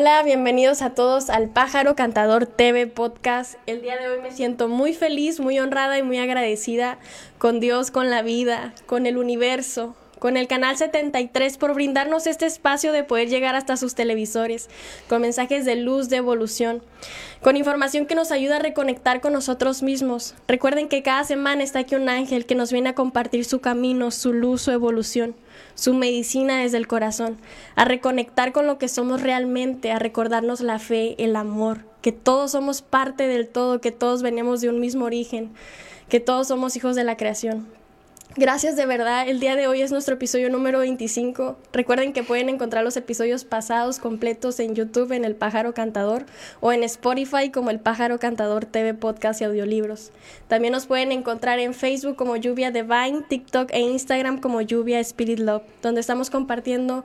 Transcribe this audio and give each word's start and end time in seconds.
Hola, 0.00 0.22
bienvenidos 0.22 0.80
a 0.80 0.90
todos 0.90 1.28
al 1.28 1.48
Pájaro 1.48 1.96
Cantador 1.96 2.46
TV 2.46 2.86
Podcast. 2.86 3.56
El 3.66 3.82
día 3.82 3.96
de 3.96 4.08
hoy 4.08 4.20
me 4.20 4.30
siento 4.30 4.68
muy 4.68 4.94
feliz, 4.94 5.40
muy 5.40 5.58
honrada 5.58 5.98
y 5.98 6.04
muy 6.04 6.18
agradecida 6.18 6.98
con 7.38 7.58
Dios, 7.58 7.90
con 7.90 8.08
la 8.08 8.22
vida, 8.22 8.74
con 8.86 9.06
el 9.06 9.18
universo, 9.18 9.96
con 10.18 10.36
el 10.36 10.48
Canal 10.48 10.76
73 10.76 11.58
por 11.58 11.74
brindarnos 11.74 12.26
este 12.26 12.46
espacio 12.46 12.92
de 12.92 13.04
poder 13.04 13.28
llegar 13.28 13.54
hasta 13.54 13.76
sus 13.76 13.94
televisores, 13.94 14.68
con 15.08 15.22
mensajes 15.22 15.64
de 15.64 15.76
luz, 15.76 16.08
de 16.08 16.16
evolución, 16.16 16.82
con 17.42 17.56
información 17.56 18.06
que 18.06 18.14
nos 18.14 18.32
ayuda 18.32 18.56
a 18.56 18.60
reconectar 18.60 19.20
con 19.20 19.32
nosotros 19.32 19.82
mismos. 19.82 20.34
Recuerden 20.46 20.88
que 20.88 21.02
cada 21.02 21.24
semana 21.24 21.62
está 21.62 21.80
aquí 21.80 21.94
un 21.94 22.08
ángel 22.08 22.46
que 22.46 22.54
nos 22.54 22.72
viene 22.72 22.90
a 22.90 22.94
compartir 22.94 23.44
su 23.44 23.60
camino, 23.60 24.10
su 24.10 24.32
luz, 24.32 24.62
su 24.62 24.70
evolución, 24.70 25.34
su 25.74 25.94
medicina 25.94 26.60
desde 26.60 26.78
el 26.78 26.88
corazón, 26.88 27.38
a 27.76 27.84
reconectar 27.84 28.52
con 28.52 28.66
lo 28.66 28.78
que 28.78 28.88
somos 28.88 29.22
realmente, 29.22 29.92
a 29.92 29.98
recordarnos 29.98 30.60
la 30.60 30.78
fe, 30.78 31.14
el 31.22 31.36
amor, 31.36 31.84
que 32.02 32.12
todos 32.12 32.52
somos 32.52 32.82
parte 32.82 33.26
del 33.28 33.48
todo, 33.48 33.80
que 33.80 33.92
todos 33.92 34.22
venimos 34.22 34.60
de 34.60 34.68
un 34.68 34.80
mismo 34.80 35.04
origen, 35.04 35.50
que 36.08 36.20
todos 36.20 36.48
somos 36.48 36.76
hijos 36.76 36.96
de 36.96 37.04
la 37.04 37.16
creación. 37.16 37.77
Gracias 38.38 38.76
de 38.76 38.86
verdad. 38.86 39.28
El 39.28 39.40
día 39.40 39.56
de 39.56 39.66
hoy 39.66 39.82
es 39.82 39.90
nuestro 39.90 40.14
episodio 40.14 40.48
número 40.48 40.78
25. 40.78 41.58
Recuerden 41.72 42.12
que 42.12 42.22
pueden 42.22 42.48
encontrar 42.48 42.84
los 42.84 42.96
episodios 42.96 43.44
pasados 43.44 43.98
completos 43.98 44.60
en 44.60 44.76
YouTube 44.76 45.10
en 45.10 45.24
El 45.24 45.34
Pájaro 45.34 45.74
Cantador 45.74 46.24
o 46.60 46.72
en 46.72 46.84
Spotify 46.84 47.50
como 47.50 47.70
El 47.70 47.80
Pájaro 47.80 48.20
Cantador 48.20 48.64
TV 48.64 48.94
Podcast 48.94 49.40
y 49.40 49.44
Audiolibros. 49.44 50.12
También 50.46 50.70
nos 50.70 50.86
pueden 50.86 51.10
encontrar 51.10 51.58
en 51.58 51.74
Facebook 51.74 52.14
como 52.14 52.36
Lluvia 52.36 52.70
Divine, 52.70 53.24
TikTok 53.28 53.70
e 53.72 53.80
Instagram 53.80 54.38
como 54.38 54.60
Lluvia 54.60 55.00
Spirit 55.00 55.40
Love, 55.40 55.64
donde 55.82 56.00
estamos 56.00 56.30
compartiendo 56.30 57.04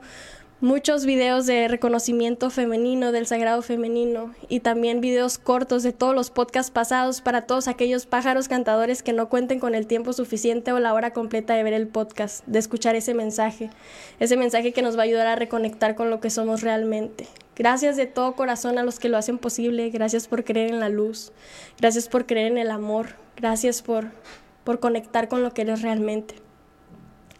muchos 0.60 1.04
videos 1.04 1.46
de 1.46 1.68
reconocimiento 1.68 2.48
femenino, 2.48 3.12
del 3.12 3.26
sagrado 3.26 3.60
femenino, 3.60 4.34
y 4.48 4.60
también 4.60 5.00
videos 5.00 5.38
cortos 5.38 5.82
de 5.82 5.92
todos 5.92 6.14
los 6.14 6.30
podcasts 6.30 6.70
pasados 6.70 7.20
para 7.20 7.42
todos 7.42 7.68
aquellos 7.68 8.06
pájaros 8.06 8.48
cantadores 8.48 9.02
que 9.02 9.12
no 9.12 9.28
cuenten 9.28 9.58
con 9.58 9.74
el 9.74 9.86
tiempo 9.86 10.12
suficiente 10.12 10.72
o 10.72 10.78
la 10.78 10.94
hora 10.94 11.12
completa 11.12 11.54
de 11.54 11.62
ver 11.62 11.74
el 11.74 11.88
podcast, 11.88 12.46
de 12.46 12.58
escuchar 12.58 12.96
ese 12.96 13.14
mensaje, 13.14 13.70
ese 14.20 14.36
mensaje 14.36 14.72
que 14.72 14.82
nos 14.82 14.96
va 14.96 15.00
a 15.00 15.04
ayudar 15.04 15.26
a 15.26 15.36
reconectar 15.36 15.94
con 15.94 16.10
lo 16.10 16.20
que 16.20 16.30
somos 16.30 16.62
realmente. 16.62 17.26
Gracias 17.56 17.96
de 17.96 18.06
todo 18.06 18.34
corazón 18.34 18.78
a 18.78 18.82
los 18.82 18.98
que 18.98 19.08
lo 19.08 19.16
hacen 19.16 19.38
posible, 19.38 19.90
gracias 19.90 20.28
por 20.28 20.44
creer 20.44 20.70
en 20.70 20.80
la 20.80 20.88
luz, 20.88 21.32
gracias 21.78 22.08
por 22.08 22.26
creer 22.26 22.52
en 22.52 22.58
el 22.58 22.70
amor, 22.70 23.16
gracias 23.36 23.82
por, 23.82 24.06
por 24.64 24.80
conectar 24.80 25.28
con 25.28 25.42
lo 25.42 25.52
que 25.52 25.62
eres 25.62 25.82
realmente. 25.82 26.36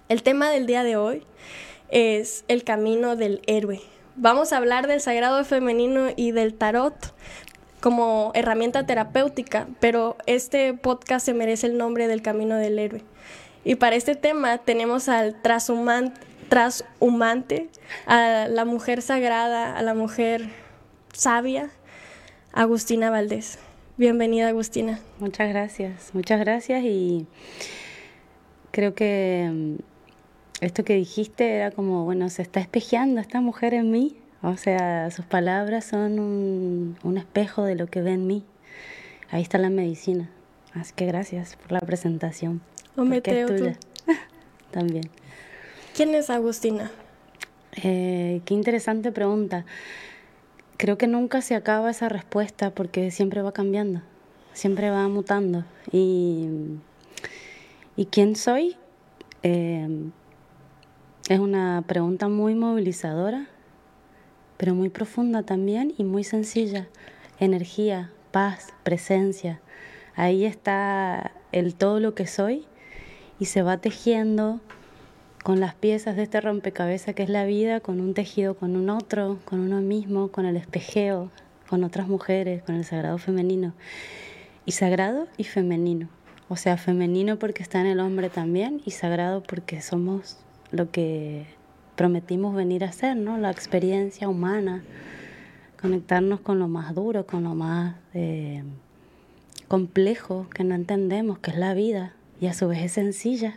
El 0.09 0.23
tema 0.23 0.51
del 0.51 0.67
día 0.67 0.85
de 0.85 0.97
hoy 0.97 1.25
es 1.95 2.45
el 2.49 2.65
camino 2.65 3.17
del 3.17 3.41
héroe. 3.47 3.81
Vamos 4.17 4.53
a 4.53 4.59
hablar 4.59 4.89
del 4.89 5.01
sagrado 5.01 5.45
femenino 5.45 6.09
y 6.17 6.33
del 6.33 6.55
tarot 6.55 6.95
como 7.81 8.33
herramienta 8.35 8.85
terapéutica, 8.85 9.69
pero 9.79 10.17
este 10.27 10.75
podcast 10.75 11.25
se 11.25 11.35
merece 11.35 11.69
el 11.69 11.79
nombre 11.79 12.09
del 12.09 12.21
camino 12.21 12.57
del 12.57 12.81
héroe. 12.81 13.03
Y 13.65 13.77
para 13.77 13.95
este 13.95 14.17
tema 14.17 14.59
tenemos 14.59 15.09
al 15.09 15.41
trashumante 15.41 16.11
a 18.07 18.49
la 18.49 18.65
mujer 18.65 19.01
sagrada, 19.01 19.79
a 19.79 19.83
la 19.83 19.95
mujer 19.95 20.49
sabia, 21.13 21.71
Agustina 22.53 23.11
Valdés. 23.11 23.61
Bienvenida, 23.97 24.49
Agustina. 24.49 24.99
Muchas 25.21 25.49
gracias, 25.49 26.11
muchas 26.13 26.41
gracias 26.41 26.83
y 26.83 27.29
creo 28.73 28.97
que 28.97 29.79
esto 30.65 30.85
que 30.85 30.95
dijiste 30.95 31.57
era 31.57 31.71
como, 31.71 32.05
bueno, 32.05 32.29
se 32.31 32.43
está 32.43 32.61
espejeando 32.61 33.21
esta 33.21 33.41
mujer 33.41 33.75
en 33.75 33.91
mí. 33.91 34.17
O 34.43 34.57
sea, 34.57 35.11
sus 35.11 35.25
palabras 35.25 35.85
son 35.85 36.19
un, 36.19 37.17
espejo 37.17 37.65
de 37.65 37.75
lo 37.75 37.87
que 37.87 38.03
ve 38.03 38.13
en 38.13 38.27
mí. 38.27 38.45
Ahí 39.31 39.43
está 39.43 39.59
la 39.59 39.71
medicina. 39.71 40.31
Así 40.75 40.93
que 40.95 41.07
gracias 41.07 41.57
por 41.57 41.73
la 41.73 41.81
presentación. 41.81 42.61
Ometeo 42.97 43.49
También. 44.71 45.09
¿Quién 45.95 46.15
es 46.15 46.31
Agustina? 46.31 46.91
Eh, 47.83 48.41
qué 48.45 48.55
interesante 48.55 49.13
pregunta. 49.13 49.65
Creo 50.77 50.99
que 50.99 51.07
nunca 51.07 51.41
se 51.41 51.55
acaba 51.55 51.91
esa 51.91 52.09
respuesta 52.09 52.71
porque 52.71 53.11
siempre 53.11 53.43
va 53.43 53.53
cambiando, 53.53 54.03
siempre 54.53 54.91
va 54.91 55.07
mutando. 55.09 55.65
¿Y, 55.93 56.49
¿y 57.97 58.07
quién 58.07 58.35
soy? 58.35 58.77
Eh, 59.43 60.11
es 61.29 61.39
una 61.39 61.83
pregunta 61.87 62.29
muy 62.29 62.55
movilizadora, 62.55 63.47
pero 64.59 64.75
muy 64.75 64.91
profunda 64.91 65.43
también 65.43 65.95
y 65.97 66.05
muy 66.05 66.23
sencilla. 66.23 66.87
Energía, 67.41 68.11
paz, 68.31 68.75
presencia. 68.83 69.61
Ahí 70.17 70.45
está 70.45 71.33
el 71.51 71.75
todo 71.75 71.99
lo 71.99 72.15
que 72.15 72.27
soy 72.27 72.67
y 73.39 73.47
se 73.47 73.63
va 73.63 73.79
tejiendo 73.79 74.61
con 75.43 75.61
las 75.61 75.75
piezas 75.75 76.15
de 76.17 76.25
este 76.25 76.43
rompecabezas 76.43 77.15
que 77.15 77.23
es 77.23 77.31
la 77.31 77.47
vida, 77.47 77.81
con 77.81 78.01
un 78.01 78.13
tejido 78.13 78.55
con 78.55 78.77
un 78.77 78.91
otro, 78.91 79.39
con 79.47 79.61
uno 79.61 79.81
mismo, 79.81 80.29
con 80.29 80.45
el 80.45 80.57
espejeo, 80.57 81.31
con 81.71 81.85
otras 81.85 82.07
mujeres, 82.07 82.63
con 82.63 82.75
el 82.75 82.85
sagrado 82.85 83.17
femenino. 83.17 83.73
Y 84.67 84.73
sagrado 84.73 85.27
y 85.39 85.45
femenino. 85.45 86.09
O 86.49 86.57
sea, 86.57 86.77
femenino 86.77 87.39
porque 87.39 87.63
está 87.63 87.81
en 87.81 87.87
el 87.87 88.01
hombre 88.01 88.29
también 88.29 88.83
y 88.85 88.91
sagrado 88.91 89.43
porque 89.43 89.81
somos 89.81 90.45
lo 90.75 90.91
que 90.91 91.47
prometimos 91.97 92.55
venir 92.55 92.85
a 92.85 92.89
hacer, 92.89 93.17
¿no? 93.17 93.39
La 93.39 93.51
experiencia 93.51 94.29
humana, 94.29 94.83
conectarnos 95.81 96.41
con 96.41 96.59
lo 96.59 96.69
más 96.69 96.95
duro, 96.95 97.27
con 97.27 97.45
lo 97.45 97.55
más 97.55 97.95
eh, 98.13 98.65
complejo 99.69 100.49
que 100.53 100.65
no 100.65 100.75
entendemos, 100.75 101.39
que 101.39 101.53
es 101.53 101.57
la 101.57 101.75
vida, 101.75 102.15
y 102.41 102.47
a 102.47 102.55
su 102.55 102.67
vez 102.67 102.83
es 102.83 102.93
sencilla, 102.93 103.55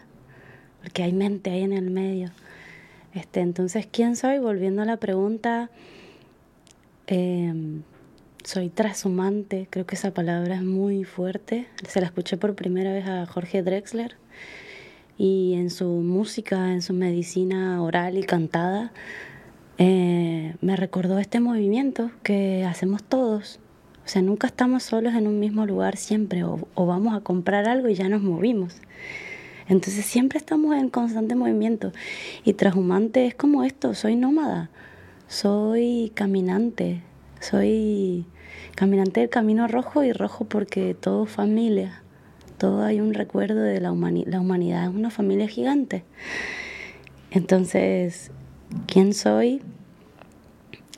porque 0.81 1.03
hay 1.03 1.13
mente 1.13 1.49
ahí 1.49 1.63
en 1.63 1.73
el 1.73 1.89
medio. 1.89 2.29
Este, 3.13 3.39
entonces, 3.39 3.87
¿quién 3.91 4.15
soy? 4.15 4.37
Volviendo 4.37 4.83
a 4.83 4.85
la 4.85 4.97
pregunta, 4.97 5.71
em, 7.07 7.81
soy 8.43 8.69
trashumante, 8.69 9.67
creo 9.71 9.87
que 9.87 9.95
esa 9.95 10.13
palabra 10.13 10.55
es 10.55 10.63
muy 10.63 11.03
fuerte. 11.03 11.67
Se 11.87 11.99
la 11.99 12.05
escuché 12.05 12.37
por 12.37 12.53
primera 12.53 12.93
vez 12.93 13.07
a 13.07 13.25
Jorge 13.25 13.63
Drexler 13.63 14.15
y 15.17 15.53
en 15.55 15.69
su 15.69 15.87
música, 15.87 16.73
en 16.73 16.81
su 16.81 16.93
medicina 16.93 17.81
oral 17.81 18.17
y 18.17 18.23
cantada, 18.23 18.91
eh, 19.79 20.55
me 20.61 20.75
recordó 20.75 21.19
este 21.19 21.39
movimiento 21.39 22.11
que 22.23 22.65
hacemos 22.65 23.03
todos. 23.03 23.59
O 24.05 24.09
sea, 24.09 24.21
nunca 24.21 24.47
estamos 24.47 24.83
solos 24.83 25.15
en 25.15 25.27
un 25.27 25.39
mismo 25.39 25.65
lugar 25.65 25.97
siempre, 25.97 26.43
o, 26.43 26.67
vamos 26.75 27.15
a 27.15 27.21
comprar 27.21 27.67
algo 27.67 27.89
y 27.89 27.95
ya 27.95 28.07
nos 28.09 28.21
movimos. 28.21 28.75
Entonces 29.67 30.05
siempre 30.05 30.37
estamos 30.37 30.75
en 30.75 30.89
constante 30.89 31.35
movimiento. 31.35 31.91
Y 32.45 32.53
trashumante 32.53 33.25
es 33.25 33.35
como 33.35 33.63
esto, 33.63 33.93
soy 33.95 34.15
nómada, 34.15 34.69
soy 35.27 36.11
caminante, 36.15 37.01
soy 37.41 38.25
caminante 38.75 39.21
del 39.21 39.29
camino 39.29 39.67
rojo 39.67 40.03
y 40.03 40.13
rojo 40.13 40.45
porque 40.45 40.93
todo 40.93 41.25
familia 41.25 42.01
todo 42.57 42.83
hay 42.83 42.99
un 42.99 43.13
recuerdo 43.13 43.61
de 43.61 43.79
la, 43.79 43.91
humanidad. 43.91 44.27
la 44.31 44.39
humanidad, 44.39 44.83
es 44.83 44.95
una 44.95 45.09
familia 45.09 45.47
gigante. 45.47 46.03
Entonces, 47.31 48.31
¿quién 48.87 49.13
soy? 49.13 49.61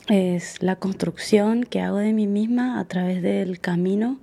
Es 0.08 0.62
la 0.62 0.76
construcción 0.76 1.64
que 1.64 1.80
hago 1.80 1.98
de 1.98 2.12
mí 2.12 2.26
misma 2.26 2.80
a 2.80 2.84
través 2.84 3.22
del 3.22 3.60
camino 3.60 4.18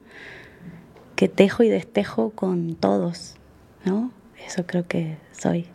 que 1.16 1.28
tejo 1.30 1.64
y 1.64 1.70
destejo 1.70 2.32
con 2.32 2.76
todos, 2.76 3.36
¿no? 3.86 4.12
Eso 4.46 4.66
creo 4.66 4.88
que 4.88 5.18
soy. 5.32 5.68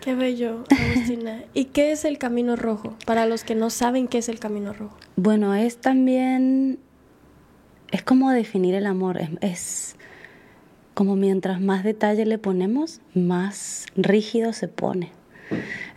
Qué 0.00 0.14
bello, 0.14 0.64
Agustina. 0.70 1.42
¿Y 1.54 1.66
qué 1.66 1.92
es 1.92 2.04
el 2.04 2.18
camino 2.18 2.56
rojo? 2.56 2.96
Para 3.06 3.26
los 3.26 3.44
que 3.44 3.54
no 3.54 3.70
saben 3.70 4.08
qué 4.08 4.18
es 4.18 4.28
el 4.28 4.38
camino 4.38 4.72
rojo. 4.72 4.96
Bueno, 5.16 5.54
es 5.54 5.78
también, 5.78 6.78
es 7.90 8.02
como 8.02 8.30
definir 8.30 8.74
el 8.74 8.86
amor, 8.86 9.20
es 9.40 9.96
como 10.94 11.16
mientras 11.16 11.60
más 11.60 11.84
detalle 11.84 12.26
le 12.26 12.38
ponemos, 12.38 13.00
más 13.14 13.86
rígido 13.96 14.52
se 14.52 14.68
pone. 14.68 15.12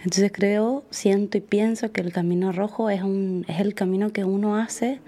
Entonces 0.04 0.32
creo, 0.34 0.84
siento 0.90 1.38
y 1.38 1.42
pienso 1.42 1.92
que 1.92 2.02
el 2.02 2.12
camino 2.12 2.52
rojo 2.52 2.90
es, 2.90 3.04
un, 3.04 3.46
es 3.48 3.60
el 3.60 3.74
camino 3.74 4.12
que 4.12 4.26
uno 4.26 4.58
hace 4.58 5.00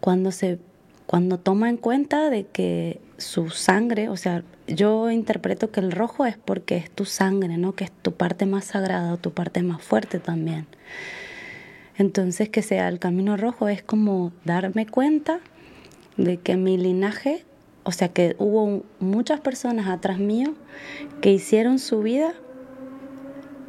cuando, 0.00 0.32
se, 0.32 0.58
cuando 1.06 1.38
toma 1.38 1.68
en 1.68 1.76
cuenta 1.76 2.30
de 2.30 2.44
que 2.44 3.00
su 3.18 3.50
sangre, 3.50 4.08
o 4.08 4.16
sea, 4.16 4.42
yo 4.66 5.10
interpreto 5.10 5.70
que 5.70 5.80
el 5.80 5.92
rojo 5.92 6.26
es 6.26 6.36
porque 6.36 6.76
es 6.76 6.90
tu 6.90 7.04
sangre, 7.04 7.56
¿no? 7.58 7.74
Que 7.74 7.84
es 7.84 7.90
tu 7.90 8.12
parte 8.12 8.46
más 8.46 8.66
sagrada 8.66 9.12
o 9.12 9.16
tu 9.16 9.32
parte 9.32 9.62
más 9.62 9.82
fuerte 9.82 10.18
también. 10.18 10.66
Entonces 11.96 12.48
que 12.48 12.62
sea 12.62 12.88
el 12.88 12.98
camino 12.98 13.36
rojo 13.36 13.68
es 13.68 13.82
como 13.82 14.32
darme 14.44 14.86
cuenta 14.86 15.40
de 16.16 16.36
que 16.36 16.56
mi 16.56 16.76
linaje 16.76 17.44
o 17.88 17.90
sea 17.90 18.10
que 18.10 18.36
hubo 18.38 18.82
muchas 19.00 19.40
personas 19.40 19.88
atrás 19.88 20.18
mío 20.18 20.52
que 21.22 21.32
hicieron 21.32 21.78
su 21.78 22.02
vida, 22.02 22.34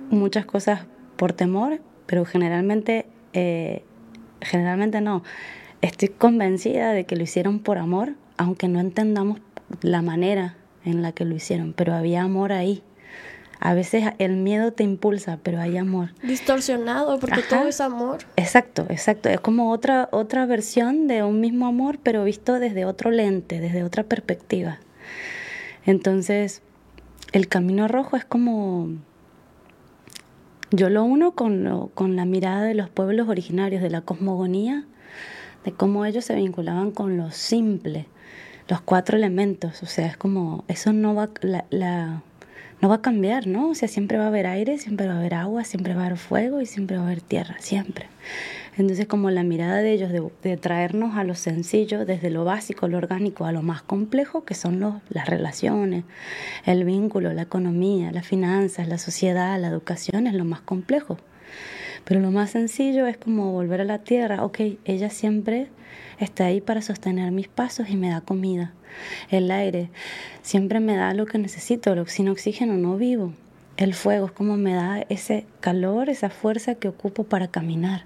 muchas 0.10 0.46
cosas 0.46 0.82
por 1.16 1.32
temor, 1.32 1.80
pero 2.06 2.26
generalmente 2.26 3.06
eh, 3.32 3.82
generalmente 4.42 5.00
no. 5.00 5.24
Estoy 5.82 6.10
convencida 6.10 6.92
de 6.92 7.06
que 7.06 7.16
lo 7.16 7.24
hicieron 7.24 7.60
por 7.60 7.78
amor, 7.78 8.16
aunque 8.36 8.68
no 8.68 8.82
entendamos 8.82 9.40
la 9.84 10.02
manera 10.02 10.58
en 10.84 11.02
la 11.02 11.14
que 11.14 11.24
lo 11.24 11.34
hicieron, 11.34 11.72
pero 11.72 11.94
había 11.94 12.22
amor 12.22 12.52
ahí. 12.52 12.84
A 13.62 13.74
veces 13.74 14.06
el 14.20 14.38
miedo 14.38 14.72
te 14.72 14.84
impulsa, 14.84 15.38
pero 15.44 15.60
hay 15.60 15.78
amor. 15.78 16.14
Distorsionado, 16.24 17.20
porque 17.20 17.42
todo 17.42 17.68
es 17.68 17.82
amor. 17.82 18.20
Exacto, 18.38 18.86
exacto. 18.90 19.28
Es 19.28 19.42
como 19.42 19.72
otra, 19.72 20.08
otra 20.14 20.46
versión 20.46 21.08
de 21.08 21.24
un 21.24 21.42
mismo 21.42 21.68
amor, 21.68 22.00
pero 22.02 22.24
visto 22.24 22.58
desde 22.58 22.86
otro 22.86 23.12
lente, 23.12 23.60
desde 23.60 23.84
otra 23.84 24.04
perspectiva. 24.04 24.80
Entonces, 25.86 26.62
el 27.34 27.50
camino 27.50 27.88
rojo 27.90 28.16
es 28.16 28.24
como... 28.24 28.90
Yo 30.72 30.90
lo 30.90 31.04
uno 31.04 31.32
con, 31.32 31.90
con 31.96 32.16
la 32.16 32.26
mirada 32.26 32.64
de 32.64 32.76
los 32.76 32.90
pueblos 32.90 33.28
originarios, 33.28 33.82
de 33.82 33.90
la 33.90 34.02
cosmogonía, 34.02 34.86
de 35.66 35.74
cómo 35.74 36.06
ellos 36.06 36.24
se 36.24 36.36
vinculaban 36.36 36.92
con 36.92 37.18
lo 37.18 37.32
simple, 37.32 38.06
los 38.68 38.80
cuatro 38.80 39.18
elementos. 39.18 39.82
O 39.82 39.88
sea, 39.88 40.06
es 40.06 40.16
como, 40.16 40.64
eso 40.68 40.94
no 40.94 41.16
va, 41.16 41.32
la, 41.42 41.66
la 41.72 42.22
no 42.82 42.90
va 42.90 42.96
a 42.96 43.02
cambiar, 43.02 43.48
¿no? 43.48 43.70
O 43.70 43.76
sea, 43.76 43.88
siempre 43.88 44.18
va 44.18 44.26
a 44.26 44.28
haber 44.28 44.48
aire, 44.48 44.78
siempre 44.78 45.08
va 45.08 45.14
a 45.14 45.20
haber 45.20 45.34
agua, 45.34 45.64
siempre 45.64 45.94
va 45.94 46.04
a 46.04 46.06
haber 46.06 46.18
fuego 46.18 46.62
y 46.62 46.66
siempre 46.66 46.98
va 46.98 47.04
a 47.04 47.06
haber 47.08 47.22
tierra, 47.22 47.56
siempre. 47.60 48.08
Entonces, 48.78 49.08
como 49.08 49.30
la 49.30 49.44
mirada 49.44 49.78
de 49.78 49.92
ellos 49.92 50.10
de, 50.42 50.58
traernos 50.58 51.18
a 51.18 51.26
lo 51.26 51.36
sencillo, 51.36 52.06
desde 52.06 52.30
lo 52.30 52.46
básico, 52.46 52.88
lo 52.88 52.98
orgánico, 52.98 53.44
a 53.44 53.52
lo 53.52 53.62
más 53.62 53.82
complejo, 53.82 54.46
que 54.46 54.54
son 54.54 54.80
los, 54.80 54.96
las 55.10 55.28
relaciones, 55.28 56.06
el 56.66 56.86
vínculo, 56.86 57.34
la 57.34 57.42
economía, 57.42 58.14
las 58.14 58.26
finanzas, 58.26 58.88
la 58.88 58.98
sociedad, 58.98 59.60
la 59.60 59.68
educación, 59.68 60.28
es 60.28 60.34
lo 60.34 60.46
más 60.46 60.62
complejo. 60.62 61.18
Pero 62.06 62.20
lo 62.20 62.32
más 62.32 62.52
sencillo 62.52 63.06
es 63.08 63.18
como 63.18 63.52
volver 63.52 63.82
a 63.82 63.86
la 63.86 64.00
tierra, 64.00 64.44
ok, 64.44 64.60
ella 64.86 65.10
siempre 65.10 65.68
está 66.20 66.46
ahí 66.46 66.62
para 66.62 66.82
sostener 66.82 67.32
mis 67.32 67.48
pasos 67.48 67.90
y 67.90 67.96
me 67.96 68.10
da 68.10 68.22
comida. 68.22 68.74
El 69.30 69.52
aire 69.52 69.90
siempre 70.42 70.80
me 70.80 70.96
da 70.96 71.14
lo 71.14 71.26
que 71.26 71.38
necesito, 71.38 72.06
sin 72.08 72.30
oxígeno 72.30 72.76
no 72.76 72.98
vivo. 72.98 73.34
El 73.78 73.94
fuego 73.94 74.26
es 74.26 74.34
como 74.34 74.58
me 74.58 74.74
da 74.74 75.06
ese 75.08 75.46
calor, 75.62 76.10
esa 76.10 76.30
fuerza 76.30 76.76
que 76.76 76.90
ocupo 76.90 77.24
para 77.24 77.48
caminar. 77.48 78.04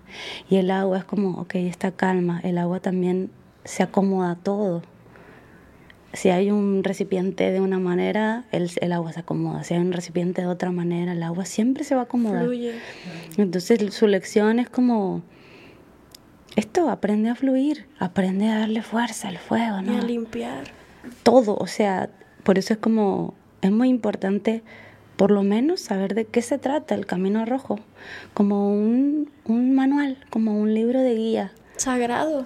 Y 0.48 0.57
el 0.57 0.69
agua 0.69 1.00
es 1.00 1.04
como, 1.04 1.42
ok, 1.42 1.56
esta 1.56 1.92
calma. 1.92 2.39
El 2.44 2.60
agua 2.60 2.80
también 2.80 3.31
se 3.63 3.81
acomoda 3.81 4.36
todo. 4.36 4.84
Si 6.13 6.30
hay 6.30 6.51
un 6.51 6.83
recipiente 6.83 7.51
de 7.51 7.60
una 7.60 7.80
manera, 7.80 8.45
el, 8.51 8.69
el, 8.81 8.92
agua 8.94 9.12
se 9.13 9.21
acomoda. 9.21 9.63
Si 9.63 9.74
hay 9.74 9.80
un 9.80 9.92
recipiente 9.92 10.42
de 10.42 10.48
otra 10.48 10.71
manera, 10.71 11.13
el 11.13 11.24
agua 11.24 11.45
siempre 11.45 11.83
se 11.83 11.95
va 11.95 12.01
a 12.01 12.04
acomodar. 12.04 12.48
Entonces 13.38 13.94
su 13.94 14.07
lección 14.07 14.60
es 14.60 14.69
como 14.69 15.24
esto 16.56 16.89
aprende 16.89 17.30
a 17.30 17.36
fluir, 17.36 17.88
aprende 18.00 18.48
a 18.48 18.60
darle 18.60 18.83
fuerza 18.83 19.27
al 19.27 19.38
fuego, 19.38 19.81
¿no? 19.81 19.94
Y 19.94 19.98
a 19.98 20.01
limpiar. 20.01 20.65
Todo, 21.24 21.56
o 21.56 21.68
sea, 21.68 22.10
por 22.44 22.60
eso 22.60 22.74
es 22.74 22.80
como, 22.80 23.33
es 23.62 23.71
muy 23.71 23.89
importante 23.89 24.63
por 25.15 25.31
lo 25.31 25.44
menos 25.44 25.81
saber 25.81 26.15
de 26.15 26.25
qué 26.25 26.42
se 26.42 26.57
trata 26.57 26.95
el 26.95 27.06
Camino 27.06 27.45
Rojo, 27.45 27.80
como 28.33 28.71
un, 28.71 29.31
un 29.45 29.75
manual, 29.75 30.18
como 30.30 30.60
un 30.60 30.74
libro 30.74 31.01
de 31.01 31.15
guía. 31.15 31.51
Sagrado. 31.77 32.45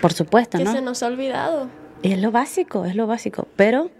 Por 0.00 0.12
supuesto, 0.12 0.58
¿no? 0.58 0.64
Que 0.64 0.70
se 0.70 0.82
nos 0.82 1.02
ha 1.02 1.08
olvidado. 1.08 1.68
Y 2.02 2.12
es 2.12 2.20
lo 2.20 2.32
básico, 2.32 2.84
es 2.84 2.96
lo 2.96 3.06
básico, 3.06 3.48
pero 3.56 3.90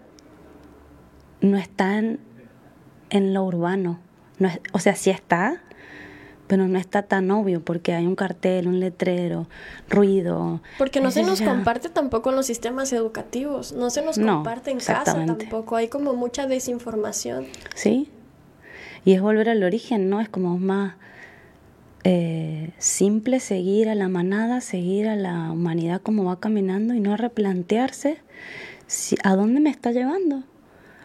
no 1.41 1.57
está 1.57 1.97
en, 1.97 2.19
en 3.09 3.33
lo 3.33 3.43
urbano. 3.43 3.99
No 4.39 4.49
es, 4.49 4.59
o 4.73 4.79
sea, 4.79 4.95
sí 4.95 5.09
está, 5.09 5.61
pero 6.47 6.67
no 6.67 6.77
está 6.77 7.03
tan 7.03 7.31
obvio 7.31 7.63
porque 7.63 7.93
hay 7.93 8.05
un 8.05 8.15
cartel, 8.15 8.67
un 8.67 8.79
letrero, 8.79 9.47
ruido. 9.89 10.61
Porque 10.77 10.99
no 10.99 11.11
se 11.11 11.23
nos 11.23 11.41
comparte 11.41 11.89
tampoco 11.89 12.29
en 12.29 12.35
los 12.35 12.45
sistemas 12.45 12.91
educativos, 12.93 13.71
no 13.71 13.89
se 13.89 14.03
nos 14.03 14.19
comparte 14.19 14.71
en 14.71 14.79
casa 14.79 15.25
tampoco, 15.25 15.75
hay 15.75 15.87
como 15.87 16.13
mucha 16.13 16.45
desinformación. 16.45 17.45
Sí, 17.75 18.09
y 19.05 19.13
es 19.13 19.21
volver 19.21 19.49
al 19.49 19.63
origen, 19.63 20.09
¿no? 20.09 20.21
Es 20.21 20.29
como 20.29 20.57
más 20.59 20.95
eh, 22.03 22.71
simple 22.77 23.39
seguir 23.39 23.89
a 23.89 23.95
la 23.95 24.09
manada, 24.09 24.61
seguir 24.61 25.07
a 25.07 25.15
la 25.15 25.51
humanidad 25.51 26.01
como 26.01 26.25
va 26.25 26.39
caminando 26.39 26.93
y 26.93 26.99
no 26.99 27.15
replantearse 27.15 28.17
si, 28.87 29.15
a 29.23 29.35
dónde 29.35 29.59
me 29.59 29.69
está 29.69 29.91
llevando 29.91 30.43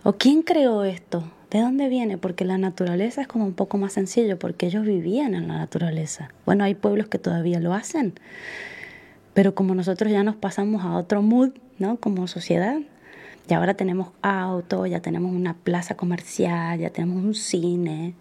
o 0.03 0.15
quién 0.15 0.43
creó 0.43 0.85
esto. 0.85 1.31
¿De 1.51 1.61
dónde 1.61 1.89
viene? 1.89 2.19
Porque 2.19 2.45
la 2.45 2.59
naturaleza 2.59 3.23
es 3.23 3.29
como 3.29 3.47
un 3.47 3.55
poco 3.55 3.79
más 3.79 3.95
sencillo, 3.95 4.39
porque 4.39 4.67
ellos 4.67 4.85
vivían 4.85 5.35
en 5.35 5.49
la 5.49 5.57
naturaleza. 5.57 6.31
Bueno, 6.45 6.65
hay 6.65 6.75
pueblos 6.75 7.09
que 7.09 7.19
todavía 7.19 7.59
lo 7.59 7.73
hacen, 7.73 8.13
pero 9.33 9.55
como 9.55 9.75
nosotros 9.75 10.13
ya 10.13 10.23
nos 10.23 10.37
pasamos 10.37 10.85
a 10.85 10.95
otro 10.97 11.23
mood, 11.23 11.53
¿no? 11.79 11.97
Como 11.97 12.27
sociedad, 12.27 12.79
y 13.49 13.55
ahora 13.55 13.75
tenemos 13.75 14.09
auto, 14.21 14.85
ya 14.85 15.01
tenemos 15.01 15.33
una 15.33 15.55
plaza 15.55 15.97
comercial, 15.97 16.81
ya 16.81 16.91
tenemos 16.91 17.25
un 17.25 17.35
cine, 17.35 18.15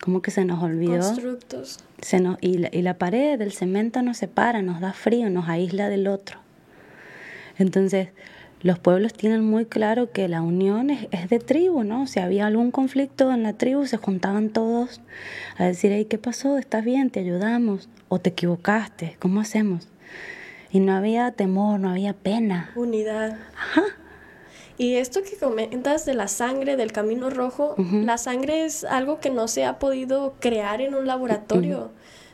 como 0.00 0.22
que 0.22 0.30
se 0.30 0.44
nos 0.44 0.62
olvidó. 0.62 1.00
Constructos. 1.00 1.80
Se 2.00 2.20
nos, 2.20 2.38
y, 2.40 2.58
la, 2.58 2.68
y 2.72 2.82
la 2.82 2.98
pared 2.98 3.38
del 3.38 3.52
cemento 3.52 4.02
nos 4.02 4.18
separa, 4.18 4.62
nos 4.62 4.80
da 4.80 4.92
frío, 4.92 5.30
nos 5.30 5.48
aísla 5.48 5.88
del 5.88 6.06
otro. 6.08 6.38
Entonces, 7.58 8.08
los 8.62 8.78
pueblos 8.78 9.12
tienen 9.12 9.44
muy 9.44 9.66
claro 9.66 10.10
que 10.10 10.28
la 10.28 10.42
unión 10.42 10.90
es, 10.90 11.28
de 11.28 11.38
tribu, 11.38 11.84
¿no? 11.84 12.06
Si 12.06 12.20
había 12.20 12.46
algún 12.46 12.70
conflicto 12.70 13.32
en 13.32 13.42
la 13.42 13.52
tribu, 13.52 13.86
se 13.86 13.96
juntaban 13.96 14.50
todos 14.50 15.00
a 15.56 15.64
decir, 15.64 15.92
hey, 15.92 16.06
¿qué 16.08 16.18
pasó? 16.18 16.58
¿Estás 16.58 16.84
bien? 16.84 17.10
¿Te 17.10 17.20
ayudamos? 17.20 17.88
¿O 18.08 18.18
te 18.18 18.30
equivocaste? 18.30 19.16
¿Cómo 19.18 19.40
hacemos? 19.40 19.88
Y 20.70 20.80
no 20.80 20.94
había 20.94 21.30
temor, 21.32 21.80
no 21.80 21.90
había 21.90 22.12
pena. 22.12 22.70
Unidad. 22.74 23.38
Ajá. 23.56 23.82
Y 24.78 24.96
esto 24.96 25.22
que 25.22 25.36
comentas 25.36 26.04
de 26.04 26.14
la 26.14 26.28
sangre, 26.28 26.76
del 26.76 26.92
camino 26.92 27.30
rojo, 27.30 27.74
la 27.78 28.18
sangre 28.18 28.64
es 28.64 28.84
algo 28.84 29.20
que 29.20 29.30
no 29.30 29.48
se 29.48 29.64
ha 29.64 29.78
podido 29.78 30.34
crear 30.38 30.80
en 30.80 30.94
un 30.94 31.06
laboratorio. 31.06 31.90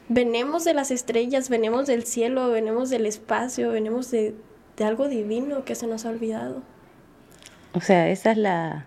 Venemos 0.08 0.64
de 0.64 0.74
las 0.74 0.90
estrellas, 0.90 1.48
venimos 1.48 1.86
del 1.86 2.04
cielo, 2.04 2.50
venimos 2.50 2.90
del 2.90 3.06
espacio, 3.06 3.70
venimos 3.70 4.10
de 4.10 4.34
de 4.76 4.84
algo 4.84 5.08
divino 5.08 5.64
que 5.64 5.74
se 5.74 5.86
nos 5.86 6.04
ha 6.04 6.10
olvidado. 6.10 6.62
O 7.74 7.80
sea, 7.80 8.08
esa 8.08 8.32
es 8.32 8.38
la, 8.38 8.86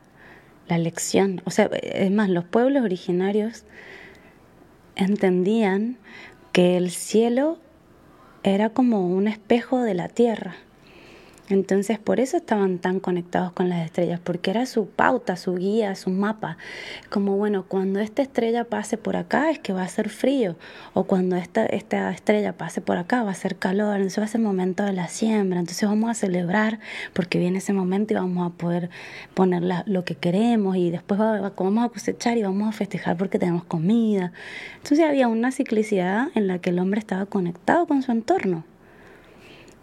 la 0.67 0.77
lección. 0.77 1.41
O 1.45 1.51
sea, 1.51 1.65
es 1.65 2.11
más, 2.11 2.29
los 2.29 2.45
pueblos 2.45 2.83
originarios 2.83 3.63
entendían 4.95 5.97
que 6.51 6.77
el 6.77 6.91
cielo 6.91 7.57
era 8.43 8.69
como 8.69 9.07
un 9.07 9.27
espejo 9.27 9.81
de 9.81 9.93
la 9.93 10.07
tierra. 10.07 10.55
Entonces 11.47 11.99
por 11.99 12.19
eso 12.19 12.37
estaban 12.37 12.79
tan 12.79 12.99
conectados 12.99 13.51
con 13.51 13.69
las 13.69 13.85
estrellas, 13.85 14.19
porque 14.23 14.49
era 14.49 14.65
su 14.65 14.87
pauta, 14.87 15.35
su 15.35 15.55
guía, 15.55 15.93
su 15.93 16.09
mapa. 16.09 16.57
Como 17.11 17.37
bueno, 17.37 17.65
cuando 17.67 17.99
esta 17.99 18.23
estrella 18.23 18.63
pase 18.63 18.97
por 18.97 19.15
acá 19.15 19.51
es 19.51 19.59
que 19.59 19.71
va 19.71 19.83
a 19.83 19.87
ser 19.87 20.09
frío, 20.09 20.55
o 20.93 21.03
cuando 21.03 21.35
esta, 21.35 21.65
esta 21.67 22.11
estrella 22.11 22.53
pase 22.53 22.81
por 22.81 22.97
acá 22.97 23.21
va 23.21 23.29
a 23.29 23.35
ser 23.35 23.57
calor, 23.57 23.97
entonces 23.97 24.19
va 24.19 24.25
a 24.25 24.27
ser 24.27 24.41
momento 24.41 24.83
de 24.83 24.93
la 24.93 25.07
siembra, 25.07 25.59
entonces 25.59 25.87
vamos 25.87 26.09
a 26.09 26.15
celebrar 26.15 26.79
porque 27.13 27.37
viene 27.37 27.59
ese 27.59 27.73
momento 27.73 28.13
y 28.13 28.17
vamos 28.17 28.51
a 28.51 28.55
poder 28.57 28.89
poner 29.35 29.61
lo 29.85 30.03
que 30.03 30.15
queremos 30.15 30.77
y 30.77 30.89
después 30.89 31.19
vamos 31.19 31.85
a 31.85 31.89
cosechar 31.89 32.37
y 32.37 32.43
vamos 32.43 32.67
a 32.67 32.71
festejar 32.71 33.17
porque 33.17 33.37
tenemos 33.37 33.65
comida. 33.65 34.31
Entonces 34.77 35.05
había 35.05 35.27
una 35.27 35.51
ciclicidad 35.51 36.29
en 36.33 36.47
la 36.47 36.57
que 36.57 36.71
el 36.71 36.79
hombre 36.79 36.99
estaba 36.99 37.27
conectado 37.27 37.85
con 37.85 38.01
su 38.01 38.11
entorno. 38.11 38.63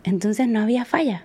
Entonces 0.05 0.49
no 0.49 0.61
había 0.61 0.85
falla. 0.85 1.23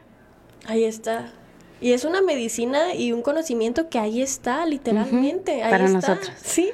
Ahí 0.67 0.83
está. 0.83 1.31
Y 1.79 1.93
es 1.93 2.05
una 2.05 2.21
medicina 2.21 2.95
y 2.95 3.11
un 3.11 3.21
conocimiento 3.21 3.89
que 3.89 3.99
ahí 3.99 4.21
está, 4.21 4.65
literalmente. 4.65 5.61
Para 5.61 5.87
nosotros. 5.87 6.31
Sí. 6.43 6.71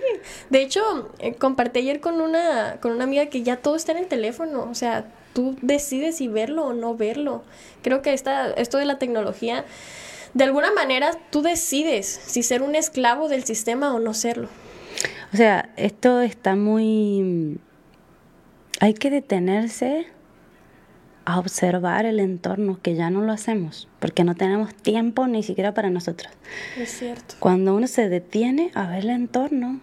De 0.50 0.62
hecho, 0.62 1.12
eh, 1.20 1.34
compartí 1.36 1.80
ayer 1.80 2.00
con 2.00 2.22
una, 2.22 2.78
con 2.82 2.94
una 2.94 3.04
amiga 3.04 3.26
que 3.26 3.44
ya 3.44 3.58
todo 3.58 3.76
está 3.76 3.92
en 3.92 3.98
el 4.00 4.08
teléfono. 4.08 4.64
O 4.70 4.76
sea, 4.76 5.06
tú 5.34 5.58
decides 5.62 6.18
si 6.18 6.30
verlo 6.30 6.66
o 6.66 6.74
no 6.74 6.96
verlo. 6.96 7.44
Creo 7.82 8.02
que 8.02 8.14
esta, 8.14 8.52
esto 8.52 8.78
de 8.78 8.86
la 8.86 8.98
tecnología, 8.98 9.66
de 10.34 10.44
alguna 10.46 10.72
manera, 10.72 11.12
tú 11.32 11.42
decides 11.42 12.08
si 12.08 12.42
ser 12.42 12.62
un 12.62 12.76
esclavo 12.76 13.28
del 13.28 13.44
sistema 13.44 13.94
o 13.94 14.00
no 14.00 14.14
serlo. 14.14 14.48
O 15.34 15.38
sea, 15.38 15.70
esto 15.76 16.22
está 16.22 16.56
muy... 16.56 17.60
Hay 18.80 18.94
que 18.94 19.10
detenerse 19.10 20.08
a 21.26 21.40
observar 21.40 22.06
el 22.06 22.20
entorno, 22.20 22.80
que 22.82 22.96
ya 22.96 23.10
no 23.10 23.22
lo 23.22 23.32
hacemos, 23.32 23.88
porque 24.00 24.24
no 24.24 24.36
tenemos 24.36 24.74
tiempo 24.76 25.28
ni 25.28 25.44
siquiera 25.44 25.74
para 25.74 25.90
nosotros. 25.90 26.32
Es 26.78 26.90
cierto. 26.90 27.36
Cuando 27.40 27.76
uno 27.76 27.88
se 27.88 28.10
detiene 28.10 28.72
a 28.74 28.88
ver 28.88 29.04
el 29.04 29.10
entorno, 29.12 29.80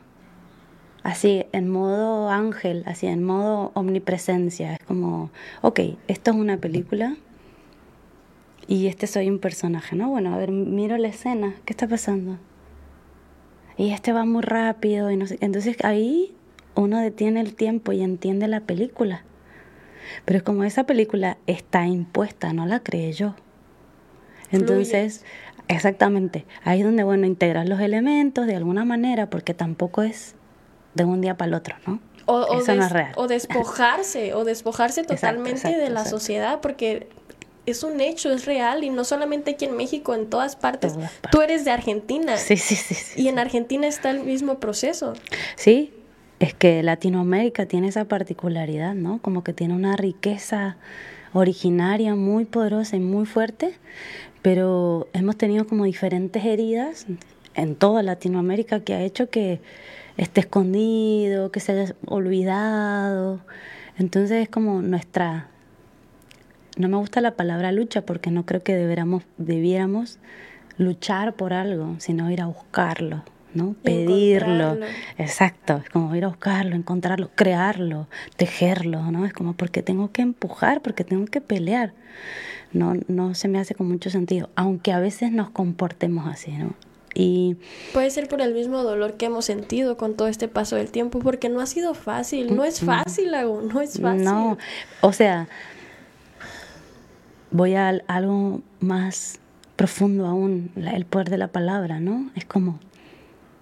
así 1.03 1.47
en 1.53 1.69
modo 1.69 2.29
ángel, 2.31 2.83
así 2.87 3.07
en 3.07 3.25
modo 3.25 3.73
omnipresencia, 3.75 4.75
es 4.75 4.79
como, 4.87 5.31
ok, 5.63 5.81
esto 6.09 6.31
es 6.33 6.37
una 6.37 6.59
película 6.59 7.17
y 8.67 8.87
este 8.89 9.07
soy 9.07 9.31
un 9.31 9.39
personaje, 9.39 9.97
¿no? 9.97 10.11
Bueno, 10.11 10.35
a 10.35 10.39
ver, 10.39 10.51
miro 10.51 10.99
la 10.99 11.09
escena, 11.09 11.55
¿qué 11.65 11.73
está 11.73 11.89
pasando? 11.89 12.39
Y 13.79 13.93
este 13.93 14.13
va 14.13 14.27
muy 14.27 14.43
rápido 14.43 15.11
y 15.11 15.17
no 15.17 15.27
sé, 15.27 15.39
entonces 15.41 15.77
ahí 15.85 16.35
uno 16.75 17.01
detiene 17.01 17.41
el 17.41 17.55
tiempo 17.55 17.93
y 17.93 18.03
entiende 18.03 18.47
la 18.47 18.61
película 18.61 19.25
Pero 20.25 20.39
es 20.39 20.43
como 20.43 20.65
esa 20.65 20.85
película 20.85 21.39
está 21.47 21.87
impuesta, 21.87 22.53
no 22.53 22.67
la 22.67 22.81
creé 22.81 23.13
yo. 23.13 23.35
Entonces, 24.53 25.25
exactamente, 25.69 26.45
ahí 26.65 26.81
es 26.81 26.85
donde, 26.85 27.05
bueno, 27.05 27.27
integrar 27.27 27.69
los 27.69 27.81
elementos 27.81 28.47
de 28.47 28.57
alguna 28.57 28.85
manera, 28.85 29.31
porque 29.31 29.55
tampoco 29.55 30.03
es 30.03 30.35
de 30.95 31.05
un 31.05 31.21
día 31.21 31.37
para 31.37 31.49
el 31.49 31.55
otro, 31.55 31.77
¿no? 31.87 32.01
O, 32.27 32.61
Eso 32.61 32.75
no 32.75 32.85
es 32.85 32.93
real. 32.93 33.13
o 33.17 33.27
despojarse, 33.27 34.35
o 34.35 34.45
despojarse 34.45 35.05
totalmente 35.05 35.77
de 35.77 35.91
la 35.91 36.05
sociedad, 36.05 36.61
porque 36.61 37.09
es 37.67 37.83
un 37.83 38.01
hecho, 38.01 38.31
es 38.33 38.45
real, 38.47 38.85
y 38.85 38.91
no 38.91 39.05
solamente 39.05 39.53
aquí 39.53 39.65
en 39.65 39.77
México, 39.77 40.15
en 40.15 40.29
todas 40.29 40.57
partes. 40.57 40.95
Tú 41.31 41.43
eres 41.43 41.65
de 41.65 41.71
Argentina. 41.71 42.37
Sí, 42.37 42.57
sí, 42.57 42.75
sí, 42.75 42.95
sí. 42.95 43.23
Y 43.23 43.29
en 43.29 43.39
Argentina 43.39 43.87
está 43.87 44.11
el 44.11 44.21
mismo 44.21 44.59
proceso. 44.59 45.15
Sí, 45.57 45.93
es 46.41 46.55
que 46.55 46.83
Latinoamérica 46.83 47.67
tiene 47.67 47.89
esa 47.89 48.07
particularidad, 48.07 48.95
¿no? 48.95 49.19
Como 49.19 49.45
que 49.45 49.53
tiene 49.53 49.75
una 49.75 49.97
riqueza 49.97 50.77
originaria 51.35 52.15
muy 52.15 52.47
poderosa 52.47 52.97
y 52.97 53.01
muy 53.01 53.27
fuerte, 53.27 53.75
pero 54.41 55.07
hemos 55.13 55.37
tenido 55.37 55.67
como 55.67 55.85
diferentes 55.85 56.43
heridas 56.45 57.07
en 57.55 57.77
toda 57.77 58.03
Latinoamérica 58.03 58.81
que 58.81 58.95
ha 58.95 59.03
hecho 59.03 59.29
que 59.29 59.61
esté 60.17 60.41
escondido, 60.41 61.53
que 61.53 61.61
se 61.61 61.73
haya 61.73 61.95
olvidado. 62.07 63.41
Entonces 63.99 64.43
es 64.43 64.49
como 64.49 64.81
nuestra, 64.81 65.49
no 66.79 66.89
me 66.89 66.97
gusta 66.97 67.21
la 67.21 67.33
palabra 67.33 67.71
lucha 67.71 68.01
porque 68.03 68.31
no 68.31 68.47
creo 68.47 68.63
que 68.63 68.75
debiéramos, 68.75 69.25
debiéramos 69.37 70.19
luchar 70.79 71.35
por 71.35 71.53
algo, 71.53 71.97
sino 71.99 72.31
ir 72.31 72.41
a 72.41 72.47
buscarlo. 72.47 73.25
¿No? 73.55 73.75
Pedirlo. 73.83 74.79
Exacto, 75.19 75.81
es 75.85 75.91
como 75.91 76.15
ir 76.15 76.25
a 76.25 76.29
buscarlo, 76.29 76.77
encontrarlo, 76.77 77.31
crearlo, 77.35 78.09
tejerlo, 78.37 79.11
¿no? 79.11 79.27
Es 79.27 79.33
como 79.33 79.55
porque 79.55 79.83
tengo 79.83 80.11
que 80.13 80.23
empujar, 80.23 80.83
porque 80.83 81.05
tengo 81.05 81.27
que 81.27 81.41
pelear. 81.41 81.93
No, 82.73 82.95
no 83.09 83.35
se 83.35 83.49
me 83.49 83.59
hace 83.59 83.75
con 83.75 83.89
mucho 83.89 84.11
sentido, 84.11 84.51
aunque 84.55 84.93
a 84.93 85.01
veces 85.01 85.33
nos 85.33 85.51
comportemos 85.51 86.27
así, 86.29 86.53
¿no? 86.53 86.75
Y 87.13 87.57
puede 87.93 88.11
ser 88.11 88.29
por 88.29 88.41
el 88.41 88.55
mismo 88.55 88.85
dolor 88.85 89.15
que 89.15 89.27
hemos 89.27 89.45
sentido 89.45 89.97
con 89.97 90.15
todo 90.15 90.29
este 90.29 90.47
paso 90.47 90.77
del 90.77 90.91
tiempo, 90.91 91.19
porque 91.19 91.49
no 91.49 91.61
ha 91.61 91.67
sido 91.67 91.95
fácil, 91.95 92.55
no 92.55 92.65
es 92.65 92.81
fácil, 92.81 93.33
Lago, 93.33 93.63
no 93.63 93.81
es 93.81 94.01
fácil. 94.01 94.25
No, 94.25 94.59
o 95.01 95.13
sea, 95.13 95.49
voy 97.51 97.75
a 97.75 97.89
algo 98.07 98.63
más 98.79 99.41
profundo 99.75 100.27
aún, 100.27 100.71
el 100.77 101.05
poder 101.05 101.31
de 101.31 101.39
la 101.39 101.49
palabra, 101.49 101.99
¿no? 101.99 102.31
Es 102.37 102.45
como 102.45 102.79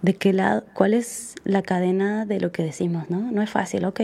de 0.02 0.14
qué 0.14 0.32
lado, 0.32 0.64
cuál 0.74 0.94
es 0.94 1.34
la 1.44 1.62
cadena 1.62 2.24
de 2.24 2.40
lo 2.40 2.52
que 2.52 2.62
decimos, 2.62 3.10
¿no? 3.10 3.30
No 3.32 3.42
es 3.42 3.50
fácil, 3.50 3.84
ok. 3.84 4.00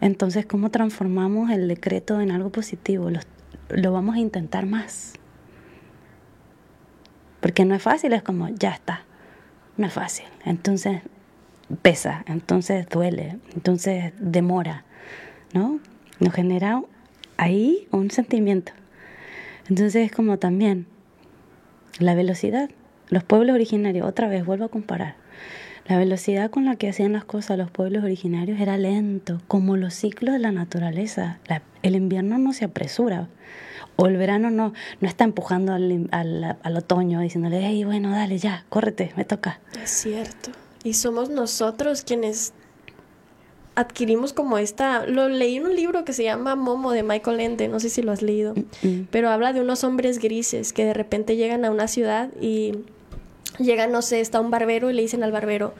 Entonces, 0.00 0.46
¿cómo 0.46 0.70
transformamos 0.70 1.50
el 1.50 1.68
decreto 1.68 2.20
en 2.20 2.30
algo 2.30 2.50
positivo? 2.50 3.10
Lo, 3.10 3.20
lo 3.68 3.92
vamos 3.92 4.16
a 4.16 4.18
intentar 4.18 4.66
más. 4.66 5.14
Porque 7.40 7.64
no 7.64 7.74
es 7.74 7.82
fácil, 7.82 8.12
es 8.12 8.22
como, 8.22 8.48
ya 8.48 8.70
está. 8.70 9.02
No 9.76 9.86
es 9.86 9.92
fácil. 9.92 10.26
Entonces, 10.44 11.02
pesa, 11.82 12.24
entonces 12.26 12.86
duele, 12.88 13.38
entonces 13.54 14.12
demora, 14.18 14.84
¿no? 15.52 15.80
Nos 16.20 16.32
genera 16.32 16.82
ahí 17.36 17.88
un 17.90 18.10
sentimiento. 18.10 18.72
Entonces 19.68 20.06
es 20.06 20.12
como 20.12 20.38
también 20.38 20.86
la 21.98 22.14
velocidad. 22.14 22.70
Los 23.10 23.24
pueblos 23.24 23.54
originarios, 23.54 24.06
otra 24.06 24.28
vez 24.28 24.44
vuelvo 24.44 24.64
a 24.64 24.68
comparar. 24.68 25.16
La 25.86 25.98
velocidad 25.98 26.50
con 26.50 26.64
la 26.64 26.76
que 26.76 26.88
hacían 26.88 27.12
las 27.12 27.24
cosas 27.24 27.58
los 27.58 27.70
pueblos 27.70 28.04
originarios 28.04 28.58
era 28.58 28.78
lento, 28.78 29.42
como 29.48 29.76
los 29.76 29.92
ciclos 29.92 30.32
de 30.32 30.38
la 30.38 30.50
naturaleza. 30.50 31.38
el 31.82 31.94
invierno 31.94 32.38
no 32.38 32.54
se 32.54 32.64
apresura, 32.64 33.28
o 33.96 34.06
el 34.06 34.16
verano 34.16 34.50
no, 34.50 34.72
no 35.00 35.08
está 35.08 35.24
empujando 35.24 35.72
al, 35.72 36.08
al, 36.10 36.56
al 36.62 36.76
otoño 36.76 37.20
diciéndole, 37.20 37.60
hey, 37.62 37.84
bueno, 37.84 38.10
dale, 38.10 38.38
ya, 38.38 38.64
córrete, 38.70 39.12
me 39.16 39.24
toca. 39.24 39.60
Es 39.82 39.90
cierto. 39.90 40.50
Y 40.82 40.94
somos 40.94 41.28
nosotros 41.28 42.02
quienes 42.02 42.54
adquirimos 43.74 44.32
como 44.32 44.58
esta, 44.58 45.06
lo 45.06 45.28
leí 45.28 45.56
en 45.56 45.66
un 45.66 45.76
libro 45.76 46.04
que 46.04 46.12
se 46.12 46.24
llama 46.24 46.54
Momo 46.54 46.92
de 46.92 47.02
Michael 47.02 47.40
Ende, 47.40 47.68
no 47.68 47.80
sé 47.80 47.88
si 47.88 48.02
lo 48.02 48.12
has 48.12 48.22
leído, 48.22 48.54
pero 49.10 49.30
habla 49.30 49.52
de 49.52 49.60
unos 49.60 49.82
hombres 49.84 50.18
grises 50.18 50.72
que 50.72 50.84
de 50.84 50.94
repente 50.94 51.36
llegan 51.36 51.64
a 51.64 51.70
una 51.70 51.88
ciudad 51.88 52.30
y 52.40 52.84
llegan, 53.58 53.92
no 53.92 54.02
sé, 54.02 54.20
está 54.20 54.40
un 54.40 54.50
barbero 54.50 54.90
y 54.90 54.94
le 54.94 55.02
dicen 55.02 55.22
al 55.22 55.32
barbero, 55.32 55.74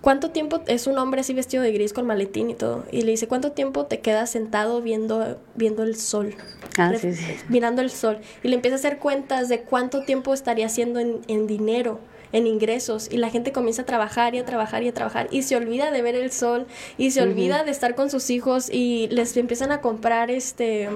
¿cuánto 0.00 0.30
tiempo 0.30 0.60
es 0.66 0.86
un 0.86 0.98
hombre 0.98 1.20
así 1.20 1.34
vestido 1.34 1.62
de 1.62 1.72
gris 1.72 1.92
con 1.92 2.06
maletín 2.06 2.50
y 2.50 2.54
todo? 2.54 2.84
Y 2.90 3.02
le 3.02 3.12
dice, 3.12 3.28
¿cuánto 3.28 3.52
tiempo 3.52 3.86
te 3.86 4.00
quedas 4.00 4.30
sentado 4.30 4.80
viendo, 4.82 5.38
viendo 5.54 5.82
el 5.82 5.96
sol? 5.96 6.34
Ah, 6.78 6.92
sí, 6.98 7.14
sí. 7.14 7.24
Mirando 7.48 7.82
el 7.82 7.90
sol. 7.90 8.18
Y 8.42 8.48
le 8.48 8.54
empieza 8.54 8.76
a 8.76 8.78
hacer 8.78 8.98
cuentas 8.98 9.48
de 9.48 9.62
cuánto 9.62 10.04
tiempo 10.04 10.32
estaría 10.32 10.66
haciendo 10.66 11.00
en, 11.00 11.20
en 11.28 11.46
dinero 11.46 12.00
en 12.32 12.46
ingresos 12.46 13.08
y 13.10 13.16
la 13.16 13.30
gente 13.30 13.52
comienza 13.52 13.82
a 13.82 13.86
trabajar 13.86 14.34
y 14.34 14.38
a 14.38 14.44
trabajar 14.44 14.82
y 14.82 14.88
a 14.88 14.94
trabajar 14.94 15.28
y 15.30 15.42
se 15.42 15.56
olvida 15.56 15.90
de 15.90 16.02
ver 16.02 16.14
el 16.14 16.30
sol 16.30 16.66
y 16.96 17.10
se 17.10 17.22
olvida 17.22 17.64
de 17.64 17.70
estar 17.70 17.94
con 17.94 18.10
sus 18.10 18.30
hijos 18.30 18.68
y 18.70 19.08
les 19.08 19.36
empiezan 19.36 19.72
a 19.72 19.80
comprar 19.80 20.30
este 20.30 20.88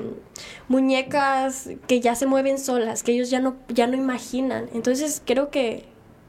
muñecas 0.68 1.70
que 1.86 2.00
ya 2.00 2.14
se 2.14 2.26
mueven 2.26 2.58
solas, 2.58 3.02
que 3.02 3.12
ellos 3.12 3.30
ya 3.30 3.40
no 3.40 3.56
ya 3.68 3.86
no 3.86 3.96
imaginan. 3.96 4.68
Entonces, 4.74 5.22
creo 5.24 5.50
que 5.50 5.84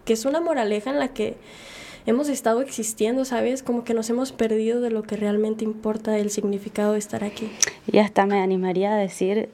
que 0.05 0.13
es 0.13 0.25
una 0.25 0.41
moraleja 0.41 0.89
en 0.89 1.00
la 1.00 1.10
que 1.10 1.38
hemos 2.05 2.29
estado 2.29 2.62
existiendo, 2.62 3.25
¿sabes? 3.25 3.63
Como 3.63 3.83
que 3.83 3.93
nos 3.93 4.10
hemos 4.10 4.31
perdido 4.31 4.81
de 4.81 4.89
lo 4.89 5.03
que 5.03 5.15
realmente 5.15 5.63
importa 5.63 6.12
del 6.12 6.29
significado 6.29 6.93
de 6.93 7.00
estar 7.00 7.24
aquí. 7.24 7.51
Y 7.91 8.00
hasta 8.00 8.25
me 8.25 8.41
animaría 8.41 8.93
a 8.93 8.98
decir 8.98 9.50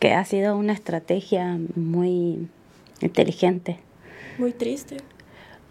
que 0.00 0.12
ha 0.12 0.24
sido 0.24 0.56
una 0.56 0.72
estrategia 0.72 1.58
muy 1.76 2.48
inteligente. 3.00 3.78
Muy 4.38 4.52
triste. 4.52 4.96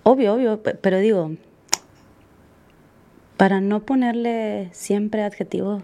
Obvio, 0.04 0.34
obvio, 0.34 0.62
pero 0.62 1.00
digo, 1.00 1.32
para 3.38 3.60
no 3.60 3.82
ponerle 3.84 4.70
siempre 4.72 5.24
adjetivos 5.24 5.84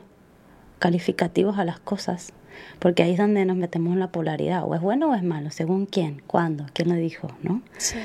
calificativos 0.80 1.58
a 1.58 1.66
las 1.66 1.80
cosas, 1.80 2.32
porque 2.80 3.04
ahí 3.04 3.12
es 3.12 3.18
donde 3.18 3.46
nos 3.46 3.58
metemos 3.58 3.94
en 3.94 4.00
la 4.00 4.12
polaridad, 4.12 4.64
o 4.66 4.76
es 4.76 4.82
bueno 4.82 5.12
o 5.12 5.16
es 5.16 5.24
malo, 5.24 5.52
según 5.52 5.86
quién, 5.86 6.22
cuándo, 6.28 6.66
quién 6.74 6.90
lo 6.90 6.96
dijo, 6.96 7.30
¿no? 7.42 7.62
Sí. 7.78 7.98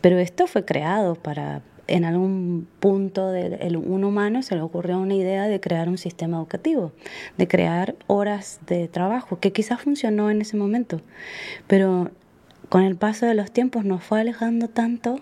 Pero 0.00 0.18
esto 0.18 0.46
fue 0.46 0.64
creado 0.64 1.14
para, 1.14 1.62
en 1.86 2.04
algún 2.04 2.66
punto 2.80 3.30
de 3.30 3.76
un 3.76 4.04
humano 4.04 4.42
se 4.42 4.54
le 4.54 4.62
ocurrió 4.62 4.98
una 4.98 5.14
idea 5.14 5.46
de 5.46 5.60
crear 5.60 5.88
un 5.88 5.98
sistema 5.98 6.38
educativo, 6.38 6.92
de 7.38 7.48
crear 7.48 7.96
horas 8.06 8.60
de 8.66 8.88
trabajo, 8.88 9.38
que 9.38 9.52
quizás 9.52 9.80
funcionó 9.80 10.30
en 10.30 10.40
ese 10.40 10.56
momento, 10.56 11.00
pero 11.66 12.10
con 12.68 12.82
el 12.82 12.96
paso 12.96 13.26
de 13.26 13.34
los 13.34 13.50
tiempos 13.50 13.84
nos 13.84 14.02
fue 14.02 14.20
alejando 14.20 14.68
tanto. 14.68 15.20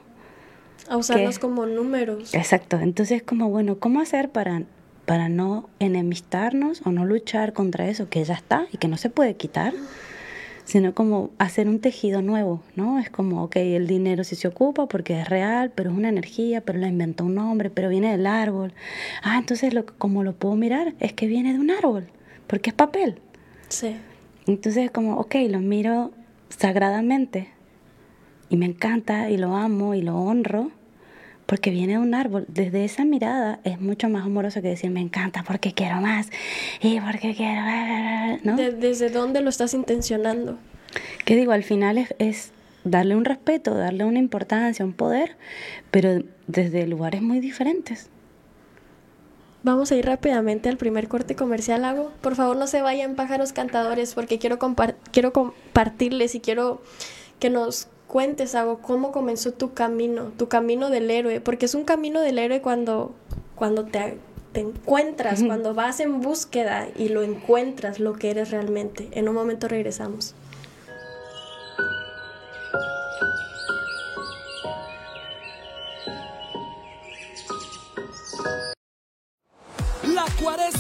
A 0.89 0.97
usarlos 0.97 1.39
como 1.39 1.67
números. 1.67 2.35
Exacto, 2.35 2.79
entonces 2.79 3.23
como, 3.23 3.49
bueno, 3.49 3.79
¿cómo 3.79 4.01
hacer 4.01 4.31
para, 4.31 4.63
para 5.11 5.29
no 5.29 5.69
enemistarnos 5.81 6.83
o 6.85 6.93
no 6.93 7.05
luchar 7.05 7.52
contra 7.52 7.88
eso 7.88 8.09
que 8.09 8.23
ya 8.23 8.35
está 8.35 8.69
y 8.71 8.76
que 8.76 8.87
no 8.87 8.97
se 8.97 9.11
puede 9.11 9.35
quitar? 9.35 9.75
sino 10.64 10.95
como 10.95 11.31
hacer 11.38 11.67
un 11.67 11.81
tejido 11.81 12.23
nuevo, 12.23 12.62
¿no? 12.76 13.00
Es 13.00 13.11
como, 13.11 13.43
ok, 13.43 13.57
el 13.57 13.88
dinero 13.88 14.23
sí 14.23 14.37
se 14.37 14.47
ocupa 14.47 14.87
porque 14.87 15.21
es 15.21 15.29
real, 15.29 15.73
pero 15.75 15.90
es 15.90 15.97
una 15.97 16.11
energía, 16.11 16.61
pero 16.61 16.79
la 16.79 16.87
inventó 16.87 17.25
un 17.25 17.38
hombre, 17.38 17.71
pero 17.71 17.88
viene 17.88 18.12
del 18.12 18.25
árbol. 18.25 18.73
Ah, 19.25 19.37
entonces 19.37 19.75
lo, 19.75 19.85
como 19.85 20.23
lo 20.23 20.33
puedo 20.33 20.55
mirar 20.55 20.95
es 21.00 21.12
que 21.12 21.26
viene 21.26 21.55
de 21.55 21.59
un 21.59 21.73
árbol, 21.73 22.07
porque 22.47 22.71
es 22.71 22.75
papel. 22.76 23.19
Sí. 23.69 23.97
Entonces 24.47 24.85
es 24.85 24.90
como, 24.93 25.17
ok, 25.17 25.35
lo 25.49 25.59
miro 25.59 26.12
sagradamente 26.50 27.49
y 28.49 28.57
me 28.57 28.67
encanta 28.67 29.29
y 29.29 29.38
lo 29.38 29.57
amo 29.57 29.97
y 29.97 30.02
lo 30.02 30.17
honro 30.19 30.71
porque 31.50 31.71
viene 31.71 31.95
de 31.95 31.99
un 31.99 32.14
árbol. 32.14 32.45
Desde 32.47 32.85
esa 32.85 33.04
mirada 33.04 33.59
es 33.64 33.80
mucho 33.80 34.09
más 34.09 34.25
amoroso 34.25 34.62
que 34.62 34.69
decir 34.69 34.88
me 34.92 35.00
encanta 35.00 35.42
porque 35.42 35.73
quiero 35.73 36.00
más 36.00 36.28
y 36.80 37.00
porque 37.00 37.35
quiero... 37.35 37.61
¿no? 38.45 38.54
¿Desde 38.54 39.11
dónde 39.11 39.40
lo 39.40 39.50
estás 39.50 39.75
intencionando? 39.75 40.59
Que 41.25 41.35
digo, 41.35 41.50
al 41.50 41.64
final 41.64 41.99
es, 41.99 42.14
es 42.21 42.52
darle 42.85 43.16
un 43.16 43.25
respeto, 43.25 43.75
darle 43.75 44.04
una 44.04 44.21
importancia, 44.21 44.85
un 44.85 44.92
poder, 44.92 45.37
pero 45.90 46.23
desde 46.47 46.87
lugares 46.87 47.21
muy 47.21 47.40
diferentes. 47.40 48.11
Vamos 49.64 49.90
a 49.90 49.97
ir 49.97 50.07
rápidamente 50.07 50.69
al 50.69 50.76
primer 50.76 51.09
corte 51.09 51.35
comercial, 51.35 51.85
Hago. 51.85 52.12
Por 52.21 52.37
favor, 52.37 52.57
no 52.59 52.69
se 52.69 52.80
vayan 52.80 53.16
pájaros 53.16 53.52
cantadores 53.52 54.14
porque 54.14 54.38
quiero, 54.38 54.61
quiero 55.11 55.33
compartirles 55.33 56.37
y 56.37 56.40
quiero 56.40 56.80
que 57.40 57.50
nos 57.50 57.88
cuentes 58.11 58.57
algo, 58.57 58.79
cómo 58.79 59.12
comenzó 59.12 59.52
tu 59.52 59.73
camino, 59.73 60.33
tu 60.37 60.49
camino 60.49 60.90
del 60.90 61.11
héroe, 61.12 61.40
porque 61.40 61.67
es 61.67 61.76
un 61.76 61.85
camino 61.85 62.21
del 62.21 62.40
héroe 62.40 62.61
cuando, 62.61 63.14
cuando 63.55 63.85
te, 63.85 64.19
te 64.52 64.61
encuentras, 64.61 65.45
cuando 65.45 65.75
vas 65.75 66.00
en 66.00 66.21
búsqueda 66.21 66.88
y 66.97 67.11
lo 67.11 67.23
encuentras 67.23 68.00
lo 68.00 68.14
que 68.14 68.31
eres 68.31 68.50
realmente. 68.50 69.09
En 69.12 69.29
un 69.29 69.37
momento 69.37 69.69
regresamos. 69.69 70.35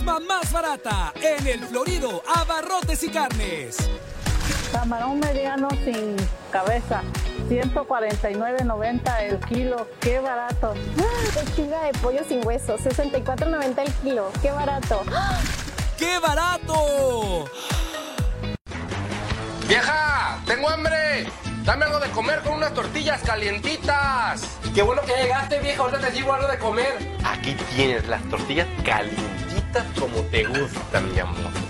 la 0.04 0.18
más 0.18 0.52
barata 0.52 1.12
en 1.22 1.46
el 1.46 1.60
Florido 1.60 2.22
Abarrotes 2.34 3.04
y 3.04 3.10
Carnes. 3.10 3.76
Camarón 4.72 5.20
mediano 5.20 5.68
sin 5.84 6.16
cabeza, 6.50 7.02
149.90 7.48 9.22
el 9.22 9.40
kilo, 9.40 9.88
qué 10.00 10.20
barato. 10.20 10.74
Pechuga 11.34 11.82
de 11.82 11.92
pollo 11.98 12.22
sin 12.28 12.46
hueso, 12.46 12.78
64.90 12.78 13.78
el 13.78 13.92
kilo, 13.94 14.30
qué 14.40 14.50
barato. 14.50 15.02
¡Qué 15.98 16.18
barato! 16.18 17.44
¡Vieja! 19.68 20.38
¡Tengo 20.46 20.68
hambre! 20.70 21.26
Dame 21.64 21.84
algo 21.84 22.00
de 22.00 22.08
comer 22.10 22.40
con 22.40 22.54
unas 22.54 22.72
tortillas 22.72 23.20
calientitas. 23.20 24.42
Qué 24.74 24.82
bueno 24.82 25.02
que 25.02 25.12
llegaste, 25.12 25.60
vieja. 25.60 25.82
Ahorita 25.82 26.00
te 26.00 26.12
llevo 26.12 26.32
algo 26.32 26.48
de 26.48 26.58
comer. 26.58 26.96
Aquí 27.22 27.54
tienes 27.76 28.08
las 28.08 28.22
tortillas 28.30 28.66
calientitas 28.84 29.84
como 29.98 30.22
te 30.30 30.44
gustan, 30.44 31.12
mi 31.12 31.20
amor. 31.20 31.69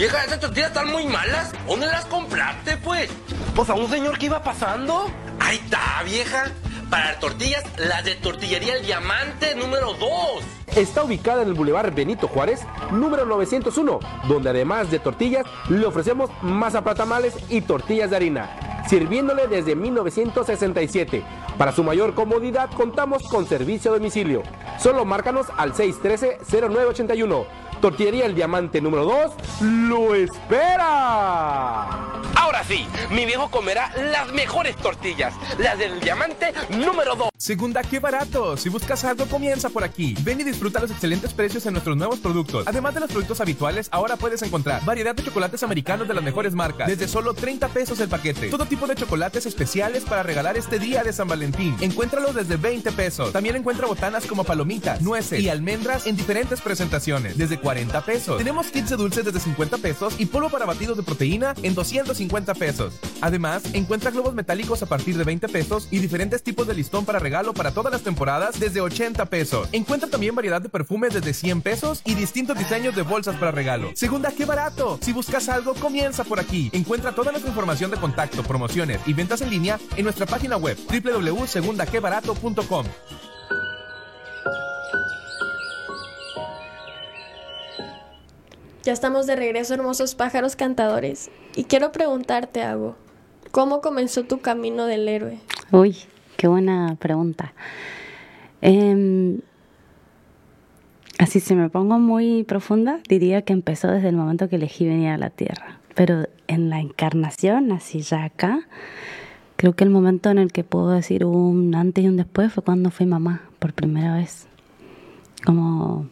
Vieja, 0.00 0.24
esas 0.24 0.40
tortillas 0.40 0.68
están 0.68 0.90
muy 0.90 1.04
malas. 1.06 1.52
¿Dónde 1.68 1.86
las 1.86 2.06
compraste, 2.06 2.78
pues? 2.78 3.10
Pues 3.54 3.68
a 3.68 3.74
un 3.74 3.86
señor 3.90 4.16
que 4.18 4.24
iba 4.24 4.42
pasando. 4.42 5.10
Ahí 5.38 5.58
está, 5.62 6.02
vieja. 6.06 6.46
Para 6.88 7.18
tortillas, 7.18 7.62
las 7.76 8.02
de 8.06 8.14
Tortillería 8.14 8.76
El 8.76 8.86
Diamante 8.86 9.54
número 9.54 9.92
2. 9.92 10.08
Está 10.74 11.04
ubicada 11.04 11.42
en 11.42 11.48
el 11.48 11.54
Boulevard 11.54 11.92
Benito 11.94 12.28
Juárez, 12.28 12.62
número 12.90 13.26
901, 13.26 14.00
donde 14.26 14.48
además 14.48 14.90
de 14.90 15.00
tortillas, 15.00 15.44
le 15.68 15.84
ofrecemos 15.84 16.30
masa 16.40 16.82
para 16.82 16.96
tamales 16.96 17.34
y 17.50 17.60
tortillas 17.60 18.08
de 18.08 18.16
harina, 18.16 18.84
sirviéndole 18.88 19.48
desde 19.48 19.76
1967. 19.76 21.22
Para 21.58 21.72
su 21.72 21.84
mayor 21.84 22.14
comodidad, 22.14 22.70
contamos 22.70 23.22
con 23.24 23.46
servicio 23.46 23.90
a 23.90 23.94
domicilio. 23.96 24.44
Solo 24.78 25.04
márcanos 25.04 25.48
al 25.58 25.74
613-0981. 25.74 27.44
Tortillería 27.80 28.26
El 28.26 28.34
Diamante 28.34 28.80
número 28.80 29.04
2 29.04 29.32
lo 29.62 30.14
espera. 30.14 31.82
Ahora 32.34 32.62
sí, 32.64 32.86
mi 33.10 33.24
viejo 33.24 33.50
comerá 33.50 33.92
las 34.12 34.32
mejores 34.32 34.76
tortillas, 34.76 35.34
las 35.58 35.78
del 35.78 35.98
diamante 36.00 36.52
número 36.70 37.16
2. 37.16 37.30
Segunda, 37.36 37.82
qué 37.82 38.00
barato. 38.00 38.56
Si 38.58 38.68
buscas 38.68 39.02
algo, 39.04 39.24
comienza 39.26 39.70
por 39.70 39.82
aquí. 39.82 40.14
Ven 40.20 40.40
y 40.40 40.44
disfruta 40.44 40.78
los 40.78 40.90
excelentes 40.90 41.32
precios 41.32 41.64
en 41.64 41.72
nuestros 41.72 41.96
nuevos 41.96 42.18
productos. 42.18 42.66
Además 42.66 42.92
de 42.92 43.00
los 43.00 43.10
productos 43.10 43.40
habituales, 43.40 43.88
ahora 43.92 44.16
puedes 44.16 44.42
encontrar 44.42 44.84
variedad 44.84 45.14
de 45.14 45.24
chocolates 45.24 45.62
americanos 45.62 46.06
de 46.06 46.12
las 46.12 46.22
mejores 46.22 46.54
marcas, 46.54 46.86
desde 46.86 47.08
solo 47.08 47.32
30 47.32 47.68
pesos 47.68 47.98
el 48.00 48.08
paquete. 48.08 48.50
Todo 48.50 48.66
tipo 48.66 48.86
de 48.86 48.94
chocolates 48.94 49.46
especiales 49.46 50.04
para 50.04 50.22
regalar 50.22 50.58
este 50.58 50.78
día 50.78 51.02
de 51.02 51.14
San 51.14 51.28
Valentín. 51.28 51.76
Encuéntralos 51.80 52.34
desde 52.34 52.56
20 52.56 52.92
pesos. 52.92 53.32
También 53.32 53.56
encuentra 53.56 53.86
botanas 53.86 54.26
como 54.26 54.44
palomitas, 54.44 55.00
nueces 55.00 55.40
y 55.40 55.48
almendras 55.48 56.06
en 56.06 56.16
diferentes 56.16 56.60
presentaciones, 56.60 57.38
desde 57.38 57.58
40 57.58 57.69
pesos. 58.04 58.38
Tenemos 58.38 58.66
kits 58.66 58.90
de 58.90 58.96
dulces 58.96 59.24
desde 59.24 59.40
50 59.40 59.78
pesos 59.78 60.14
y 60.18 60.26
polvo 60.26 60.50
para 60.50 60.66
batidos 60.66 60.96
de 60.96 61.02
proteína 61.02 61.54
en 61.62 61.74
250 61.74 62.54
pesos. 62.54 62.94
Además, 63.20 63.62
encuentra 63.72 64.10
globos 64.10 64.34
metálicos 64.34 64.82
a 64.82 64.86
partir 64.86 65.16
de 65.16 65.24
20 65.24 65.48
pesos 65.48 65.88
y 65.90 65.98
diferentes 65.98 66.42
tipos 66.42 66.66
de 66.66 66.74
listón 66.74 67.04
para 67.04 67.18
regalo 67.18 67.54
para 67.54 67.72
todas 67.72 67.92
las 67.92 68.02
temporadas 68.02 68.58
desde 68.58 68.80
80 68.80 69.26
pesos. 69.26 69.68
Encuentra 69.72 70.08
también 70.08 70.34
variedad 70.34 70.60
de 70.60 70.68
perfumes 70.68 71.14
desde 71.14 71.32
100 71.32 71.62
pesos 71.62 72.02
y 72.04 72.14
distintos 72.14 72.58
diseños 72.58 72.94
de 72.94 73.02
bolsas 73.02 73.36
para 73.36 73.50
regalo. 73.50 73.90
Segunda, 73.94 74.32
qué 74.32 74.44
barato. 74.44 74.98
Si 75.00 75.12
buscas 75.12 75.48
algo, 75.48 75.74
comienza 75.74 76.24
por 76.24 76.40
aquí. 76.40 76.70
Encuentra 76.72 77.14
toda 77.14 77.30
nuestra 77.30 77.50
información 77.50 77.90
de 77.90 77.96
contacto, 77.98 78.42
promociones 78.42 79.00
y 79.06 79.12
ventas 79.12 79.40
en 79.42 79.50
línea 79.50 79.78
en 79.96 80.04
nuestra 80.04 80.26
página 80.26 80.56
web 80.56 80.76
www.segundaquebarato.com. 80.88 82.86
Ya 88.82 88.94
estamos 88.94 89.26
de 89.26 89.36
regreso, 89.36 89.74
hermosos 89.74 90.14
pájaros 90.14 90.56
cantadores. 90.56 91.30
Y 91.54 91.64
quiero 91.64 91.92
preguntarte 91.92 92.62
algo. 92.62 92.96
¿Cómo 93.50 93.82
comenzó 93.82 94.24
tu 94.24 94.40
camino 94.40 94.86
del 94.86 95.06
héroe? 95.06 95.38
Uy, 95.70 95.96
qué 96.38 96.48
buena 96.48 96.96
pregunta. 96.98 97.52
Em, 98.62 99.40
así 101.18 101.40
si 101.40 101.54
me 101.54 101.68
pongo 101.68 101.98
muy 101.98 102.44
profunda, 102.44 103.00
diría 103.06 103.42
que 103.42 103.52
empezó 103.52 103.88
desde 103.88 104.08
el 104.08 104.16
momento 104.16 104.48
que 104.48 104.56
elegí 104.56 104.86
venir 104.86 105.08
a 105.10 105.18
la 105.18 105.28
Tierra. 105.28 105.78
Pero 105.94 106.26
en 106.46 106.70
la 106.70 106.80
encarnación, 106.80 107.72
así 107.72 108.00
ya 108.00 108.24
acá, 108.24 108.66
creo 109.56 109.74
que 109.74 109.84
el 109.84 109.90
momento 109.90 110.30
en 110.30 110.38
el 110.38 110.52
que 110.52 110.64
puedo 110.64 110.88
decir 110.90 111.26
un 111.26 111.74
antes 111.74 112.02
y 112.02 112.08
un 112.08 112.16
después 112.16 112.50
fue 112.50 112.62
cuando 112.62 112.90
fui 112.90 113.04
mamá 113.04 113.42
por 113.58 113.74
primera 113.74 114.14
vez. 114.14 114.46
Como 115.44 116.08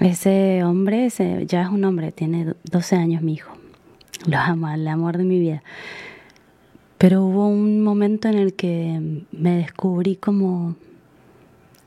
ese 0.00 0.62
hombre, 0.64 1.06
ese, 1.06 1.44
ya 1.46 1.62
es 1.62 1.68
un 1.68 1.84
hombre, 1.84 2.12
tiene 2.12 2.54
12 2.70 2.96
años 2.96 3.22
mi 3.22 3.34
hijo. 3.34 3.52
Lo 4.26 4.38
amo, 4.38 4.68
el 4.68 4.86
amor 4.88 5.18
de 5.18 5.24
mi 5.24 5.38
vida. 5.38 5.62
Pero 6.98 7.24
hubo 7.24 7.46
un 7.46 7.82
momento 7.82 8.28
en 8.28 8.34
el 8.34 8.54
que 8.54 9.24
me 9.30 9.56
descubrí 9.56 10.16
como, 10.16 10.76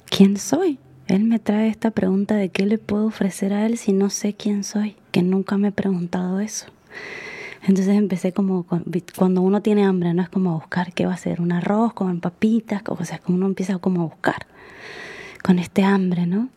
¿quién 0.09 0.37
soy? 0.37 0.79
Él 1.07 1.25
me 1.25 1.39
trae 1.39 1.67
esta 1.67 1.91
pregunta 1.91 2.35
de 2.35 2.49
qué 2.49 2.65
le 2.65 2.77
puedo 2.77 3.05
ofrecer 3.05 3.53
a 3.53 3.65
él 3.65 3.77
si 3.77 3.91
no 3.91 4.09
sé 4.09 4.33
quién 4.33 4.63
soy, 4.63 4.95
que 5.11 5.21
nunca 5.21 5.57
me 5.57 5.69
he 5.69 5.71
preguntado 5.73 6.39
eso. 6.39 6.67
Entonces 7.63 7.95
empecé 7.95 8.31
como, 8.31 8.65
cuando 9.15 9.41
uno 9.41 9.61
tiene 9.61 9.83
hambre, 9.83 10.13
no 10.13 10.21
es 10.21 10.29
como 10.29 10.53
buscar 10.53 10.93
qué 10.93 11.05
va 11.05 11.13
a 11.13 11.17
ser, 11.17 11.41
un 11.41 11.51
arroz 11.51 11.93
con 11.93 12.21
papitas, 12.21 12.81
o 12.87 13.05
sea, 13.05 13.21
uno 13.27 13.45
empieza 13.45 13.77
como 13.77 14.01
a 14.01 14.05
buscar 14.05 14.47
con 15.43 15.59
este 15.59 15.83
hambre, 15.83 16.25
¿no? 16.25 16.49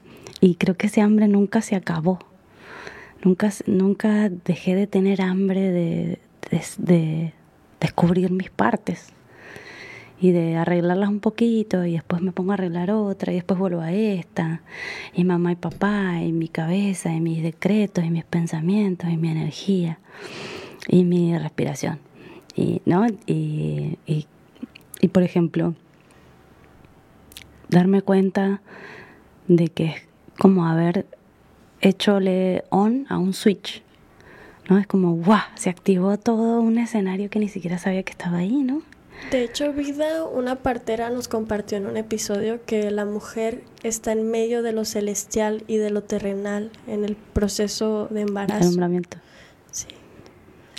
Y 0.45 0.57
creo 0.57 0.77
que 0.77 0.89
ese 0.89 1.01
hambre 1.01 1.27
nunca 1.27 1.63
se 1.63 1.75
acabó. 1.75 2.19
Nunca, 3.23 3.51
nunca 3.65 4.29
dejé 4.29 4.75
de 4.75 4.87
tener 4.87 5.23
hambre 5.23 5.71
de, 5.71 6.19
de, 6.51 6.63
de 6.77 7.33
descubrir 7.81 8.31
mis 8.31 8.51
partes 8.51 9.07
y 10.21 10.33
de 10.33 10.59
arreglarlas 10.59 11.09
un 11.09 11.21
poquito 11.21 11.87
y 11.87 11.93
después 11.93 12.21
me 12.21 12.33
pongo 12.33 12.51
a 12.51 12.55
arreglar 12.57 12.91
otra 12.91 13.33
y 13.33 13.37
después 13.37 13.59
vuelvo 13.59 13.81
a 13.81 13.93
esta. 13.95 14.61
Y 15.15 15.25
mamá 15.25 15.53
y 15.53 15.57
papá 15.57 16.21
y 16.23 16.31
mi 16.33 16.49
cabeza 16.49 17.11
y 17.15 17.23
mis 17.23 17.43
decretos 17.43 18.05
y 18.05 18.11
mis 18.11 18.25
pensamientos 18.25 19.09
y 19.09 19.17
mi 19.17 19.31
energía 19.31 19.99
y 20.89 21.05
mi 21.05 21.39
respiración. 21.39 22.01
Y 22.55 22.83
no 22.85 23.07
y, 23.25 23.97
y, 24.05 24.27
y 25.01 25.09
por 25.09 25.23
ejemplo 25.23 25.75
darme 27.71 28.03
cuenta 28.03 28.61
de 29.49 29.69
que 29.69 30.13
como 30.38 30.66
haber 30.66 31.07
hechole 31.81 32.64
on 32.70 33.07
a 33.09 33.18
un 33.18 33.33
switch 33.33 33.85
¿no? 34.68 34.79
Es 34.79 34.87
como, 34.87 35.14
¡guau! 35.14 35.42
Se 35.55 35.70
activó 35.70 36.16
todo 36.18 36.61
un 36.61 36.79
escenario 36.79 37.31
que 37.31 37.38
ni 37.38 37.49
siquiera 37.49 37.79
sabía 37.79 38.03
que 38.03 38.12
estaba 38.12 38.38
ahí, 38.38 38.62
¿no? 38.62 38.83
De 39.31 39.44
hecho, 39.44 39.73
Vida, 39.73 40.25
una 40.25 40.57
partera 40.57 41.09
nos 41.11 41.29
compartió 41.29 41.79
en 41.79 41.87
un 41.87 41.97
episodio 41.97 42.64
que 42.66 42.90
la 42.90 43.05
mujer 43.05 43.62
está 43.83 44.12
en 44.12 44.31
medio 44.31 44.62
de 44.62 44.73
lo 44.73 44.85
celestial 44.85 45.64
y 45.66 45.77
de 45.77 45.90
lo 45.90 46.03
terrenal 46.03 46.70
en 46.87 47.05
el 47.05 47.16
proceso 47.16 48.09
de 48.11 48.23
embarazo. 48.23 48.64
Alumbramiento. 48.64 49.18
Sí. 49.70 49.87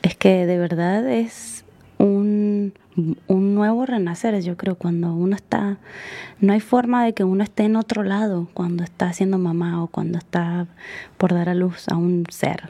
Es 0.04 0.16
que 0.16 0.46
de 0.46 0.58
verdad 0.58 1.10
es 1.10 1.55
un, 2.96 3.56
nuevo 3.56 3.86
renacer, 3.86 4.40
yo 4.42 4.58
creo, 4.58 4.76
cuando 4.76 5.14
uno 5.14 5.36
está, 5.36 5.78
no 6.40 6.54
hay 6.54 6.60
forma 6.60 7.04
de 7.06 7.14
que 7.14 7.24
uno 7.24 7.44
esté 7.44 7.64
en 7.64 7.76
otro 7.76 8.04
lado 8.04 8.48
cuando 8.54 8.84
está 8.84 9.12
siendo 9.14 9.38
mamá 9.38 9.84
o 9.84 9.88
cuando 9.88 10.18
está 10.18 10.68
por 11.18 11.34
dar 11.34 11.50
a 11.50 11.56
luz 11.56 11.88
a 11.90 11.96
un 11.96 12.26
ser. 12.30 12.70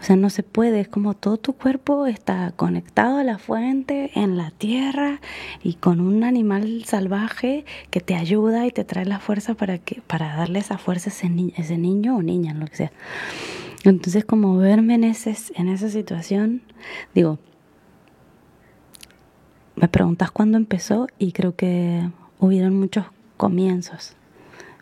O 0.00 0.02
sea, 0.02 0.16
no 0.16 0.30
se 0.30 0.42
puede, 0.42 0.80
es 0.80 0.88
como 0.88 1.12
todo 1.12 1.36
tu 1.36 1.52
cuerpo 1.52 2.06
está 2.06 2.52
conectado 2.56 3.18
a 3.18 3.24
la 3.24 3.36
fuente, 3.36 4.10
en 4.14 4.38
la 4.38 4.50
tierra 4.50 5.20
y 5.62 5.74
con 5.74 6.00
un 6.00 6.24
animal 6.24 6.84
salvaje 6.86 7.66
que 7.90 8.00
te 8.00 8.14
ayuda 8.14 8.66
y 8.66 8.70
te 8.70 8.84
trae 8.84 9.04
la 9.04 9.18
fuerza 9.18 9.52
para, 9.52 9.76
que, 9.76 10.00
para 10.00 10.36
darle 10.36 10.60
esa 10.60 10.78
fuerza 10.78 11.10
a 11.10 11.60
ese 11.60 11.76
niño 11.76 12.16
o 12.16 12.22
niña, 12.22 12.54
lo 12.54 12.66
que 12.66 12.76
sea. 12.76 12.92
Entonces, 13.84 14.24
como 14.24 14.56
verme 14.56 14.94
en, 14.94 15.04
ese, 15.04 15.36
en 15.54 15.68
esa 15.68 15.90
situación, 15.90 16.62
digo, 17.14 17.38
me 19.80 19.88
preguntas 19.88 20.30
cuándo 20.30 20.58
empezó 20.58 21.06
y 21.18 21.32
creo 21.32 21.56
que 21.56 22.08
hubieron 22.38 22.78
muchos 22.78 23.06
comienzos. 23.36 24.14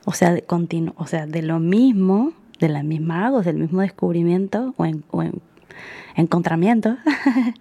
O 0.04 0.12
sea, 0.12 0.32
de 0.32 0.42
continuo, 0.42 0.94
o 0.96 1.06
sea, 1.06 1.26
de 1.26 1.42
lo 1.42 1.60
mismo 1.60 2.32
de 2.58 2.68
la 2.68 2.82
misma 2.82 3.26
hago, 3.26 3.42
del 3.42 3.56
mismo 3.56 3.80
descubrimiento 3.80 4.74
o, 4.76 4.84
en, 4.84 5.04
encontramiento 6.16 6.96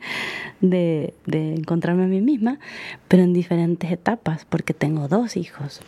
de, 0.62 1.13
encontrarme 1.28 2.06
a 2.06 2.08
mí 2.08 2.21
misma, 2.21 2.60
pero 3.08 3.23
en 3.23 3.34
diferentes 3.34 3.91
etapas, 3.91 4.45
porque 4.45 4.73
tengo 4.73 5.08
dos 5.08 5.38
hijos 5.38 5.82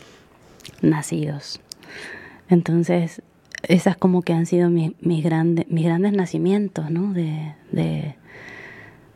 nacidos. 0.82 1.60
Entonces, 2.50 3.22
esas 3.64 3.98
como 3.98 4.22
que 4.22 4.34
han 4.34 4.46
sido 4.46 4.70
mis, 4.70 4.94
grandes, 5.24 5.68
nacimientos, 6.14 6.92
¿no? 6.92 7.14
De, 7.14 8.16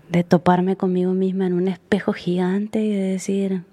de 0.10 0.24
toparme 0.24 0.76
conmigo 0.76 1.14
misma 1.14 1.48
en 1.48 1.54
un 1.54 1.68
espejo 1.68 2.14
gigante 2.14 2.84
y 2.84 2.90
de 2.90 3.04
decir, 3.04 3.64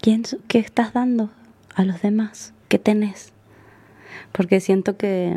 ¿quién, 0.00 0.22
¿qué 0.48 0.58
estás 0.58 0.92
dando? 0.92 1.30
a 1.74 1.84
los 1.84 2.02
demás? 2.02 2.52
¿Qué 2.68 2.78
tenés? 2.78 3.32
Porque 4.32 4.60
siento 4.60 4.96
que, 4.96 5.36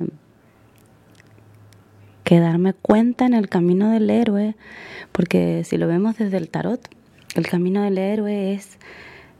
que 2.24 2.39
darme 2.39 2.74
cuenta 2.74 3.26
en 3.26 3.34
el 3.34 3.50
camino 3.50 3.89
del 3.89 4.10
héroe, 4.10 4.56
porque 5.12 5.63
si 5.65 5.78
lo 5.78 5.88
vemos 5.88 6.18
desde 6.18 6.38
el 6.38 6.50
tarot, 6.50 6.88
el 7.36 7.48
camino 7.48 7.84
del 7.84 7.98
héroe 7.98 8.54
es 8.54 8.78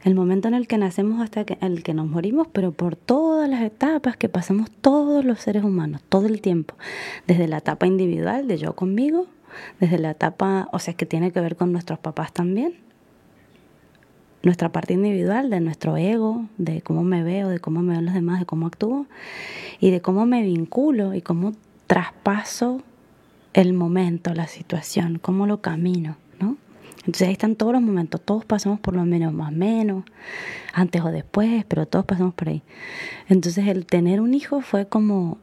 el 0.04 0.14
momento 0.14 0.48
en 0.48 0.54
el 0.54 0.68
que 0.68 0.78
nacemos 0.78 1.22
hasta 1.22 1.46
el 1.62 1.82
que 1.82 1.94
nos 1.94 2.08
morimos, 2.08 2.48
pero 2.52 2.72
por 2.72 2.96
todas 2.96 3.50
las 3.50 3.62
etapas 3.64 4.18
que 4.18 4.30
pasamos 4.30 4.70
todos 4.70 5.26
los 5.26 5.40
seres 5.40 5.64
humanos, 5.64 6.02
todo 6.10 6.28
el 6.28 6.42
tiempo, 6.42 6.76
desde 7.26 7.48
la 7.48 7.58
etapa 7.58 7.88
individual 7.88 8.48
de 8.48 8.58
yo 8.58 8.76
conmigo, 8.76 9.26
desde 9.80 9.98
la 9.98 10.12
etapa, 10.12 10.70
o 10.72 10.80
sea, 10.80 10.94
que 10.94 11.06
tiene 11.06 11.32
que 11.32 11.42
ver 11.42 11.56
con 11.56 11.72
nuestros 11.72 12.00
papás 12.00 12.34
también, 12.34 12.76
nuestra 14.44 14.72
parte 14.72 14.94
individual, 14.94 15.50
de 15.50 15.60
nuestro 15.60 15.98
ego, 15.98 16.46
de 16.58 16.82
cómo 16.82 17.04
me 17.04 17.24
veo, 17.24 17.50
de 17.50 17.60
cómo 17.60 17.82
me 17.82 17.96
ven 17.96 18.06
los 18.06 18.14
demás, 18.14 18.40
de 18.40 18.46
cómo 18.46 18.68
actúo 18.68 19.08
y 19.80 19.92
de 19.92 20.02
cómo 20.02 20.26
me 20.26 20.44
vinculo 20.44 21.14
y 21.14 21.22
cómo 21.22 21.54
traspaso 21.88 22.82
el 23.54 23.74
momento, 23.74 24.34
la 24.34 24.48
situación, 24.48 25.18
cómo 25.20 25.48
lo 25.48 25.62
camino. 25.62 26.18
Entonces 27.06 27.28
ahí 27.28 27.34
están 27.34 27.56
todos 27.56 27.72
los 27.72 27.84
momentos, 27.84 28.20
todos 28.20 28.46
pasamos 28.46 28.80
por 28.80 28.96
lo 28.96 29.06
menos 29.06 29.32
más 29.32 29.52
menos, 29.52 30.06
antes 30.74 31.04
o 31.04 31.12
después, 31.12 31.64
pero 31.66 31.86
todos 31.86 32.04
pasamos 32.04 32.34
por 32.34 32.50
ahí. 32.50 32.64
Entonces 33.30 33.68
el 33.68 33.86
tener 33.86 34.22
un 34.22 34.34
hijo 34.34 34.62
fue 34.62 34.88
como, 34.88 35.38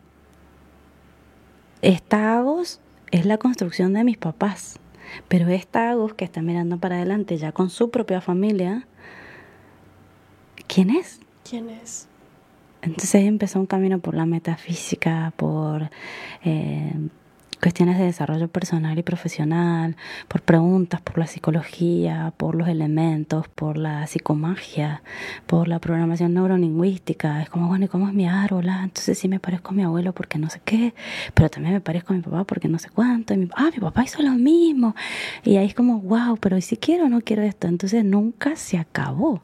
esta 1.81 2.37
Agos 2.37 2.81
es 3.13 3.27
la 3.27 3.39
construcción 3.39 3.93
de 3.93 4.03
mis 4.03 4.17
papás, 4.17 4.81
pero 5.29 5.49
esta 5.49 5.91
Agos 5.91 6.15
que 6.15 6.25
está 6.25 6.43
mirando 6.43 6.79
para 6.79 6.97
adelante 6.97 7.37
ya 7.37 7.53
con 7.53 7.71
su 7.71 7.91
propia 7.91 8.21
familia, 8.21 8.89
¿quién 10.67 10.91
es? 10.91 11.21
¿Quién 11.49 11.71
es? 11.71 12.09
Entonces 12.81 13.25
empezó 13.27 13.61
un 13.61 13.67
camino 13.67 14.01
por 14.01 14.15
la 14.15 14.27
metafísica, 14.27 15.33
por... 15.37 15.91
Eh, 16.43 16.93
cuestiones 17.63 17.97
de 17.97 18.07
desarrollo 18.07 18.49
personal 18.49 18.99
y 18.99 19.05
profesional, 19.05 19.97
por 20.27 20.43
preguntas, 20.43 21.01
por 21.01 21.17
la 21.17 21.29
psicología, 21.29 22.35
por 22.37 22.57
los 22.57 22.67
elementos, 22.67 23.47
por 23.47 23.79
la 23.79 24.05
psicomagia, 24.09 25.05
por 25.47 25.69
la 25.69 25.79
programación 25.79 26.35
neurolingüística. 26.35 27.41
Es 27.41 27.49
como, 27.49 27.69
bueno, 27.69 27.85
¿y 27.85 27.89
cómo 27.89 28.09
es 28.09 28.15
mi 28.15 28.27
árbol? 28.27 28.69
Ah, 28.69 28.81
entonces 28.83 29.17
sí 29.17 29.29
me 29.29 29.39
parezco 29.39 29.71
a 29.71 29.75
mi 29.75 29.85
abuelo 29.85 30.13
porque 30.13 30.41
no 30.41 30.51
sé 30.51 30.61
qué, 30.65 30.93
pero 31.35 31.49
también 31.51 31.75
me 31.75 31.81
parezco 31.81 32.13
a 32.13 32.17
mi 32.17 32.23
papá 32.23 32.43
porque 32.43 32.67
no 32.67 32.81
sé 32.81 32.91
cuánto. 32.91 33.33
Y 33.33 33.37
mi, 33.37 33.49
ah, 33.55 33.71
mi 33.73 33.79
papá 33.79 34.03
hizo 34.03 34.21
lo 34.23 34.33
mismo. 34.33 34.97
Y 35.45 35.57
ahí 35.57 35.67
es 35.67 35.75
como, 35.75 36.01
wow, 36.01 36.37
pero 36.39 36.57
¿y 36.57 36.63
si 36.63 36.77
quiero 36.77 37.05
o 37.05 37.09
no 37.09 37.21
quiero 37.21 37.43
esto? 37.43 37.69
Entonces 37.69 38.05
nunca 38.05 38.57
se 38.57 38.77
acabó. 38.77 39.41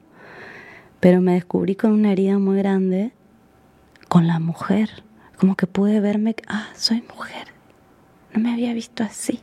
Pero 0.98 1.20
me 1.20 1.34
descubrí 1.34 1.76
con 1.76 1.92
una 1.92 2.10
herida 2.10 2.36
muy 2.40 2.58
grande 2.58 3.12
con 4.08 4.26
la 4.26 4.40
mujer. 4.40 5.04
Como 5.36 5.54
que 5.54 5.68
pude 5.68 6.00
verme, 6.00 6.34
ah, 6.48 6.66
soy 6.74 7.04
mujer 7.14 7.57
no 8.38 8.44
me 8.44 8.52
había 8.52 8.72
visto 8.72 9.02
así. 9.02 9.40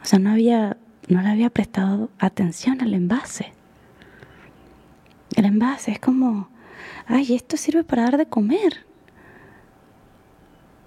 O 0.00 0.04
sea, 0.04 0.20
no 0.20 0.30
había, 0.30 0.76
no 1.08 1.20
le 1.22 1.28
había 1.28 1.50
prestado 1.50 2.08
atención 2.18 2.80
al 2.80 2.94
envase. 2.94 3.52
El 5.34 5.44
envase 5.44 5.90
es 5.90 5.98
como, 5.98 6.50
ay, 7.06 7.34
esto 7.34 7.56
sirve 7.56 7.82
para 7.82 8.04
dar 8.04 8.16
de 8.16 8.26
comer. 8.26 8.86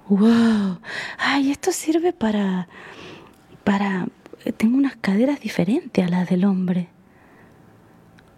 Wow, 0.08 0.80
ay, 1.18 1.52
esto 1.52 1.72
sirve 1.72 2.14
para, 2.14 2.70
para, 3.66 4.08
tengo 4.58 4.78
unas 4.78 4.96
caderas 4.96 5.42
diferentes 5.42 6.06
a 6.06 6.10
las 6.10 6.30
del 6.30 6.46
hombre 6.46 6.88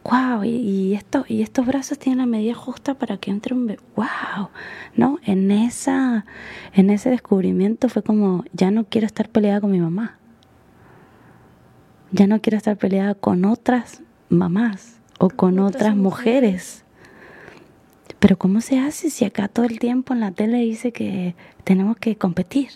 wow, 0.04 0.44
y, 0.44 0.94
esto, 0.94 1.26
y 1.28 1.42
estos 1.42 1.66
brazos 1.66 1.98
tienen 1.98 2.20
la 2.20 2.26
medida 2.26 2.54
justa 2.54 2.94
para 2.96 3.18
que 3.18 3.32
entre 3.32 3.54
un 3.54 3.68
bebé, 3.68 3.82
wow, 3.96 4.50
¿no? 4.96 5.20
En, 5.24 5.50
esa, 5.52 6.26
en 6.74 6.90
ese 6.90 7.10
descubrimiento 7.10 7.90
fue 7.90 8.04
como, 8.04 8.44
ya 8.52 8.72
no 8.72 8.86
quiero 8.86 9.08
estar 9.08 9.30
peleada 9.30 9.62
con 9.62 9.72
mi 9.72 9.80
mamá, 9.80 10.18
ya 12.12 12.28
no 12.28 12.42
quiero 12.42 12.58
estar 12.58 12.78
peleada 12.78 13.16
con 13.16 13.46
otras 13.46 14.04
mamás 14.30 15.00
o 15.20 15.30
con, 15.30 15.60
otras, 15.60 15.96
mujeres. 15.96 16.84
Pero 18.20 18.38
¿cómo 18.38 18.62
se 18.62 18.80
hace 18.80 19.10
si 19.10 19.26
acá 19.26 19.48
todo 19.48 19.66
el 19.66 19.80
tiempo 19.80 20.14
en 20.14 20.20
la 20.20 20.32
tele 20.32 20.60
dice 20.60 20.92
que 20.92 21.36
tenemos 21.64 21.98
que 21.98 22.18
competir? 22.18 22.70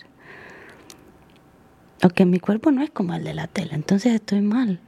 O 2.02 2.08
que 2.10 2.24
mi 2.24 2.38
cuerpo 2.38 2.70
no 2.70 2.82
es 2.82 2.90
como 2.90 3.14
el 3.14 3.24
de 3.24 3.34
la 3.34 3.48
tele, 3.48 3.74
entonces 3.74 4.14
estoy 4.14 4.40
mal. 4.40 4.80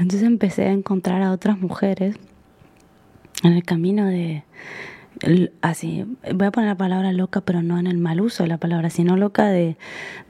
Entonces 0.00 0.26
empecé 0.26 0.64
a 0.64 0.72
encontrar 0.72 1.22
a 1.22 1.30
otras 1.30 1.58
mujeres 1.58 2.16
en 3.42 3.52
el 3.52 3.62
camino 3.64 4.06
de, 4.06 4.44
así, 5.60 6.06
voy 6.32 6.46
a 6.46 6.50
poner 6.50 6.70
la 6.70 6.76
palabra 6.76 7.12
loca, 7.12 7.42
pero 7.42 7.60
no 7.62 7.78
en 7.78 7.86
el 7.86 7.98
mal 7.98 8.22
uso 8.22 8.42
de 8.42 8.48
la 8.48 8.56
palabra, 8.56 8.88
sino 8.88 9.18
loca 9.18 9.48
de, 9.48 9.76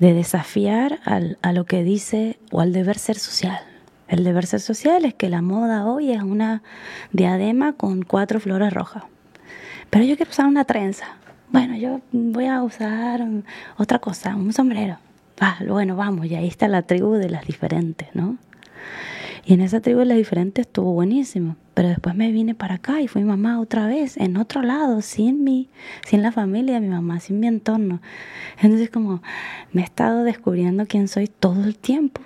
desafiar 0.01 0.99
a 1.05 1.53
lo 1.53 1.65
que 1.67 1.85
dice 1.85 2.41
o 2.51 2.61
al 2.61 2.73
deber 2.73 2.99
ser 2.99 3.17
social. 3.17 3.61
El 4.09 4.25
deber 4.25 4.45
ser 4.47 4.59
social 4.59 5.05
es 5.05 5.15
que 5.15 5.29
la 5.29 5.41
moda 5.41 5.87
hoy 5.87 6.11
es 6.11 6.23
una 6.23 6.65
diadema 7.13 7.75
con 7.75 8.03
cuatro 8.03 8.41
flores 8.41 8.73
rojas. 8.73 9.05
Pero 9.89 10.05
yo 10.05 10.17
quiero 10.17 10.33
usar 10.33 10.47
una 10.47 10.65
trenza. 10.65 11.17
Bueno, 11.51 11.77
yo 11.77 12.01
voy 12.11 12.47
a 12.47 12.61
usar 12.65 13.25
otra 13.77 14.01
cosa, 14.01 14.35
un 14.35 14.53
sombrero. 14.53 14.99
Ah, 15.39 15.59
bueno, 15.65 15.95
vamos, 15.95 16.27
y 16.27 16.35
ahí 16.35 16.49
está 16.49 16.67
la 16.67 16.83
tribu 16.83 17.13
de 17.15 17.31
las 17.31 17.47
diferentes, 17.47 18.09
¿no? 18.15 18.37
Y 19.51 19.55
en 19.55 19.63
esa 19.63 19.81
tribu 19.81 19.99
de 19.99 20.05
la 20.05 20.15
diferente 20.15 20.61
estuvo 20.61 20.93
buenísimo. 20.93 21.57
Pero 21.75 21.89
después 21.89 22.15
me 22.15 22.31
vine 22.31 22.55
para 22.55 22.77
acá 22.77 23.03
y 23.03 23.09
fui 23.09 23.25
mamá 23.25 23.59
otra 23.59 23.89
vez, 23.89 24.17
en 24.17 24.37
otro 24.37 24.63
lado, 24.63 25.03
sin 25.03 25.43
mí, 25.43 25.69
sin 26.07 26.23
la 26.23 26.31
familia 26.31 26.75
de 26.75 26.83
mi 26.83 26.87
mamá, 26.87 27.19
sin 27.19 27.41
mi 27.41 27.49
entorno. 27.49 28.01
Entonces 28.63 28.91
como 28.91 29.23
me 29.73 29.81
he 29.81 29.85
estado 29.85 30.23
descubriendo 30.23 30.87
quién 30.87 31.09
soy 31.09 31.27
todo 31.27 31.65
el 31.65 31.77
tiempo. 31.77 32.21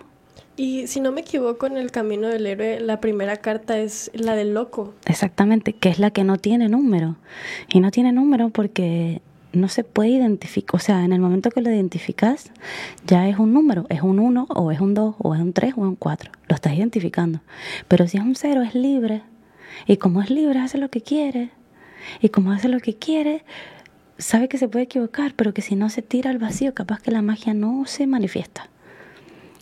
Y 0.59 0.87
si 0.87 1.01
no 1.01 1.13
me 1.13 1.23
equivoco, 1.23 1.65
en 1.65 1.79
el 1.79 1.91
camino 1.93 2.29
del 2.29 2.47
héroe, 2.47 2.79
la 2.81 3.01
primera 3.01 3.39
carta 3.39 3.79
es 3.79 4.11
la 4.13 4.37
del 4.37 4.53
loco. 4.53 4.93
Exactamente, 5.07 5.73
que 5.73 5.89
es 5.89 5.99
la 5.99 6.11
que 6.11 6.25
no 6.25 6.37
tiene 6.37 6.69
número. 6.69 7.17
Y 7.71 7.81
no 7.81 7.91
tiene 7.91 8.13
número 8.13 8.51
porque 8.51 9.23
no 9.55 9.69
se 9.69 9.85
puede 9.85 10.11
identificar, 10.11 10.77
o 10.77 10.79
sea, 10.79 11.05
en 11.05 11.13
el 11.13 11.21
momento 11.21 11.51
que 11.51 11.61
lo 11.61 11.71
identificas, 11.71 12.51
ya 13.07 13.29
es 13.29 13.39
un 13.39 13.53
número, 13.53 13.87
es 13.89 14.03
un 14.03 14.19
1 14.19 14.47
o 14.49 14.71
es 14.71 14.81
un 14.81 14.95
2 14.95 15.17
o 15.19 15.35
es 15.35 15.41
un 15.41 15.53
3 15.53 15.75
o 15.77 15.83
es 15.83 15.89
un 15.89 15.97
4, 15.97 16.31
lo 16.49 16.55
estás 16.55 16.75
identificando. 16.75 17.41
Pero 17.89 18.07
si 18.07 18.17
es 18.17 18.23
un 18.23 18.35
0 18.35 18.63
es 18.63 18.75
libre, 18.75 19.23
y 19.87 19.97
como 19.97 20.23
es 20.23 20.31
libre 20.31 20.59
hace 20.61 20.79
lo 20.79 20.91
que 20.91 21.01
quiere, 21.01 21.51
y 22.21 22.29
como 22.29 22.53
hace 22.53 22.69
lo 22.69 22.81
que 22.81 22.95
quiere, 22.95 23.45
sabe 24.19 24.49
que 24.49 24.59
se 24.59 24.69
puede 24.69 24.85
equivocar, 24.85 25.35
pero 25.35 25.55
que 25.55 25.63
si 25.63 25.75
no 25.77 25.89
se 25.91 26.03
tira 26.03 26.31
al 26.31 26.39
vacío, 26.39 26.75
capaz 26.75 27.01
que 27.01 27.11
la 27.11 27.23
magia 27.23 27.55
no 27.55 27.85
se 27.87 28.07
manifiesta. 28.07 28.69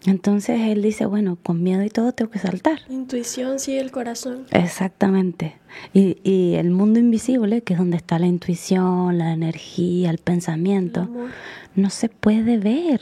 Entonces 0.04 0.60
él 0.60 0.82
dice, 0.82 1.06
bueno, 1.06 1.38
con 1.40 1.62
miedo 1.62 1.84
y 1.84 1.88
todo 1.88 2.12
tengo 2.12 2.30
que 2.30 2.40
saltar. 2.40 2.80
intuición, 2.88 3.60
sí, 3.60 3.76
el 3.76 3.92
corazón. 3.92 4.46
Exactamente. 4.50 5.56
Y, 5.92 6.18
y, 6.24 6.54
el 6.54 6.70
mundo 6.70 6.98
invisible, 6.98 7.62
que 7.62 7.74
es 7.74 7.78
donde 7.78 7.98
está 7.98 8.18
la 8.18 8.26
intuición, 8.26 9.16
la 9.18 9.32
energía, 9.32 10.10
el 10.10 10.18
pensamiento, 10.18 11.08
no 11.76 11.90
se 11.90 12.08
puede 12.08 12.58
ver. 12.58 13.00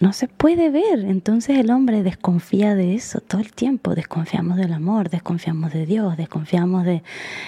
No 0.00 0.12
se 0.12 0.26
puede 0.26 0.70
ver. 0.70 1.04
Entonces 1.04 1.58
el 1.58 1.70
hombre 1.70 2.02
desconfía 2.02 2.74
de 2.74 2.94
eso 2.94 3.20
todo 3.20 3.40
el 3.40 3.52
tiempo. 3.52 3.94
Desconfiamos 3.94 4.56
del 4.56 4.72
amor, 4.72 5.08
desconfiamos 5.08 5.72
de 5.72 5.86
Dios, 5.86 6.16
desconfiamos 6.16 6.84
de 6.84 7.04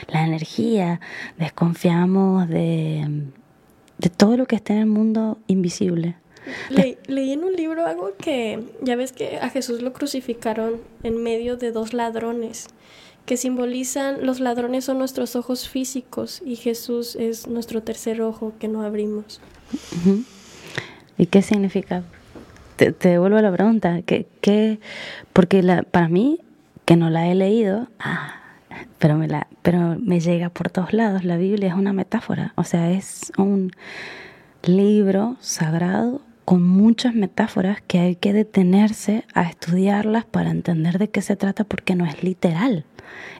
la 0.08 0.24
energía, 0.24 1.00
desconfiamos 1.38 2.48
de, 2.48 3.24
de 3.98 4.08
todo 4.10 4.36
lo 4.36 4.46
que 4.46 4.56
está 4.56 4.74
en 4.74 4.80
el 4.80 4.86
mundo 4.86 5.38
invisible 5.48 6.16
leí 6.70 7.32
en 7.32 7.44
un 7.44 7.52
libro 7.54 7.86
algo 7.86 8.12
que 8.16 8.62
ya 8.82 8.96
ves 8.96 9.12
que 9.12 9.38
a 9.38 9.50
Jesús 9.50 9.82
lo 9.82 9.92
crucificaron 9.92 10.80
en 11.02 11.22
medio 11.22 11.56
de 11.56 11.72
dos 11.72 11.92
ladrones 11.92 12.68
que 13.30 13.36
simbolizan 13.36 14.26
los 14.26 14.40
ladrones 14.40 14.84
son 14.86 14.98
nuestros 14.98 15.36
ojos 15.36 15.68
físicos 15.68 16.42
y 16.44 16.56
Jesús 16.56 17.14
es 17.14 17.46
nuestro 17.46 17.80
tercer 17.80 18.20
ojo 18.22 18.54
que 18.58 18.66
no 18.66 18.82
abrimos. 18.82 19.40
¿Y 21.16 21.26
qué 21.26 21.40
significa? 21.40 22.02
Te, 22.74 22.90
te 22.90 23.10
devuelvo 23.10 23.40
la 23.40 23.52
pregunta. 23.52 24.02
¿Qué, 24.02 24.26
qué? 24.40 24.80
Porque 25.32 25.62
la, 25.62 25.82
para 25.82 26.08
mí, 26.08 26.40
que 26.84 26.96
no 26.96 27.08
la 27.08 27.28
he 27.28 27.36
leído, 27.36 27.86
ah, 28.00 28.40
pero, 28.98 29.16
me 29.16 29.28
la, 29.28 29.46
pero 29.62 29.96
me 30.00 30.18
llega 30.18 30.48
por 30.48 30.70
todos 30.70 30.92
lados. 30.92 31.22
La 31.22 31.36
Biblia 31.36 31.68
es 31.68 31.74
una 31.74 31.92
metáfora, 31.92 32.52
o 32.56 32.64
sea, 32.64 32.90
es 32.90 33.32
un 33.38 33.70
libro 34.64 35.36
sagrado 35.38 36.20
con 36.44 36.62
muchas 36.66 37.14
metáforas 37.14 37.80
que 37.86 37.98
hay 37.98 38.16
que 38.16 38.32
detenerse 38.32 39.24
a 39.34 39.42
estudiarlas 39.42 40.24
para 40.24 40.50
entender 40.50 40.98
de 40.98 41.10
qué 41.10 41.22
se 41.22 41.36
trata 41.36 41.64
porque 41.64 41.94
no 41.94 42.06
es 42.06 42.22
literal. 42.22 42.84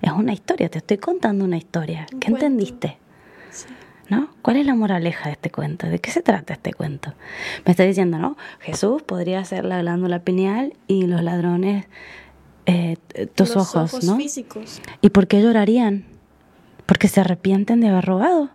Es 0.02 0.12
una 0.12 0.32
historia, 0.32 0.68
te 0.68 0.78
estoy 0.78 0.98
contando 0.98 1.44
una 1.44 1.56
historia. 1.56 2.06
¿Qué 2.20 2.28
entendiste? 2.28 2.98
¿No? 4.08 4.30
¿Cuál 4.42 4.56
es 4.56 4.66
la 4.66 4.74
moraleja 4.74 5.26
de 5.26 5.32
este 5.32 5.50
cuento? 5.50 5.86
¿De 5.86 6.00
qué 6.00 6.10
se 6.10 6.22
trata 6.22 6.54
este 6.54 6.72
cuento? 6.72 7.14
Me 7.64 7.70
está 7.72 7.84
diciendo, 7.84 8.18
¿no? 8.18 8.36
Jesús 8.58 9.02
podría 9.02 9.44
ser 9.44 9.64
la 9.64 9.80
glándula 9.80 10.20
pineal 10.20 10.74
y 10.88 11.06
los 11.06 11.22
ladrones 11.22 11.86
eh, 12.66 12.96
tus 13.34 13.54
Los 13.54 13.56
ojos, 13.56 13.94
ojos 13.94 14.04
¿no? 14.04 14.16
físicos. 14.16 14.80
¿Y 15.00 15.10
por 15.10 15.26
qué 15.26 15.42
llorarían? 15.42 16.04
Porque 16.86 17.08
se 17.08 17.20
arrepienten 17.20 17.80
de 17.80 17.88
haber 17.88 18.04
robado. 18.04 18.50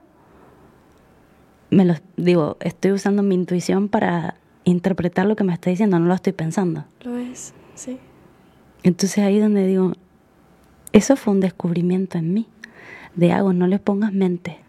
Me 1.76 1.84
lo 1.84 1.96
digo, 2.16 2.56
estoy 2.62 2.94
usando 2.94 3.22
mi 3.22 3.36
intuición 3.36 3.90
para 3.90 4.36
interpretar 4.64 5.26
lo 5.26 5.36
que 5.36 5.44
me 5.44 5.52
está 5.52 5.70
diciendo, 5.70 6.00
no 6.00 6.06
lo 6.06 6.14
estoy 6.14 6.32
pensando. 6.32 6.86
Lo 7.04 7.18
es, 7.18 7.54
sí. 7.74 8.00
Entonces 8.82 9.18
ahí 9.26 9.40
donde 9.40 9.68
digo, 9.68 9.92
eso 10.94 11.18
fue 11.18 11.34
un 11.34 11.42
descubrimiento 11.42 12.18
en 12.18 12.34
mí. 12.34 12.48
De 13.14 13.34
Agos, 13.34 13.56
no 13.56 13.68
le 13.68 13.80
pongas 13.80 14.14
mente. 14.14 14.60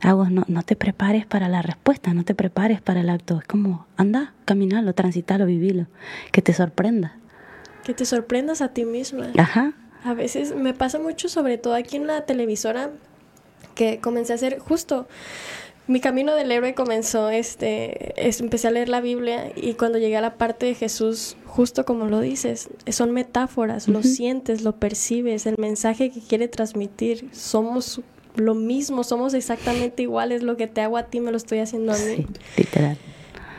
Agos, 0.00 0.30
no, 0.30 0.44
no 0.48 0.62
te 0.62 0.74
prepares 0.74 1.26
para 1.26 1.50
la 1.50 1.60
respuesta, 1.60 2.14
no 2.14 2.24
te 2.24 2.34
prepares 2.34 2.80
para 2.80 3.02
el 3.02 3.10
acto. 3.10 3.38
Es 3.38 3.46
como, 3.46 3.86
anda, 3.98 4.32
caminalo, 4.46 4.94
transitalo, 4.94 5.44
vivilo. 5.44 5.86
Que 6.32 6.40
te 6.40 6.54
sorprenda. 6.54 7.18
Que 7.84 7.92
te 7.92 8.06
sorprendas 8.06 8.62
a 8.62 8.68
ti 8.68 8.86
misma. 8.86 9.32
Ajá. 9.36 9.74
A 10.02 10.14
veces 10.14 10.56
me 10.56 10.72
pasa 10.72 10.98
mucho, 10.98 11.28
sobre 11.28 11.58
todo 11.58 11.74
aquí 11.74 11.96
en 11.96 12.06
la 12.06 12.22
televisora, 12.22 12.90
que 13.74 13.98
comencé 13.98 14.32
a 14.32 14.36
hacer 14.36 14.58
justo. 14.58 15.06
Mi 15.88 16.00
camino 16.00 16.34
del 16.36 16.52
héroe 16.52 16.74
comenzó, 16.74 17.28
este, 17.30 18.28
es- 18.28 18.40
empecé 18.40 18.68
a 18.68 18.70
leer 18.70 18.88
la 18.88 19.00
Biblia 19.00 19.50
y 19.56 19.74
cuando 19.74 19.98
llegué 19.98 20.16
a 20.16 20.20
la 20.20 20.34
parte 20.34 20.66
de 20.66 20.74
Jesús, 20.74 21.36
justo 21.44 21.84
como 21.84 22.06
lo 22.06 22.20
dices, 22.20 22.68
son 22.90 23.10
metáforas, 23.10 23.88
lo 23.88 24.02
sientes, 24.04 24.62
lo 24.62 24.76
percibes, 24.76 25.44
el 25.46 25.56
mensaje 25.58 26.10
que 26.10 26.20
quiere 26.20 26.46
transmitir, 26.48 27.28
somos 27.32 28.00
lo 28.36 28.54
mismo, 28.54 29.02
somos 29.04 29.34
exactamente 29.34 30.02
iguales, 30.04 30.42
lo 30.42 30.56
que 30.56 30.66
te 30.68 30.80
hago 30.80 30.96
a 30.96 31.02
ti 31.04 31.20
me 31.20 31.30
lo 31.32 31.36
estoy 31.36 31.58
haciendo 31.58 31.92
a 31.92 31.96
mí. 31.98 32.14
Sí, 32.16 32.26
literal. 32.56 32.96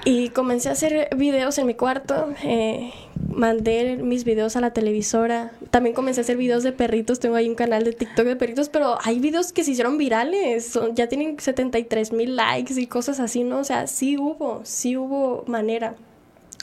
Y 0.06 0.30
comencé 0.30 0.70
a 0.70 0.72
hacer 0.72 1.10
videos 1.16 1.58
en 1.60 1.68
mi 1.68 1.76
cuarto, 1.76 2.34
eh, 2.44 2.92
mandé 3.36 3.98
mis 3.98 4.24
videos 4.24 4.56
a 4.56 4.62
la 4.62 4.72
televisora, 4.74 5.52
también 5.72 5.94
comencé 5.96 6.22
a 6.22 6.24
hacer 6.24 6.38
videos 6.38 6.64
de 6.64 6.72
perritos, 6.72 7.20
tengo 7.20 7.36
ahí 7.36 7.50
un 7.50 7.56
canal 7.56 7.84
de 7.84 7.94
TikTok 7.94 8.26
de 8.26 8.36
perritos, 8.36 8.70
pero 8.70 8.98
hay 9.04 9.20
videos 9.20 9.52
que 9.54 9.64
se 9.64 9.72
hicieron 9.72 9.98
virales, 9.98 10.66
son- 10.66 10.96
ya 10.96 11.08
tienen 11.08 11.40
73 11.40 12.14
mil 12.14 12.36
likes 12.36 12.80
y 12.80 12.88
cosas 12.88 13.20
así, 13.20 13.44
¿no? 13.44 13.60
O 13.60 13.64
sea, 13.64 13.88
sí 13.88 14.18
hubo, 14.18 14.62
sí 14.64 14.98
hubo 14.98 15.44
manera. 15.48 15.96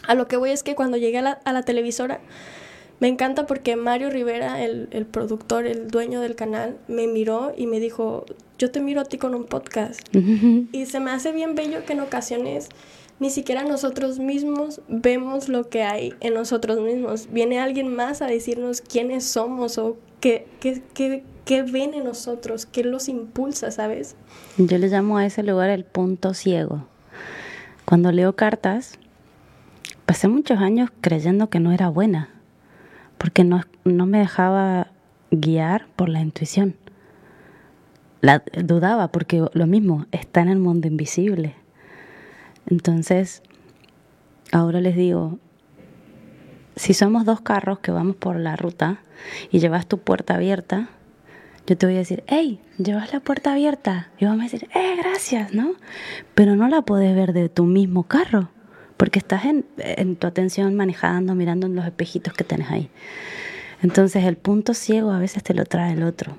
A 0.07 0.15
lo 0.15 0.29
que 0.29 0.37
voy 0.37 0.51
es 0.51 0.63
que 0.63 0.75
cuando 0.75 0.97
llegué 0.97 1.19
a 1.19 1.23
la, 1.23 1.31
a 1.45 1.53
la 1.53 1.63
televisora, 1.63 2.21
me 3.01 3.09
encanta 3.09 3.47
porque 3.47 3.77
Mario 3.77 4.11
Rivera, 4.11 4.63
el, 4.63 4.89
el 4.91 5.07
productor, 5.07 5.67
el 5.67 5.89
dueño 5.89 6.21
del 6.21 6.35
canal, 6.35 6.77
me 6.87 7.07
miró 7.07 7.53
y 7.57 7.67
me 7.67 7.81
dijo, 7.81 8.27
yo 8.59 8.71
te 8.71 8.81
miro 8.81 9.01
a 9.01 9.05
ti 9.05 9.17
con 9.17 9.35
un 9.35 9.45
podcast. 9.45 10.01
Y 10.73 10.85
se 10.87 11.01
me 11.01 11.11
hace 11.11 11.33
bien 11.33 11.55
bello 11.55 11.85
que 11.87 11.95
en 11.95 12.01
ocasiones 12.01 12.69
ni 13.21 13.29
siquiera 13.29 13.65
nosotros 13.65 14.19
mismos 14.19 14.81
vemos 14.89 15.51
lo 15.51 15.69
que 15.69 15.83
hay 15.83 16.15
en 16.21 16.35
nosotros 16.35 16.81
mismos. 16.81 17.29
Viene 17.31 17.61
alguien 17.61 17.95
más 17.95 18.23
a 18.23 18.27
decirnos 18.27 18.81
quiénes 18.81 19.25
somos 19.25 19.77
o 19.77 19.99
qué, 20.21 20.49
qué, 20.59 20.83
qué, 20.95 21.23
qué 21.45 21.63
ven 21.63 21.93
en 21.93 22.05
nosotros, 22.05 22.65
qué 22.65 22.83
los 22.83 23.11
impulsa, 23.11 23.71
¿sabes? 23.71 24.17
Yo 24.57 24.79
le 24.79 24.89
llamo 24.89 25.19
a 25.19 25.27
ese 25.27 25.43
lugar 25.43 25.69
el 25.69 25.85
punto 25.85 26.33
ciego. 26.33 26.87
Cuando 27.85 28.11
leo 28.11 28.35
cartas, 28.37 28.99
pasé 30.07 30.27
muchos 30.27 30.59
años 30.59 30.91
creyendo 31.03 31.51
que 31.51 31.61
no 31.61 31.73
era 31.73 31.91
buena, 31.91 32.31
porque 33.19 33.45
no, 33.45 33.61
no 33.85 34.07
me 34.07 34.19
dejaba 34.19 34.89
guiar 35.31 35.87
por 35.95 36.09
la 36.09 36.23
intuición. 36.23 36.75
La 38.23 38.43
dudaba 38.65 39.09
porque 39.09 39.45
lo 39.53 39.67
mismo, 39.67 40.07
está 40.11 40.41
en 40.41 40.49
el 40.49 40.59
mundo 40.59 40.89
invisible. 40.89 41.55
Entonces, 42.67 43.43
ahora 44.53 44.81
les 44.81 44.97
digo, 44.97 45.39
si 46.77 46.95
somos 46.95 47.25
dos 47.25 47.41
carros 47.41 47.81
que 47.81 47.91
vamos 47.91 48.17
por 48.17 48.37
la 48.37 48.57
ruta 48.57 49.03
y 49.51 49.59
llevas 49.59 49.87
tu 49.87 49.99
puerta 49.99 50.35
abierta, 50.37 50.89
yo 51.67 51.77
te 51.77 51.87
voy 51.87 51.97
a 51.97 51.99
decir, 51.99 52.25
hey, 52.27 52.61
llevas 52.79 53.13
la 53.13 53.21
puerta 53.21 53.53
abierta. 53.53 54.11
Y 54.19 54.25
vamos 54.25 54.41
a 54.41 54.45
decir, 54.45 54.69
eh, 54.75 54.97
gracias, 54.97 55.53
¿no? 55.53 55.75
Pero 56.35 56.57
no 56.57 56.69
la 56.69 56.83
puedes 56.83 57.15
ver 57.15 57.33
de 57.33 57.49
tu 57.49 57.65
mismo 57.65 58.05
carro, 58.05 58.51
porque 58.97 59.19
estás 59.19 59.45
en, 59.45 59.67
en 59.79 60.17
tu 60.17 60.27
atención 60.27 60.75
manejando, 60.75 61.35
mirando 61.35 61.67
en 61.67 61.77
los 61.77 61.85
espejitos 61.85 62.33
que 62.35 62.45
tienes 62.45 62.71
ahí. 62.71 62.91
Entonces 63.83 64.25
el 64.25 64.37
punto 64.37 64.75
ciego 64.75 65.11
a 65.11 65.19
veces 65.19 65.43
te 65.43 65.55
lo 65.55 65.65
trae 65.65 65.93
el 65.93 66.03
otro. 66.03 66.37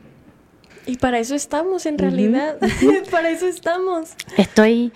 Y 0.85 0.97
para 0.97 1.19
eso 1.19 1.35
estamos, 1.35 1.85
en 1.85 1.97
realidad. 1.97 2.57
para 3.11 3.29
eso 3.29 3.45
estamos. 3.47 4.13
Estoy 4.37 4.91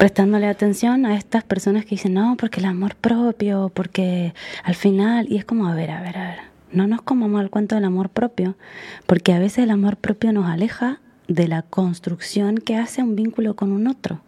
prestándole 0.00 0.46
atención 0.46 1.04
a 1.04 1.14
estas 1.14 1.44
personas 1.44 1.84
que 1.84 1.90
dicen, 1.90 2.14
no, 2.14 2.34
porque 2.38 2.60
el 2.60 2.64
amor 2.64 2.96
propio, 2.96 3.70
porque 3.74 4.32
al 4.64 4.74
final, 4.74 5.26
y 5.30 5.36
es 5.36 5.44
como, 5.44 5.66
a 5.66 5.74
ver, 5.74 5.90
a 5.90 6.00
ver, 6.00 6.16
a 6.16 6.28
ver, 6.28 6.38
no 6.72 6.86
nos 6.86 7.02
comamos 7.02 7.42
el 7.42 7.50
cuento 7.50 7.74
del 7.74 7.84
amor 7.84 8.08
propio, 8.08 8.56
porque 9.04 9.34
a 9.34 9.38
veces 9.38 9.58
el 9.58 9.70
amor 9.70 9.98
propio 9.98 10.32
nos 10.32 10.46
aleja 10.46 11.00
de 11.28 11.48
la 11.48 11.60
construcción 11.60 12.56
que 12.56 12.78
hace 12.78 13.02
un 13.02 13.14
vínculo 13.14 13.56
con 13.56 13.72
un 13.72 13.88
otro. 13.88 14.22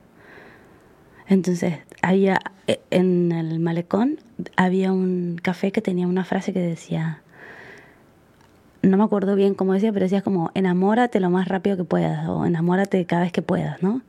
Entonces, 1.26 1.78
había 2.02 2.38
eh, 2.66 2.82
en 2.90 3.32
el 3.32 3.58
malecón 3.58 4.18
había 4.58 4.92
un 4.92 5.40
café 5.42 5.72
que 5.72 5.80
tenía 5.80 6.06
una 6.06 6.26
frase 6.26 6.52
que 6.52 6.60
decía, 6.60 7.22
no 8.82 8.96
me 8.98 9.04
acuerdo 9.04 9.36
bien 9.36 9.54
cómo 9.54 9.72
decía, 9.72 9.90
pero 9.90 10.04
decía 10.04 10.20
como, 10.20 10.50
enamórate 10.54 11.18
lo 11.18 11.30
más 11.30 11.48
rápido 11.48 11.78
que 11.78 11.84
puedas 11.84 12.28
o 12.28 12.44
enamórate 12.44 13.06
cada 13.06 13.22
vez 13.22 13.32
que 13.32 13.40
puedas, 13.40 13.82
¿no? 13.82 14.02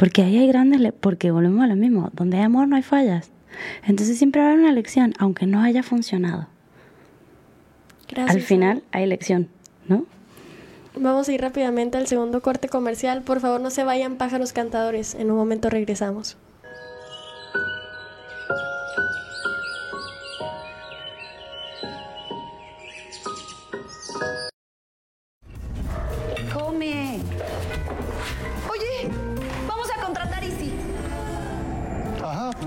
Porque 0.00 0.22
ahí 0.22 0.38
hay 0.38 0.48
grandes, 0.48 0.80
le- 0.80 0.92
porque 0.92 1.30
volvemos 1.30 1.62
a 1.62 1.66
lo 1.66 1.76
mismo, 1.76 2.08
donde 2.14 2.38
hay 2.38 2.44
amor 2.44 2.66
no 2.68 2.76
hay 2.76 2.82
fallas. 2.82 3.30
Entonces 3.86 4.16
siempre 4.16 4.40
va 4.40 4.48
a 4.48 4.50
haber 4.52 4.64
una 4.64 4.72
lección, 4.72 5.12
aunque 5.18 5.44
no 5.46 5.60
haya 5.60 5.82
funcionado. 5.82 6.46
Gracias. 8.08 8.34
Al 8.34 8.40
final 8.42 8.82
hay 8.92 9.04
lección, 9.06 9.48
¿no? 9.88 10.06
Vamos 10.96 11.28
a 11.28 11.32
ir 11.32 11.40
rápidamente 11.42 11.98
al 11.98 12.06
segundo 12.06 12.40
corte 12.40 12.68
comercial. 12.70 13.20
Por 13.22 13.40
favor, 13.40 13.60
no 13.60 13.70
se 13.70 13.84
vayan 13.84 14.16
pájaros 14.16 14.54
cantadores. 14.54 15.14
En 15.14 15.30
un 15.30 15.36
momento 15.36 15.68
regresamos. 15.68 16.38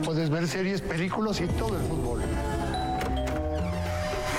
Puedes 0.04 0.30
ver 0.30 0.48
series, 0.48 0.82
películas 0.82 1.40
y 1.42 1.48
todo 1.48 1.78
el 1.78 1.84
fútbol. 1.84 2.22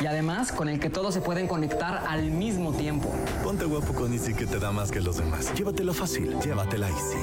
Y 0.01 0.07
además 0.07 0.53
con 0.53 0.69
el 0.69 0.79
que 0.79 0.91
todos 0.91 1.15
se 1.15 1.21
pueden 1.21 1.49
conectar 1.49 2.05
al 2.09 2.25
mismo 2.25 2.73
tiempo. 2.73 3.13
Ponte 3.43 3.65
guapo 3.65 3.95
con 3.95 4.13
Easy 4.13 4.35
que 4.35 4.47
te 4.47 4.59
da 4.59 4.71
más 4.71 4.91
que 4.91 5.01
los 5.01 5.17
demás. 5.17 5.53
Llévatelo 5.55 5.95
fácil, 5.95 6.39
llévatela 6.41 6.89
Easy. 6.89 7.19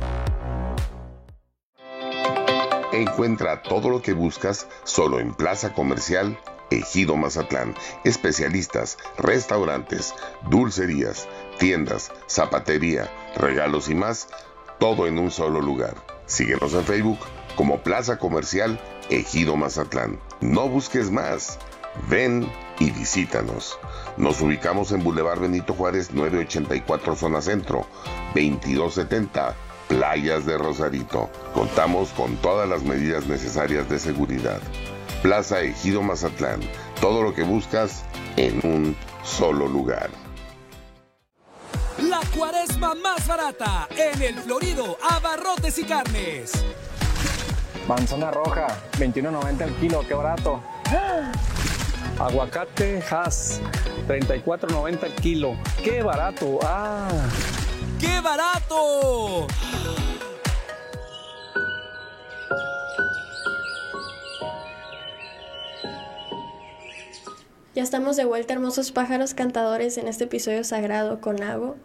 Encuentra 2.92 3.62
todo 3.62 3.90
lo 3.90 4.02
que 4.02 4.14
buscas 4.14 4.68
solo 4.86 5.20
en 5.20 5.36
Plaza 5.36 5.74
Comercial 5.74 6.40
Ejido 6.72 7.16
Mazatlán. 7.16 7.76
Especialistas, 8.04 8.98
restaurantes, 9.20 10.16
dulcerías, 10.50 11.28
tiendas, 11.60 12.12
zapatería, 12.26 13.08
regalos 13.36 13.90
y 13.90 13.96
más, 13.96 14.28
todo 14.80 15.06
en 15.06 15.20
un 15.20 15.30
solo 15.30 15.62
lugar. 15.62 15.94
Síguenos 16.26 16.74
en 16.74 16.86
Facebook 16.86 17.20
como 17.56 17.84
Plaza 17.84 18.18
Comercial 18.18 18.80
Ejido 19.12 19.56
Mazatlán. 19.58 20.20
No 20.42 20.70
busques 20.70 21.12
más. 21.12 21.60
Ven 22.10 22.50
y 22.80 22.92
visítanos. 22.92 23.78
Nos 24.18 24.42
ubicamos 24.42 24.92
en 24.92 25.04
Boulevard 25.04 25.40
Benito 25.40 25.74
Juárez 25.74 26.12
984 26.12 27.16
Zona 27.16 27.42
Centro, 27.42 27.86
2270 28.36 29.56
Playas 29.88 30.46
de 30.46 30.58
Rosarito. 30.58 31.30
Contamos 31.54 32.10
con 32.10 32.36
todas 32.38 32.68
las 32.68 32.84
medidas 32.84 33.28
necesarias 33.28 33.88
de 33.90 34.00
seguridad. 34.00 34.60
Plaza 35.22 35.62
Ejido 35.62 36.02
Mazatlán. 36.02 36.62
Todo 37.02 37.22
lo 37.22 37.34
que 37.34 37.44
buscas 37.44 38.04
en 38.38 38.60
un 38.64 38.96
solo 39.24 39.68
lugar. 39.68 40.10
La 42.00 42.20
cuaresma 42.36 42.94
más 42.96 43.26
barata 43.28 43.88
en 43.96 44.22
el 44.22 44.36
Florido 44.40 44.98
Abarrotes 45.10 45.78
y 45.80 45.84
Carnes. 45.84 46.52
Manzana 47.88 48.32
roja, 48.32 48.68
21.90 48.98 49.62
el 49.62 49.74
kilo, 49.76 50.06
qué 50.08 50.14
barato. 50.14 50.62
Aguacate 52.18 53.04
Hass, 53.12 53.60
34.90 54.08 55.04
el 55.04 55.16
kilo. 55.16 55.58
¡Qué 55.84 56.02
barato! 56.02 56.60
¡Ah! 56.64 57.10
¡Qué 58.00 58.22
barato! 58.22 59.48
Ya 67.74 67.84
estamos 67.84 68.16
de 68.16 68.24
vuelta, 68.24 68.54
hermosos 68.54 68.94
pájaros 68.94 69.34
cantadores, 69.34 69.98
en 69.98 70.08
este 70.08 70.24
episodio 70.24 70.64
sagrado 70.64 71.20
con 71.20 71.44
Ago. 71.44 71.76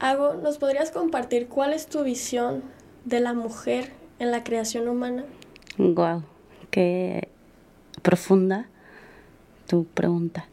Ago, 0.00 0.32
¿nos 0.42 0.56
podrías 0.56 0.90
compartir 0.90 1.48
cuál 1.48 1.74
es 1.74 1.88
tu 1.88 2.04
visión 2.04 2.62
de 3.04 3.20
la 3.20 3.34
mujer 3.34 3.92
en 4.18 4.30
la 4.30 4.42
creación 4.44 4.88
humana? 4.88 5.26
Wow, 5.76 6.22
qué 6.70 7.28
profunda 8.00 8.70
tu 9.66 9.84
pregunta. 9.84 10.46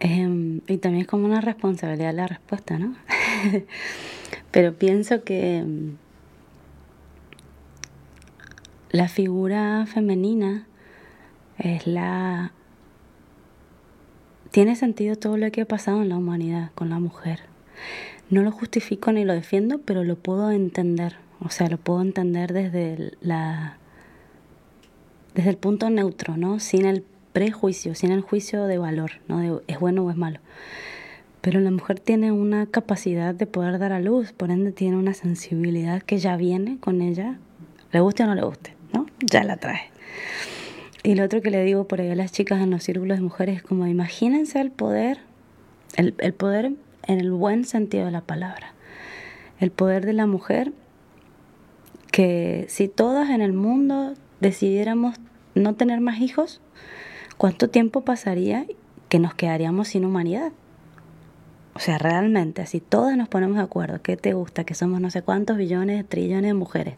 Em, 0.00 0.60
y 0.66 0.78
también 0.78 1.02
es 1.02 1.06
como 1.06 1.26
una 1.26 1.40
responsabilidad 1.40 2.12
la 2.12 2.26
respuesta, 2.26 2.78
¿no? 2.78 2.96
Pero 4.50 4.74
pienso 4.74 5.22
que 5.22 5.58
em, 5.58 5.96
la 8.90 9.08
figura 9.08 9.86
femenina 9.86 10.66
es 11.58 11.86
la 11.86 12.52
tiene 14.50 14.76
sentido 14.76 15.16
todo 15.16 15.38
lo 15.38 15.50
que 15.50 15.62
ha 15.62 15.66
pasado 15.66 16.02
en 16.02 16.10
la 16.10 16.18
humanidad 16.18 16.72
con 16.74 16.90
la 16.90 16.98
mujer. 16.98 17.40
No 18.28 18.42
lo 18.42 18.52
justifico 18.52 19.10
ni 19.10 19.24
lo 19.24 19.32
defiendo, 19.32 19.78
pero 19.78 20.04
lo 20.04 20.16
puedo 20.16 20.50
entender. 20.50 21.16
O 21.40 21.48
sea, 21.48 21.68
lo 21.68 21.78
puedo 21.78 22.02
entender 22.02 22.52
desde 22.52 23.12
la 23.20 23.78
desde 25.34 25.50
el 25.50 25.56
punto 25.56 25.88
neutro, 25.88 26.36
¿no? 26.36 26.60
Sin 26.60 26.84
el 26.84 27.02
prejuicio, 27.32 27.94
sin 27.94 28.12
el 28.12 28.20
juicio 28.20 28.66
de 28.66 28.78
valor, 28.78 29.12
¿no? 29.28 29.38
De 29.38 29.60
es 29.66 29.78
bueno 29.78 30.04
o 30.04 30.10
es 30.10 30.16
malo. 30.16 30.40
Pero 31.40 31.60
la 31.60 31.70
mujer 31.70 31.98
tiene 31.98 32.30
una 32.30 32.66
capacidad 32.66 33.34
de 33.34 33.46
poder 33.46 33.78
dar 33.78 33.92
a 33.92 34.00
luz, 34.00 34.32
por 34.32 34.50
ende 34.50 34.72
tiene 34.72 34.96
una 34.96 35.14
sensibilidad 35.14 36.02
que 36.02 36.18
ya 36.18 36.36
viene 36.36 36.78
con 36.78 37.02
ella, 37.02 37.38
le 37.90 38.00
guste 38.00 38.22
o 38.22 38.26
no 38.26 38.34
le 38.34 38.42
guste, 38.42 38.74
¿no? 38.92 39.06
Ya 39.20 39.42
la 39.42 39.56
trae. 39.56 39.90
Y 41.02 41.16
lo 41.16 41.24
otro 41.24 41.42
que 41.42 41.50
le 41.50 41.64
digo 41.64 41.88
por 41.88 42.00
ahí 42.00 42.10
a 42.10 42.14
las 42.14 42.30
chicas 42.30 42.60
en 42.60 42.70
los 42.70 42.84
círculos 42.84 43.18
de 43.18 43.24
mujeres 43.24 43.56
es 43.56 43.62
como 43.62 43.86
imagínense 43.88 44.60
el 44.60 44.70
poder, 44.70 45.18
el, 45.96 46.14
el 46.18 46.32
poder 46.32 46.72
en 47.08 47.20
el 47.20 47.32
buen 47.32 47.64
sentido 47.64 48.04
de 48.04 48.12
la 48.12 48.20
palabra, 48.20 48.72
el 49.58 49.72
poder 49.72 50.06
de 50.06 50.12
la 50.12 50.26
mujer 50.26 50.72
que 52.12 52.66
si 52.68 52.86
todas 52.86 53.30
en 53.30 53.40
el 53.40 53.52
mundo 53.52 54.14
decidiéramos 54.40 55.16
no 55.54 55.74
tener 55.74 56.00
más 56.00 56.20
hijos, 56.20 56.60
¿cuánto 57.42 57.68
tiempo 57.68 58.02
pasaría 58.02 58.66
que 59.08 59.18
nos 59.18 59.34
quedaríamos 59.34 59.88
sin 59.88 60.04
humanidad? 60.04 60.52
O 61.74 61.80
sea, 61.80 61.98
realmente, 61.98 62.64
si 62.66 62.78
todas 62.78 63.16
nos 63.16 63.28
ponemos 63.28 63.56
de 63.56 63.64
acuerdo, 63.64 64.00
¿qué 64.00 64.16
te 64.16 64.32
gusta? 64.32 64.62
Que 64.62 64.74
somos 64.74 65.00
no 65.00 65.10
sé 65.10 65.22
cuántos 65.22 65.56
billones, 65.56 66.08
trillones 66.08 66.50
de 66.50 66.54
mujeres. 66.54 66.94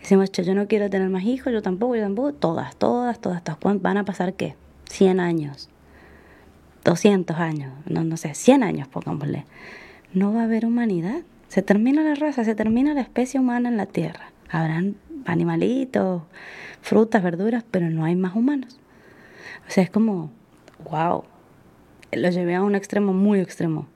Decimos, 0.00 0.32
yo 0.32 0.54
no 0.54 0.68
quiero 0.68 0.88
tener 0.88 1.10
más 1.10 1.24
hijos, 1.24 1.52
yo 1.52 1.60
tampoco, 1.60 1.96
yo 1.96 2.02
tampoco. 2.02 2.32
Todas, 2.32 2.76
todas, 2.76 3.20
todas, 3.20 3.44
todas. 3.44 3.58
¿Van 3.82 3.98
a 3.98 4.06
pasar 4.06 4.32
qué? 4.32 4.54
100 4.88 5.20
años, 5.20 5.68
200 6.84 7.36
años, 7.36 7.70
no, 7.84 8.04
no 8.04 8.16
sé, 8.16 8.32
100 8.32 8.62
años, 8.62 8.88
pongámosle. 8.88 9.44
No 10.14 10.32
va 10.32 10.40
a 10.40 10.44
haber 10.44 10.64
humanidad. 10.64 11.20
Se 11.48 11.60
termina 11.60 12.02
la 12.02 12.14
raza, 12.14 12.42
se 12.42 12.54
termina 12.54 12.94
la 12.94 13.02
especie 13.02 13.38
humana 13.38 13.68
en 13.68 13.76
la 13.76 13.84
Tierra. 13.84 14.32
Habrán 14.48 14.96
animalitos, 15.26 16.22
frutas, 16.80 17.22
verduras, 17.22 17.66
pero 17.70 17.90
no 17.90 18.06
hay 18.06 18.16
más 18.16 18.34
humanos. 18.34 18.78
O 19.68 19.70
sea, 19.70 19.84
es 19.84 19.90
como, 19.90 20.30
wow, 20.90 21.24
lo 22.12 22.30
llevé 22.30 22.54
a 22.54 22.62
un 22.62 22.74
extremo 22.74 23.12
muy 23.12 23.38
extremo, 23.38 23.86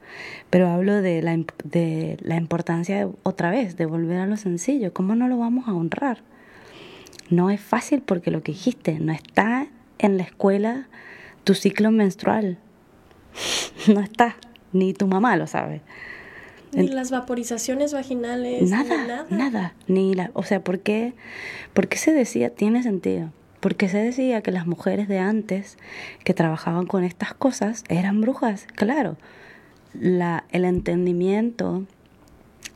pero 0.50 0.68
hablo 0.68 1.00
de 1.00 1.22
la, 1.22 1.36
de 1.64 2.18
la 2.20 2.36
importancia 2.36 3.08
otra 3.22 3.50
vez, 3.50 3.76
de 3.76 3.86
volver 3.86 4.18
a 4.18 4.26
lo 4.26 4.36
sencillo. 4.36 4.92
¿Cómo 4.92 5.14
no 5.14 5.28
lo 5.28 5.38
vamos 5.38 5.68
a 5.68 5.72
honrar? 5.72 6.18
No 7.30 7.48
es 7.50 7.60
fácil 7.60 8.02
porque 8.02 8.30
lo 8.30 8.42
que 8.42 8.52
dijiste, 8.52 8.98
no 8.98 9.12
está 9.12 9.66
en 9.98 10.18
la 10.18 10.24
escuela 10.24 10.88
tu 11.44 11.54
ciclo 11.54 11.90
menstrual. 11.90 12.58
No 13.88 14.00
está, 14.00 14.36
ni 14.72 14.94
tu 14.94 15.08
mamá 15.08 15.36
lo 15.36 15.48
sabe. 15.48 15.80
Ni 16.72 16.86
las 16.86 17.10
vaporizaciones 17.10 17.92
vaginales. 17.92 18.70
Nada, 18.70 18.96
ni 18.96 19.08
nada. 19.08 19.26
nada. 19.30 19.74
Ni 19.88 20.14
la, 20.14 20.30
o 20.34 20.44
sea, 20.44 20.62
¿por 20.62 20.78
qué, 20.78 21.14
¿por 21.72 21.88
qué 21.88 21.96
se 21.98 22.12
decía? 22.12 22.50
Tiene 22.50 22.84
sentido 22.84 23.32
porque 23.62 23.88
se 23.88 23.98
decía 23.98 24.42
que 24.42 24.50
las 24.50 24.66
mujeres 24.66 25.06
de 25.06 25.20
antes 25.20 25.78
que 26.24 26.34
trabajaban 26.34 26.84
con 26.84 27.04
estas 27.04 27.32
cosas 27.32 27.84
eran 27.88 28.20
brujas, 28.20 28.66
claro. 28.74 29.16
La, 29.94 30.44
el 30.50 30.64
entendimiento 30.64 31.84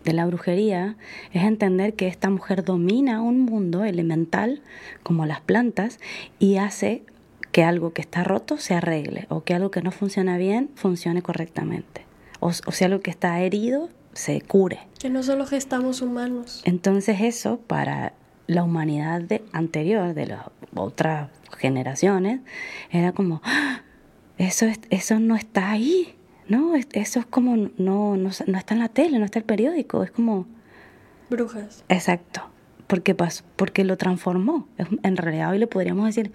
de 0.04 0.12
la 0.12 0.26
brujería 0.26 0.96
es 1.32 1.42
entender 1.42 1.94
que 1.94 2.06
esta 2.06 2.30
mujer 2.30 2.64
domina 2.64 3.20
un 3.20 3.40
mundo 3.40 3.82
elemental 3.82 4.62
como 5.02 5.26
las 5.26 5.40
plantas 5.40 5.98
y 6.38 6.58
hace 6.58 7.02
que 7.50 7.64
algo 7.64 7.92
que 7.92 8.02
está 8.02 8.22
roto 8.22 8.56
se 8.56 8.74
arregle 8.74 9.26
o 9.28 9.42
que 9.42 9.54
algo 9.54 9.72
que 9.72 9.82
no 9.82 9.90
funciona 9.90 10.38
bien 10.38 10.70
funcione 10.76 11.20
correctamente 11.20 12.04
o, 12.38 12.48
o 12.48 12.72
sea 12.72 12.86
algo 12.86 13.00
que 13.00 13.10
está 13.10 13.40
herido 13.40 13.88
se 14.12 14.40
cure. 14.40 14.78
Que 15.00 15.10
no 15.10 15.22
solo 15.24 15.46
gestamos 15.46 16.00
humanos. 16.00 16.62
Entonces 16.64 17.20
eso 17.20 17.58
para 17.66 18.12
la 18.46 18.62
humanidad 18.62 19.20
de, 19.20 19.42
anterior, 19.52 20.14
de 20.14 20.26
las 20.26 20.46
otras 20.74 21.30
generaciones, 21.58 22.40
era 22.90 23.12
como, 23.12 23.40
¡Ah! 23.44 23.82
eso, 24.38 24.66
es, 24.66 24.80
eso 24.90 25.18
no 25.18 25.36
está 25.36 25.70
ahí, 25.70 26.14
¿no? 26.48 26.74
Eso 26.74 27.20
es 27.20 27.26
como, 27.26 27.56
no, 27.56 28.16
no, 28.16 28.30
no 28.46 28.58
está 28.58 28.74
en 28.74 28.80
la 28.80 28.88
tele, 28.88 29.18
no 29.18 29.24
está 29.24 29.38
en 29.38 29.42
el 29.42 29.46
periódico, 29.46 30.02
es 30.02 30.10
como... 30.10 30.46
Brujas. 31.28 31.84
Exacto. 31.88 32.42
Porque 32.86 33.16
pasó, 33.16 33.42
porque 33.56 33.82
lo 33.82 33.96
transformó. 33.96 34.68
En 35.02 35.16
realidad 35.16 35.50
hoy 35.50 35.58
le 35.58 35.66
podríamos 35.66 36.06
decir 36.06 36.30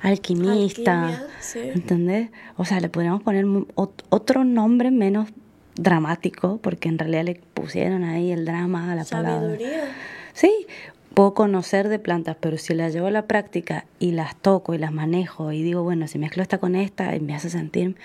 alquimista, 0.00 1.26
¿entendés? 1.56 2.30
O 2.56 2.64
sea, 2.64 2.78
le 2.78 2.88
podríamos 2.88 3.22
poner 3.24 3.44
otro 3.74 4.44
nombre 4.44 4.92
menos 4.92 5.30
dramático, 5.74 6.58
porque 6.62 6.88
en 6.88 6.98
realidad 6.98 7.24
le 7.24 7.34
pusieron 7.54 8.04
ahí 8.04 8.30
el 8.30 8.44
drama 8.44 8.92
a 8.92 8.94
la 8.94 9.04
Sabiduría. 9.04 9.68
palabra. 9.68 9.94
Sí, 10.32 10.66
puedo 11.16 11.32
conocer 11.32 11.88
de 11.88 11.98
plantas, 11.98 12.36
pero 12.38 12.58
si 12.58 12.74
las 12.74 12.92
llevo 12.92 13.06
a 13.06 13.10
la 13.10 13.26
práctica 13.26 13.86
y 13.98 14.12
las 14.12 14.36
toco 14.36 14.74
y 14.74 14.78
las 14.78 14.92
manejo 14.92 15.50
y 15.50 15.62
digo, 15.62 15.82
bueno, 15.82 16.06
si 16.08 16.18
mezclo 16.18 16.42
esta 16.42 16.58
con 16.58 16.74
esta 16.76 17.16
y 17.16 17.20
me 17.20 17.34
hace 17.34 17.48
sentir 17.48 17.96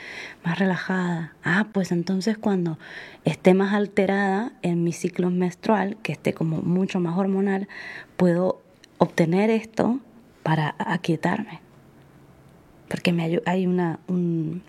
más 0.45 0.57
relajada, 0.57 1.35
ah, 1.43 1.67
pues 1.73 1.91
entonces 1.91 2.37
cuando 2.37 2.79
esté 3.25 3.53
más 3.53 3.73
alterada 3.73 4.53
en 4.61 4.85
mi 4.85 4.93
ciclo 4.93 5.29
menstrual, 5.29 5.97
que 6.01 6.13
esté 6.13 6.33
como 6.33 6.61
mucho 6.61 7.01
más 7.01 7.17
hormonal, 7.17 7.67
puedo 8.15 8.61
obtener 8.97 9.49
esto 9.49 9.99
para 10.41 10.73
aquietarme. 10.79 11.59
Porque 12.87 13.11
me 13.11 13.41
hay 13.45 13.67
una, 13.67 13.99
un, 14.07 14.63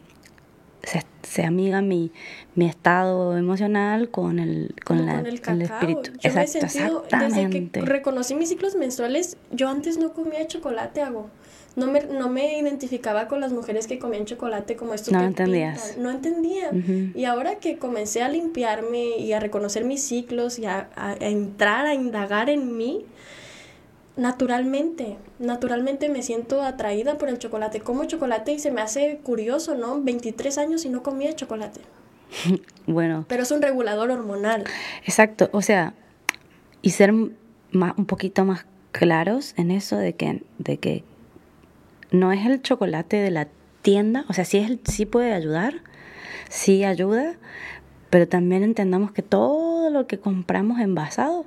se, 1.22 1.44
amiga 1.44 1.80
mi, 1.80 2.12
mi 2.54 2.66
estado 2.66 3.36
emocional 3.36 4.10
con 4.10 4.38
el, 4.38 4.74
con, 4.84 5.06
la, 5.06 5.20
el, 5.20 5.62
espíritu. 5.62 6.10
Exacto, 6.22 6.58
exactamente. 6.58 7.48
Desde 7.48 7.70
que 7.70 7.80
reconocí 7.80 8.34
mis 8.34 8.48
ciclos 8.48 8.74
menstruales, 8.74 9.36
yo 9.50 9.68
antes 9.68 9.98
no 9.98 10.12
comía 10.12 10.46
chocolate, 10.46 11.02
hago. 11.02 11.30
No 11.74 11.86
me, 11.86 12.04
no 12.04 12.28
me 12.28 12.58
identificaba 12.58 13.28
con 13.28 13.40
las 13.40 13.52
mujeres 13.52 13.86
que 13.86 13.98
comían 13.98 14.26
chocolate 14.26 14.76
como 14.76 14.92
esto. 14.92 15.10
No 15.10 15.22
entendías. 15.22 15.96
No 15.96 16.10
entendía. 16.10 16.70
Y 17.14 17.24
ahora 17.24 17.56
que 17.56 17.78
comencé 17.78 18.22
a 18.22 18.28
limpiarme 18.28 19.16
y 19.16 19.32
a 19.32 19.40
reconocer 19.40 19.84
mis 19.84 20.02
ciclos 20.02 20.58
y 20.58 20.66
a, 20.66 20.90
a 20.96 21.14
entrar, 21.14 21.86
a 21.86 21.94
indagar 21.94 22.50
en 22.50 22.76
mí, 22.76 23.06
naturalmente, 24.16 25.16
naturalmente 25.38 26.08
me 26.08 26.22
siento 26.22 26.62
atraída 26.62 27.18
por 27.18 27.28
el 27.28 27.38
chocolate. 27.38 27.80
Como 27.80 28.04
chocolate 28.04 28.52
y 28.52 28.58
se 28.58 28.70
me 28.70 28.80
hace 28.80 29.20
curioso, 29.22 29.74
¿no? 29.74 30.00
23 30.02 30.58
años 30.58 30.84
y 30.84 30.88
no 30.88 31.02
comía 31.02 31.34
chocolate. 31.34 31.80
bueno. 32.86 33.24
Pero 33.28 33.42
es 33.42 33.50
un 33.50 33.62
regulador 33.62 34.10
hormonal. 34.10 34.64
Exacto, 35.04 35.48
o 35.52 35.62
sea, 35.62 35.94
y 36.82 36.90
ser 36.90 37.12
más, 37.70 37.94
un 37.96 38.06
poquito 38.06 38.44
más 38.44 38.66
claros 38.90 39.54
en 39.56 39.70
eso 39.70 39.96
de 39.96 40.14
que, 40.14 40.42
de 40.58 40.76
que 40.76 41.04
no 42.10 42.32
es 42.32 42.44
el 42.44 42.60
chocolate 42.60 43.16
de 43.16 43.30
la 43.30 43.48
tienda, 43.80 44.24
o 44.28 44.32
sea, 44.32 44.44
sí, 44.44 44.58
es 44.58 44.78
sí 44.84 45.06
puede 45.06 45.32
ayudar, 45.32 45.82
sí 46.50 46.84
ayuda, 46.84 47.36
pero 48.10 48.28
también 48.28 48.62
entendamos 48.62 49.12
que 49.12 49.22
todo 49.22 49.90
lo 49.90 50.06
que 50.06 50.18
compramos 50.18 50.78
envasado, 50.80 51.46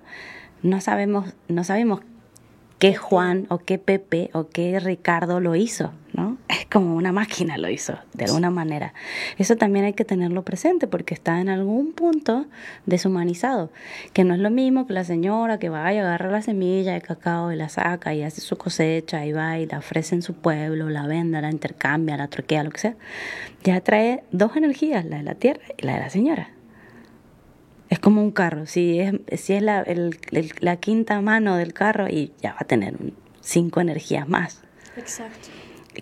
no 0.63 0.81
sabemos, 0.81 1.35
no 1.47 1.63
sabemos 1.63 2.01
qué 2.79 2.95
Juan 2.95 3.45
o 3.49 3.59
qué 3.59 3.77
Pepe 3.77 4.29
o 4.33 4.47
qué 4.47 4.79
Ricardo 4.79 5.39
lo 5.39 5.55
hizo, 5.55 5.91
¿no? 6.13 6.37
Es 6.49 6.65
como 6.65 6.95
una 6.95 7.11
máquina 7.11 7.57
lo 7.57 7.69
hizo, 7.69 7.97
de 8.13 8.25
alguna 8.25 8.49
manera. 8.49 8.93
Eso 9.37 9.55
también 9.55 9.85
hay 9.85 9.93
que 9.93 10.05
tenerlo 10.05 10.43
presente 10.43 10.87
porque 10.87 11.13
está 11.13 11.39
en 11.39 11.49
algún 11.49 11.93
punto 11.93 12.45
deshumanizado, 12.85 13.71
que 14.13 14.23
no 14.23 14.33
es 14.33 14.39
lo 14.39 14.49
mismo 14.49 14.87
que 14.87 14.93
la 14.93 15.03
señora 15.03 15.59
que 15.59 15.69
va 15.69 15.93
y 15.93 15.97
agarra 15.97 16.29
la 16.29 16.41
semilla 16.41 16.93
de 16.93 17.01
cacao 17.01 17.51
y 17.51 17.55
la 17.55 17.69
saca 17.69 18.13
y 18.13 18.23
hace 18.23 18.41
su 18.41 18.57
cosecha 18.57 19.25
y 19.25 19.31
va 19.31 19.59
y 19.59 19.65
la 19.67 19.79
ofrece 19.79 20.15
en 20.15 20.21
su 20.21 20.33
pueblo, 20.33 20.89
la 20.89 21.07
vende, 21.07 21.41
la 21.41 21.51
intercambia, 21.51 22.17
la 22.17 22.27
troquea, 22.27 22.63
lo 22.63 22.71
que 22.71 22.79
sea. 22.79 22.95
Ya 23.63 23.79
trae 23.81 24.23
dos 24.31 24.55
energías, 24.55 25.05
la 25.05 25.17
de 25.17 25.23
la 25.23 25.35
tierra 25.35 25.63
y 25.77 25.85
la 25.85 25.93
de 25.93 25.99
la 25.99 26.09
señora. 26.09 26.54
Es 27.89 27.99
como 27.99 28.21
un 28.21 28.31
carro, 28.31 28.65
si 28.65 28.99
es, 28.99 29.13
si 29.39 29.53
es 29.53 29.61
la, 29.61 29.81
el, 29.81 30.17
la 30.59 30.77
quinta 30.77 31.21
mano 31.21 31.55
del 31.55 31.73
carro 31.73 32.07
y 32.09 32.31
ya 32.41 32.53
va 32.53 32.59
a 32.61 32.65
tener 32.65 32.95
cinco 33.41 33.81
energías 33.81 34.27
más. 34.27 34.61
Exacto. 34.97 35.49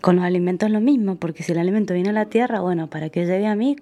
con 0.01 0.17
los 0.17 0.25
alimentos 0.25 0.67
es 0.67 0.73
lo 0.73 0.79
mismo, 0.79 1.15
porque 1.15 1.41
si 1.43 1.51
el 1.51 1.57
alimento 1.57 1.93
viene 1.93 2.09
a 2.09 2.13
la 2.13 2.25
tierra, 2.25 2.59
bueno, 2.59 2.89
para 2.89 3.09
que 3.09 3.25
llegue 3.25 3.47
a 3.47 3.55
mí, 3.55 3.75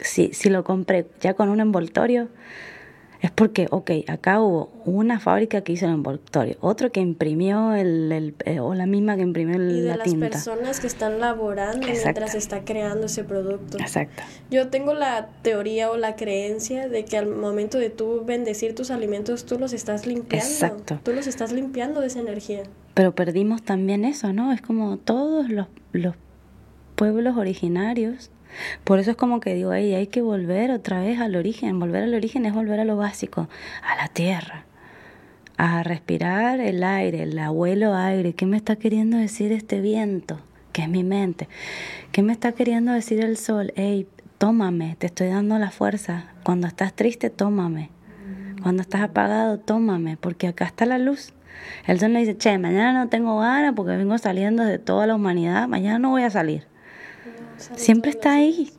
si, 0.00 0.32
si 0.32 0.50
lo 0.50 0.64
compré 0.64 1.06
ya 1.20 1.34
con 1.34 1.48
un 1.48 1.60
envoltorio, 1.60 2.28
es 3.24 3.30
porque, 3.30 3.68
ok, 3.70 3.90
acá 4.06 4.38
hubo 4.38 4.70
una 4.84 5.18
fábrica 5.18 5.62
que 5.62 5.72
hizo 5.72 5.86
el 5.86 5.92
envoltorio, 5.92 6.58
otro 6.60 6.92
que 6.92 7.00
imprimió 7.00 7.72
el, 7.72 8.12
el 8.12 8.34
eh, 8.44 8.60
o 8.60 8.74
la 8.74 8.84
misma 8.84 9.16
que 9.16 9.22
imprimió 9.22 9.56
el, 9.56 9.70
y 9.70 9.80
de 9.80 9.88
la 9.88 9.96
las 9.96 10.04
tinta. 10.04 10.28
personas 10.28 10.78
que 10.78 10.86
están 10.86 11.20
laborando 11.20 11.86
Exacto. 11.86 12.04
mientras 12.04 12.32
se 12.32 12.36
está 12.38 12.66
creando 12.66 13.06
ese 13.06 13.24
producto. 13.24 13.78
Exacto. 13.78 14.22
Yo 14.50 14.68
tengo 14.68 14.92
la 14.92 15.30
teoría 15.40 15.90
o 15.90 15.96
la 15.96 16.16
creencia 16.16 16.86
de 16.86 17.06
que 17.06 17.16
al 17.16 17.26
momento 17.26 17.78
de 17.78 17.88
tú 17.88 18.24
bendecir 18.26 18.74
tus 18.74 18.90
alimentos, 18.90 19.46
tú 19.46 19.58
los 19.58 19.72
estás 19.72 20.06
limpiando. 20.06 20.46
Exacto. 20.46 21.00
Tú 21.02 21.12
los 21.14 21.26
estás 21.26 21.50
limpiando 21.50 22.02
de 22.02 22.08
esa 22.08 22.20
energía. 22.20 22.64
Pero 22.92 23.14
perdimos 23.14 23.62
también 23.62 24.04
eso, 24.04 24.34
¿no? 24.34 24.52
Es 24.52 24.60
como 24.60 24.98
todos 24.98 25.48
los, 25.48 25.68
los 25.92 26.14
pueblos 26.94 27.38
originarios. 27.38 28.30
Por 28.84 28.98
eso 28.98 29.12
es 29.12 29.16
como 29.16 29.40
que 29.40 29.54
digo, 29.54 29.72
"Ey, 29.72 29.94
hay 29.94 30.06
que 30.06 30.22
volver 30.22 30.70
otra 30.70 31.00
vez 31.00 31.20
al 31.20 31.36
origen. 31.36 31.78
Volver 31.78 32.04
al 32.04 32.14
origen 32.14 32.46
es 32.46 32.54
volver 32.54 32.80
a 32.80 32.84
lo 32.84 32.96
básico, 32.96 33.48
a 33.82 33.96
la 33.96 34.08
tierra, 34.08 34.64
a 35.56 35.82
respirar 35.82 36.60
el 36.60 36.82
aire, 36.82 37.22
el 37.22 37.38
abuelo 37.38 37.94
aire. 37.94 38.34
¿Qué 38.34 38.46
me 38.46 38.56
está 38.56 38.76
queriendo 38.76 39.16
decir 39.16 39.52
este 39.52 39.80
viento? 39.80 40.40
Que 40.72 40.82
es 40.82 40.88
mi 40.88 41.04
mente. 41.04 41.48
¿Qué 42.12 42.22
me 42.22 42.32
está 42.32 42.52
queriendo 42.52 42.92
decir 42.92 43.20
el 43.20 43.36
sol? 43.36 43.72
Ey, 43.76 44.08
tómame, 44.38 44.96
te 44.98 45.06
estoy 45.06 45.28
dando 45.28 45.58
la 45.58 45.70
fuerza. 45.70 46.26
Cuando 46.42 46.66
estás 46.66 46.94
triste, 46.94 47.30
tómame. 47.30 47.90
Cuando 48.62 48.82
estás 48.82 49.02
apagado, 49.02 49.58
tómame, 49.58 50.16
porque 50.16 50.48
acá 50.48 50.64
está 50.64 50.86
la 50.86 50.98
luz. 50.98 51.34
El 51.86 52.00
sol 52.00 52.12
no 52.12 52.18
dice, 52.18 52.36
che, 52.36 52.58
mañana 52.58 52.92
no 52.92 53.08
tengo 53.08 53.38
ganas 53.38 53.74
porque 53.74 53.96
vengo 53.96 54.16
saliendo 54.18 54.64
de 54.64 54.78
toda 54.78 55.06
la 55.06 55.14
humanidad, 55.14 55.68
mañana 55.68 55.98
no 55.98 56.10
voy 56.10 56.22
a 56.22 56.30
salir. 56.30 56.66
Siempre 57.76 58.10
está 58.10 58.34
ahí. 58.34 58.70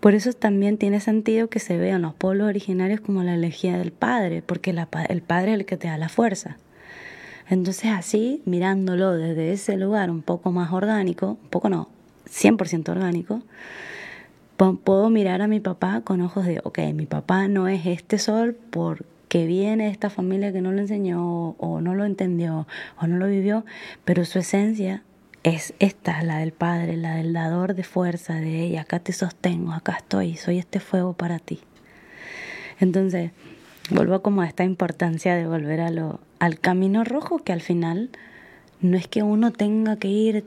Por 0.00 0.14
eso 0.14 0.32
también 0.32 0.78
tiene 0.78 0.98
sentido 0.98 1.48
que 1.48 1.60
se 1.60 1.78
vean 1.78 2.02
los 2.02 2.14
pueblos 2.14 2.48
originarios 2.48 3.00
como 3.00 3.22
la 3.22 3.34
elegía 3.34 3.78
del 3.78 3.92
Padre, 3.92 4.42
porque 4.42 4.72
la 4.72 4.88
el 5.08 5.22
Padre 5.22 5.52
es 5.52 5.60
el 5.60 5.64
que 5.64 5.76
te 5.76 5.86
da 5.86 5.96
la 5.96 6.08
fuerza. 6.08 6.56
Entonces 7.48 7.90
así, 7.92 8.42
mirándolo 8.44 9.12
desde 9.12 9.52
ese 9.52 9.76
lugar 9.76 10.10
un 10.10 10.22
poco 10.22 10.50
más 10.50 10.72
orgánico, 10.72 11.38
un 11.42 11.48
poco 11.50 11.68
no, 11.68 11.88
100% 12.26 12.88
orgánico, 12.88 13.42
puedo 14.56 15.10
mirar 15.10 15.42
a 15.42 15.48
mi 15.48 15.60
papá 15.60 16.00
con 16.02 16.20
ojos 16.20 16.46
de, 16.46 16.60
ok, 16.64 16.78
mi 16.94 17.06
papá 17.06 17.48
no 17.48 17.68
es 17.68 17.86
este 17.86 18.18
sol 18.18 18.56
porque 18.70 19.46
viene 19.46 19.84
de 19.84 19.90
esta 19.90 20.10
familia 20.10 20.52
que 20.52 20.62
no 20.62 20.72
lo 20.72 20.80
enseñó 20.80 21.50
o 21.58 21.80
no 21.80 21.94
lo 21.94 22.04
entendió 22.04 22.66
o 23.00 23.06
no 23.06 23.16
lo 23.16 23.26
vivió, 23.26 23.64
pero 24.04 24.24
su 24.24 24.38
esencia 24.38 25.02
es 25.44 25.74
esta, 25.80 26.22
la 26.22 26.38
del 26.38 26.52
Padre, 26.52 26.96
la 26.96 27.16
del 27.16 27.32
dador 27.32 27.74
de 27.74 27.82
fuerza, 27.84 28.34
de 28.34 28.60
ella, 28.62 28.82
acá 28.82 29.00
te 29.00 29.12
sostengo, 29.12 29.72
acá 29.72 29.96
estoy, 29.98 30.36
soy 30.36 30.58
este 30.58 30.78
fuego 30.80 31.14
para 31.14 31.38
ti. 31.38 31.60
Entonces, 32.80 33.32
vuelvo 33.90 34.22
como 34.22 34.42
a 34.42 34.46
esta 34.46 34.64
importancia 34.64 35.34
de 35.34 35.46
volver 35.46 35.80
a 35.80 35.90
lo, 35.90 36.20
al 36.38 36.58
camino 36.60 37.04
rojo, 37.04 37.38
que 37.42 37.52
al 37.52 37.60
final 37.60 38.10
no 38.80 38.96
es 38.96 39.06
que 39.08 39.22
uno 39.22 39.52
tenga 39.52 39.96
que 39.96 40.08
ir 40.08 40.44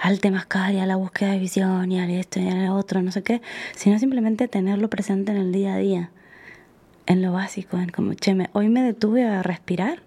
al 0.00 0.20
temazcal 0.20 0.74
y 0.74 0.78
a 0.78 0.86
la 0.86 0.96
búsqueda 0.96 1.32
de 1.32 1.38
visión 1.38 1.90
y 1.92 2.00
al 2.00 2.10
esto 2.10 2.40
y 2.40 2.48
al 2.48 2.68
otro, 2.70 3.02
no 3.02 3.12
sé 3.12 3.22
qué, 3.22 3.40
sino 3.74 3.98
simplemente 3.98 4.48
tenerlo 4.48 4.88
presente 4.90 5.32
en 5.32 5.38
el 5.38 5.52
día 5.52 5.74
a 5.74 5.78
día, 5.78 6.10
en 7.06 7.22
lo 7.22 7.32
básico, 7.32 7.78
en 7.78 7.88
como, 7.90 8.12
me- 8.34 8.50
hoy 8.52 8.68
me 8.68 8.82
detuve 8.82 9.26
a 9.26 9.42
respirar, 9.42 10.00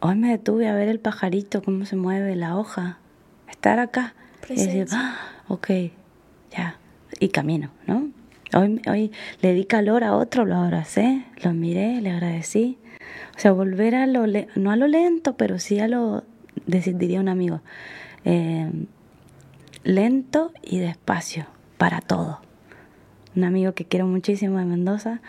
hoy 0.00 0.16
me 0.16 0.30
detuve 0.30 0.68
a 0.68 0.74
ver 0.74 0.88
el 0.88 1.00
pajarito, 1.00 1.62
cómo 1.62 1.86
se 1.86 1.96
mueve 1.96 2.36
la 2.36 2.56
hoja, 2.58 2.98
estar 3.52 3.78
acá 3.78 4.14
y 4.48 4.54
decir, 4.54 4.66
Presencia. 4.66 4.98
ah, 5.00 5.16
ok, 5.48 5.70
ya, 6.50 6.78
y 7.20 7.28
camino, 7.28 7.70
¿no? 7.86 8.10
Hoy, 8.54 8.82
hoy 8.86 9.12
le 9.40 9.54
di 9.54 9.64
calor 9.64 10.04
a 10.04 10.14
otro, 10.14 10.44
lo 10.44 10.56
abracé, 10.56 11.24
lo 11.42 11.54
miré, 11.54 12.02
le 12.02 12.10
agradecí. 12.10 12.78
O 13.36 13.38
sea, 13.38 13.52
volver 13.52 13.94
a 13.94 14.06
lo, 14.06 14.26
no 14.56 14.70
a 14.70 14.76
lo 14.76 14.86
lento, 14.86 15.36
pero 15.36 15.58
sí 15.58 15.78
a 15.80 15.88
lo, 15.88 16.24
diría 16.66 17.20
un 17.20 17.28
amigo, 17.28 17.62
eh, 18.24 18.70
lento 19.84 20.52
y 20.62 20.78
despacio, 20.78 21.46
para 21.78 22.00
todo. 22.00 22.40
Un 23.34 23.44
amigo 23.44 23.72
que 23.72 23.86
quiero 23.86 24.06
muchísimo 24.06 24.58
de 24.58 24.66
Mendoza 24.66 25.22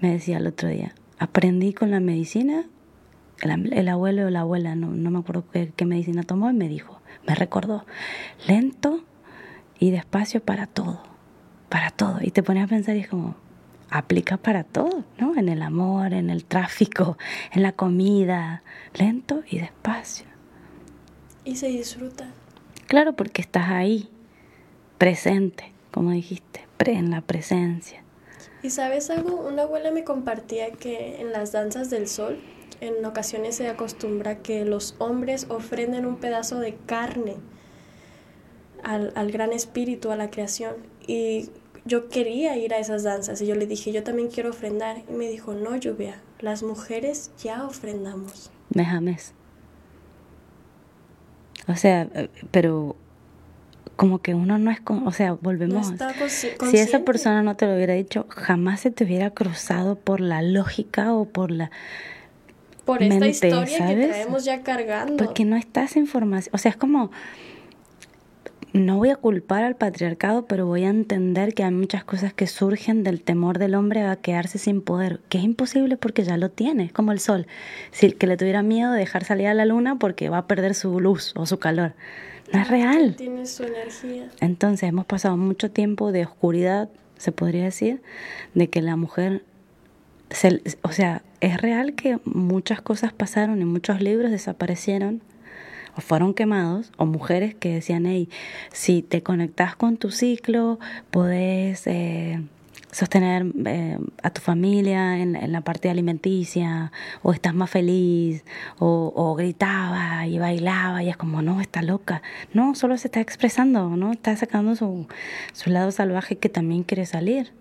me 0.00 0.12
decía 0.12 0.36
el 0.36 0.46
otro 0.46 0.68
día, 0.68 0.94
aprendí 1.18 1.72
con 1.72 1.90
la 1.90 2.00
medicina, 2.00 2.66
el, 3.42 3.88
abuelo 3.88 4.26
o 4.26 4.30
la 4.30 4.40
abuela, 4.40 4.74
no, 4.74 4.88
no 4.88 5.10
me 5.10 5.18
acuerdo 5.18 5.44
qué, 5.50 5.72
qué 5.74 5.86
medicina 5.86 6.22
tomó, 6.22 6.50
y 6.50 6.54
me 6.54 6.68
dijo, 6.68 6.95
me 7.26 7.34
recordó, 7.34 7.84
lento 8.46 9.04
y 9.78 9.90
despacio 9.90 10.40
para 10.40 10.66
todo, 10.66 11.02
para 11.68 11.90
todo. 11.90 12.18
Y 12.20 12.30
te 12.30 12.42
pones 12.42 12.64
a 12.64 12.68
pensar 12.68 12.96
y 12.96 13.00
es 13.00 13.08
como, 13.08 13.34
aplica 13.90 14.36
para 14.36 14.64
todo, 14.64 15.04
¿no? 15.18 15.36
En 15.36 15.48
el 15.48 15.62
amor, 15.62 16.12
en 16.12 16.30
el 16.30 16.44
tráfico, 16.44 17.18
en 17.52 17.62
la 17.62 17.72
comida, 17.72 18.62
lento 18.94 19.42
y 19.48 19.58
despacio. 19.58 20.26
Y 21.44 21.56
se 21.56 21.68
disfruta. 21.68 22.28
Claro, 22.86 23.14
porque 23.14 23.42
estás 23.42 23.68
ahí, 23.68 24.08
presente, 24.98 25.72
como 25.90 26.10
dijiste, 26.10 26.66
pre- 26.76 26.94
en 26.96 27.10
la 27.10 27.20
presencia. 27.20 28.02
¿Y 28.62 28.70
sabes 28.70 29.10
algo? 29.10 29.46
Una 29.46 29.62
abuela 29.62 29.90
me 29.90 30.02
compartía 30.04 30.72
que 30.72 31.20
en 31.20 31.32
las 31.32 31.52
danzas 31.52 31.90
del 31.90 32.08
sol, 32.08 32.38
en 32.80 33.04
ocasiones 33.04 33.56
se 33.56 33.68
acostumbra 33.68 34.38
que 34.38 34.64
los 34.64 34.94
hombres 34.98 35.46
ofrenden 35.48 36.06
un 36.06 36.16
pedazo 36.16 36.58
de 36.60 36.74
carne 36.86 37.36
al, 38.82 39.12
al 39.14 39.32
gran 39.32 39.52
espíritu, 39.52 40.10
a 40.10 40.16
la 40.16 40.30
creación. 40.30 40.74
Y 41.06 41.50
yo 41.84 42.08
quería 42.08 42.56
ir 42.56 42.74
a 42.74 42.78
esas 42.78 43.02
danzas 43.04 43.40
y 43.40 43.46
yo 43.46 43.54
le 43.54 43.66
dije, 43.66 43.92
yo 43.92 44.02
también 44.02 44.28
quiero 44.28 44.50
ofrendar. 44.50 44.98
Y 45.08 45.12
me 45.12 45.28
dijo, 45.28 45.54
no, 45.54 45.76
lluvia, 45.76 46.20
las 46.40 46.62
mujeres 46.62 47.30
ya 47.42 47.64
ofrendamos. 47.64 48.50
Mejames. 48.74 49.32
O 51.68 51.74
sea, 51.76 52.08
eh, 52.14 52.28
pero 52.50 52.96
como 53.96 54.18
que 54.20 54.34
uno 54.34 54.58
no 54.58 54.70
es, 54.70 54.80
con- 54.80 55.06
o 55.06 55.12
sea, 55.12 55.32
volvemos. 55.32 55.90
No 55.92 56.28
si 56.28 56.76
esa 56.76 57.00
persona 57.00 57.42
no 57.42 57.56
te 57.56 57.66
lo 57.66 57.74
hubiera 57.74 57.94
dicho, 57.94 58.26
jamás 58.28 58.80
se 58.80 58.90
te 58.90 59.04
hubiera 59.04 59.30
cruzado 59.30 59.96
por 59.96 60.20
la 60.20 60.42
lógica 60.42 61.14
o 61.14 61.24
por 61.24 61.50
la 61.50 61.70
Por 62.86 63.02
esta 63.02 63.14
mente, 63.16 63.48
historia 63.48 63.86
que 63.88 64.06
traemos 64.06 64.44
ya 64.44 64.62
cargando. 64.62 65.16
Porque 65.22 65.44
no 65.44 65.56
está 65.56 65.84
esa 65.84 65.98
información. 65.98 66.54
O 66.54 66.58
sea, 66.58 66.70
es 66.70 66.76
como. 66.76 67.10
No 68.72 68.98
voy 68.98 69.08
a 69.08 69.16
culpar 69.16 69.64
al 69.64 69.74
patriarcado, 69.74 70.44
pero 70.46 70.66
voy 70.66 70.84
a 70.84 70.90
entender 70.90 71.54
que 71.54 71.64
hay 71.64 71.70
muchas 71.70 72.04
cosas 72.04 72.34
que 72.34 72.46
surgen 72.46 73.04
del 73.04 73.22
temor 73.22 73.58
del 73.58 73.74
hombre 73.74 74.02
a 74.02 74.16
quedarse 74.16 74.58
sin 74.58 74.82
poder, 74.82 75.20
que 75.30 75.38
es 75.38 75.44
imposible 75.44 75.96
porque 75.96 76.24
ya 76.24 76.36
lo 76.36 76.50
tiene, 76.50 76.90
como 76.90 77.12
el 77.12 77.18
sol. 77.18 77.46
Si 77.90 78.04
el 78.04 78.16
que 78.16 78.26
le 78.26 78.36
tuviera 78.36 78.62
miedo 78.62 78.92
de 78.92 78.98
dejar 78.98 79.24
salir 79.24 79.46
a 79.46 79.54
la 79.54 79.64
luna 79.64 79.98
porque 79.98 80.28
va 80.28 80.38
a 80.38 80.46
perder 80.46 80.74
su 80.74 81.00
luz 81.00 81.32
o 81.36 81.46
su 81.46 81.58
calor. 81.58 81.94
No 82.52 82.60
es 82.60 82.68
real. 82.68 83.14
Tiene 83.16 83.46
su 83.46 83.64
energía. 83.64 84.28
Entonces 84.40 84.88
hemos 84.88 85.06
pasado 85.06 85.36
mucho 85.38 85.70
tiempo 85.70 86.12
de 86.12 86.24
oscuridad, 86.24 86.90
se 87.16 87.32
podría 87.32 87.64
decir, 87.64 88.02
de 88.54 88.68
que 88.68 88.82
la 88.82 88.96
mujer, 88.96 89.42
se- 90.30 90.62
o 90.82 90.92
sea, 90.92 91.22
es 91.40 91.60
real 91.60 91.94
que 91.94 92.18
muchas 92.24 92.80
cosas 92.80 93.12
pasaron 93.12 93.60
y 93.60 93.64
muchos 93.64 94.00
libros 94.00 94.30
desaparecieron 94.30 95.22
o 95.96 96.00
fueron 96.02 96.34
quemados, 96.34 96.92
o 96.98 97.06
mujeres 97.06 97.54
que 97.54 97.72
decían, 97.72 98.04
hey, 98.06 98.28
si 98.70 99.00
te 99.02 99.22
conectas 99.22 99.76
con 99.76 99.96
tu 99.96 100.10
ciclo, 100.10 100.78
podés 101.10 101.86
eh, 101.86 102.42
sostener 102.92 103.46
eh, 103.64 103.98
a 104.22 104.30
tu 104.30 104.42
familia 104.42 105.18
en, 105.18 105.52
la 105.52 105.62
parte 105.62 105.88
alimenticia, 105.88 106.92
o 107.22 107.32
estás 107.32 107.54
más 107.54 107.70
feliz, 107.70 108.44
o, 108.78 109.10
o 109.16 109.34
gritaba 109.36 110.26
y 110.26 110.38
bailaba, 110.38 111.02
y 111.02 111.08
es 111.08 111.16
como, 111.16 111.40
no, 111.40 111.62
está 111.62 111.80
loca. 111.80 112.20
No, 112.52 112.74
solo 112.74 112.98
se 112.98 113.08
está 113.08 113.20
expresando, 113.20 113.88
¿no? 113.96 114.12
Está 114.12 114.36
sacando 114.36 114.76
su, 114.76 115.06
su 115.54 115.70
lado 115.70 115.90
salvaje 115.92 116.36
que 116.36 116.50
también 116.50 116.82
quiere 116.82 117.06
salir. 117.06 117.52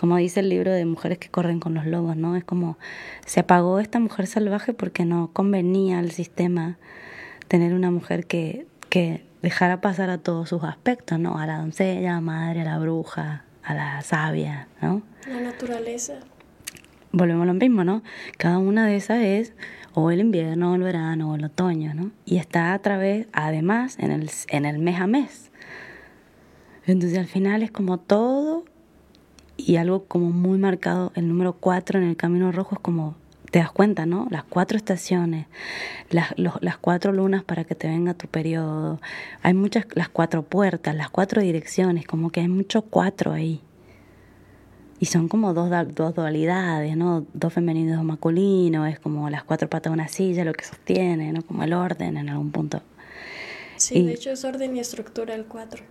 Como 0.00 0.16
dice 0.16 0.40
el 0.40 0.48
libro 0.48 0.72
de 0.72 0.86
Mujeres 0.86 1.18
que 1.18 1.28
corren 1.28 1.60
con 1.60 1.74
los 1.74 1.84
lobos, 1.84 2.16
¿no? 2.16 2.34
Es 2.34 2.42
como, 2.42 2.78
se 3.26 3.40
apagó 3.40 3.80
esta 3.80 4.00
mujer 4.00 4.26
salvaje 4.26 4.72
porque 4.72 5.04
no 5.04 5.28
convenía 5.34 5.98
al 5.98 6.10
sistema 6.10 6.78
tener 7.48 7.74
una 7.74 7.90
mujer 7.90 8.24
que, 8.24 8.66
que 8.88 9.22
dejara 9.42 9.82
pasar 9.82 10.08
a 10.08 10.16
todos 10.16 10.48
sus 10.48 10.64
aspectos, 10.64 11.18
¿no? 11.18 11.36
A 11.36 11.46
la 11.46 11.58
doncella, 11.58 12.12
a 12.12 12.14
la 12.14 12.20
madre, 12.22 12.62
a 12.62 12.64
la 12.64 12.78
bruja, 12.78 13.44
a 13.62 13.74
la 13.74 14.00
sabia, 14.00 14.68
¿no? 14.80 15.02
La 15.28 15.38
naturaleza. 15.42 16.14
Volvemos 17.12 17.42
a 17.42 17.46
lo 17.48 17.52
mismo, 17.52 17.84
¿no? 17.84 18.02
Cada 18.38 18.56
una 18.56 18.86
de 18.86 18.96
esas 18.96 19.22
es 19.22 19.52
o 19.92 20.10
el 20.10 20.20
invierno, 20.20 20.72
o 20.72 20.76
el 20.76 20.82
verano, 20.82 21.32
o 21.32 21.34
el 21.34 21.44
otoño, 21.44 21.92
¿no? 21.92 22.10
Y 22.24 22.38
está 22.38 22.72
a 22.72 22.78
través, 22.78 23.26
además, 23.34 23.98
en 23.98 24.12
el, 24.12 24.30
en 24.48 24.64
el 24.64 24.78
mes 24.78 24.98
a 24.98 25.06
mes. 25.06 25.50
Entonces 26.86 27.18
al 27.18 27.26
final 27.26 27.62
es 27.62 27.70
como 27.70 27.98
todo 27.98 28.64
y 29.66 29.76
algo 29.76 30.04
como 30.04 30.30
muy 30.30 30.58
marcado, 30.58 31.12
el 31.14 31.28
número 31.28 31.54
cuatro 31.54 31.98
en 31.98 32.06
el 32.06 32.16
camino 32.16 32.52
rojo 32.52 32.76
es 32.76 32.80
como 32.80 33.16
te 33.50 33.58
das 33.58 33.72
cuenta, 33.72 34.06
¿no? 34.06 34.28
Las 34.30 34.44
cuatro 34.44 34.76
estaciones, 34.76 35.46
las, 36.10 36.32
las 36.36 36.78
cuatro 36.78 37.12
lunas 37.12 37.42
para 37.42 37.64
que 37.64 37.74
te 37.74 37.88
venga 37.88 38.14
tu 38.14 38.28
periodo. 38.28 39.00
Hay 39.42 39.54
muchas, 39.54 39.86
las 39.94 40.08
cuatro 40.08 40.42
puertas, 40.42 40.94
las 40.94 41.10
cuatro 41.10 41.42
direcciones, 41.42 42.06
como 42.06 42.30
que 42.30 42.40
hay 42.40 42.48
mucho 42.48 42.82
cuatro 42.82 43.32
ahí. 43.32 43.60
Y 45.00 45.06
son 45.06 45.28
como 45.28 45.54
dos, 45.54 45.70
dos 45.94 46.14
dualidades, 46.14 46.96
¿no? 46.96 47.26
Dos 47.32 47.52
femeninos 47.52 47.94
y 47.94 47.96
dos 47.96 48.04
masculinos, 48.04 48.88
es 48.88 49.00
como 49.00 49.30
las 49.30 49.42
cuatro 49.42 49.68
patas 49.68 49.90
de 49.90 49.94
una 49.94 50.08
silla, 50.08 50.44
lo 50.44 50.52
que 50.52 50.64
sostiene, 50.64 51.32
¿no? 51.32 51.42
Como 51.42 51.64
el 51.64 51.72
orden 51.72 52.18
en 52.18 52.28
algún 52.28 52.52
punto. 52.52 52.82
Sí, 53.76 54.02
de 54.02 54.12
hecho 54.12 54.30
es 54.30 54.44
orden 54.44 54.76
y 54.76 54.80
estructura 54.80 55.34
el 55.34 55.46
cuatro. 55.46 55.82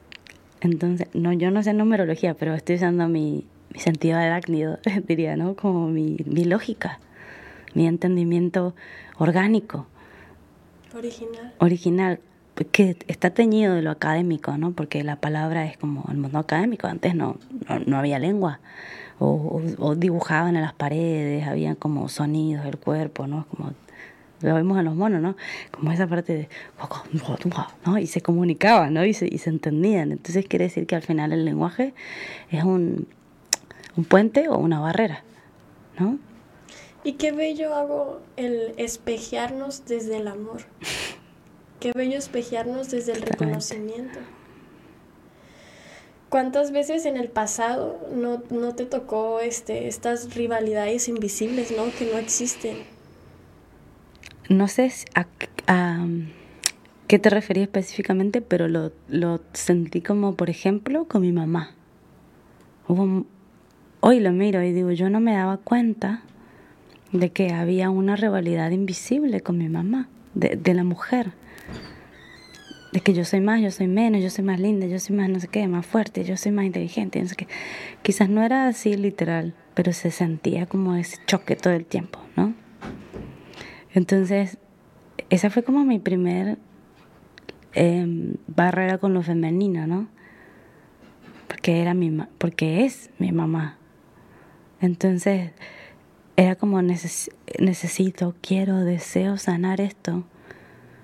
Entonces, 0.62 1.08
no, 1.14 1.34
yo 1.34 1.52
no 1.52 1.64
sé 1.64 1.74
numerología, 1.74 2.36
pero 2.36 2.54
estoy 2.54 2.76
usando 2.76 3.08
mi, 3.08 3.46
mi 3.74 3.80
sentido 3.80 4.18
arácnido, 4.18 4.80
diría, 5.08 5.36
¿no? 5.36 5.56
Como 5.56 5.88
mi, 5.88 6.18
mi 6.26 6.46
lógica 6.46 7.00
mi 7.74 7.88
entendimiento 7.88 8.76
orgánico. 9.18 9.88
Original. 10.96 11.54
Original, 11.60 12.20
que 12.72 12.98
está 13.08 13.30
teñido 13.30 13.76
de 13.76 13.82
lo 13.82 13.92
académico, 13.92 14.58
¿no? 14.58 14.72
Porque 14.72 15.04
la 15.04 15.18
palabra 15.18 15.66
es 15.66 15.78
como 15.78 16.06
el 16.10 16.18
mundo 16.18 16.40
académico, 16.40 16.88
antes 16.88 17.16
no, 17.16 17.38
no, 17.86 17.98
había 17.98 18.20
lengua, 18.20 18.60
o, 19.20 19.62
o, 19.78 19.96
dibujaban 19.96 20.56
en 20.56 20.62
las 20.62 20.74
paredes, 20.74 21.48
había 21.48 21.76
como 21.76 22.10
sonidos 22.10 22.66
del 22.66 22.78
cuerpo, 22.78 23.28
¿no? 23.28 23.46
Como 23.50 23.74
lo 24.42 24.56
vemos 24.56 24.80
en 24.80 24.86
los 24.86 24.96
monos, 24.96 25.22
¿no? 25.22 25.36
Como 25.72 25.92
esa 25.92 26.08
parte 26.08 26.34
de, 26.34 26.50
¿no? 27.86 27.98
Y 27.98 28.08
se 28.08 28.22
comunicaban, 28.22 28.94
¿no? 28.94 29.06
Y 29.06 29.14
se, 29.14 29.28
y 29.30 29.38
se 29.38 29.50
entendían. 29.50 30.14
Entonces 30.14 30.46
quiere 30.48 30.66
decir 30.66 30.88
que 30.88 30.96
al 30.96 31.02
final 31.02 31.34
el 31.34 31.44
lenguaje 31.44 31.94
es 32.50 32.64
un, 32.64 33.06
un 33.96 34.06
puente 34.06 34.50
o 34.50 34.58
una 34.58 34.80
barrera, 34.80 35.24
¿no? 35.98 36.20
Y 37.04 37.14
qué 37.14 37.32
bello 37.32 37.74
hago 37.76 38.22
el 38.36 38.74
espejearnos 38.78 39.86
desde 39.86 40.18
el 40.18 40.28
amor. 40.28 40.62
Qué 41.80 41.94
bello 41.96 42.18
espejearnos 42.18 42.92
desde 42.92 43.14
el 43.14 43.22
reconocimiento. 43.22 44.20
¿Cuántas 46.28 46.72
veces 46.72 47.06
en 47.06 47.16
el 47.16 47.30
pasado 47.30 48.06
no, 48.14 48.44
no 48.50 48.76
te 48.76 48.86
tocó 48.86 49.40
este, 49.40 49.88
estas 49.88 50.36
rivalidades 50.36 51.08
invisibles, 51.08 51.72
¿no? 51.72 51.86
Que 51.98 52.12
no 52.12 52.18
existen. 52.18 52.80
No 54.50 54.68
sé 54.68 54.92
a, 55.16 55.26
a 55.68 56.06
qué 57.08 57.18
te 57.18 57.30
refería 57.30 57.64
específicamente, 57.64 58.42
pero 58.42 58.68
lo, 58.68 58.92
lo 59.08 59.40
sentí 59.54 60.02
como, 60.02 60.36
por 60.36 60.50
ejemplo, 60.50 61.06
con 61.06 61.22
mi 61.22 61.32
mamá. 61.32 61.72
Hoy 64.02 64.20
lo 64.20 64.32
miro 64.32 64.64
y 64.64 64.72
digo, 64.72 64.91
yo 64.91 65.10
no 65.10 65.20
me 65.20 65.34
daba 65.34 65.58
cuenta 65.58 66.22
de 67.12 67.32
que 67.32 67.54
había 67.54 67.89
una 67.89 68.16
rivalidad 68.16 68.72
invisible 68.72 69.41
con 69.41 69.58
mi 69.58 69.70
mamá, 69.70 70.10
de, 70.34 70.74
la 70.74 70.84
mujer. 70.84 71.32
De 72.93 73.02
que 73.02 73.14
yo 73.14 73.24
soy 73.26 73.41
más, 73.41 73.62
yo 73.62 73.72
soy 73.72 73.88
menos, 73.88 74.22
yo 74.22 74.30
soy 74.30 74.43
más 74.43 74.60
linda, 74.60 74.88
yo 74.88 75.00
soy 75.00 75.16
más 75.16 75.30
no 75.30 75.39
sé 75.39 75.47
qué, 75.47 75.68
más 75.68 75.86
fuerte, 75.86 76.24
yo 76.24 76.38
soy 76.38 76.52
más 76.52 76.66
inteligente, 76.66 77.22
no 77.22 77.28
sé 77.28 77.36
qué. 77.36 77.47
Quizás 78.02 78.30
no 78.30 78.43
era 78.43 78.68
así 78.68 78.95
literal, 78.95 79.54
pero 79.74 79.93
se 79.93 80.12
sentía 80.12 80.66
como 80.66 80.95
ese 80.95 81.18
choque 81.26 81.56
todo 81.56 81.74
el 81.74 81.86
tiempo, 81.86 82.20
¿no? 82.36 82.54
Entonces, 83.93 84.58
esa 85.30 85.50
fue 85.50 85.64
como 85.64 85.84
mi 85.84 86.00
primer 86.00 86.58
em, 87.74 88.36
barrera 88.47 88.97
con 88.97 89.14
lo 89.14 89.22
femenino, 89.22 89.88
¿no? 89.88 90.08
Porque 91.47 91.82
era 91.82 91.93
mi 91.93 92.12
porque 92.38 92.86
es 92.86 93.10
mi 93.18 93.32
mamá. 93.32 93.79
Entonces, 94.82 95.52
era 96.36 96.56
como 96.56 96.82
necesito, 96.82 98.36
quiero, 98.42 98.80
deseo 98.80 99.38
sanar 99.38 99.82
esto. 99.82 100.24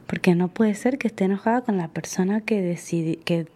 Porque 0.07 0.35
no 0.35 0.49
puede 0.49 0.75
ser 0.75 0.97
que 0.97 1.07
esté 1.07 1.25
enojada 1.25 1.61
con 1.61 1.77
la 1.77 1.87
persona 1.87 2.41
que, 2.41 2.61
decidi, 2.61 3.17
que, 3.17 3.47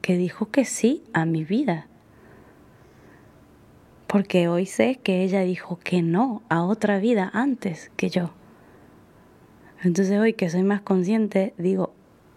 que 0.00 0.16
dijo 0.16 0.50
que 0.50 0.64
sí 0.64 1.02
a 1.12 1.24
mi 1.24 1.44
vida. 1.44 1.88
Porque 4.06 4.48
hoy 4.48 4.66
sé 4.66 5.00
que 5.02 5.24
ella 5.24 5.40
dijo 5.40 5.78
que 5.82 6.00
no 6.00 6.42
a 6.48 6.64
otra 6.64 6.98
vida 6.98 7.30
antes 7.34 7.90
que 7.96 8.08
yo. 8.08 8.30
Entonces 9.82 10.18
hoy 10.18 10.32
que 10.32 10.48
soy 10.48 10.62
más 10.62 10.80
consciente, 10.80 11.54
digo, 11.58 11.92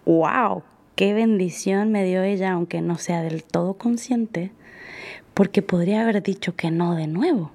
wow, 0.06 0.64
qué 0.96 1.14
bendición 1.14 1.92
me 1.92 2.04
dio 2.04 2.24
ella, 2.24 2.52
aunque 2.52 2.82
no 2.82 2.98
sea 2.98 3.22
del 3.22 3.44
todo 3.44 3.76
consciente, 3.76 4.52
porque 5.34 5.62
podría 5.62 6.02
haber 6.02 6.22
dicho 6.24 6.56
que 6.56 6.72
no 6.72 6.96
de 6.96 7.08
nuevo 7.08 7.52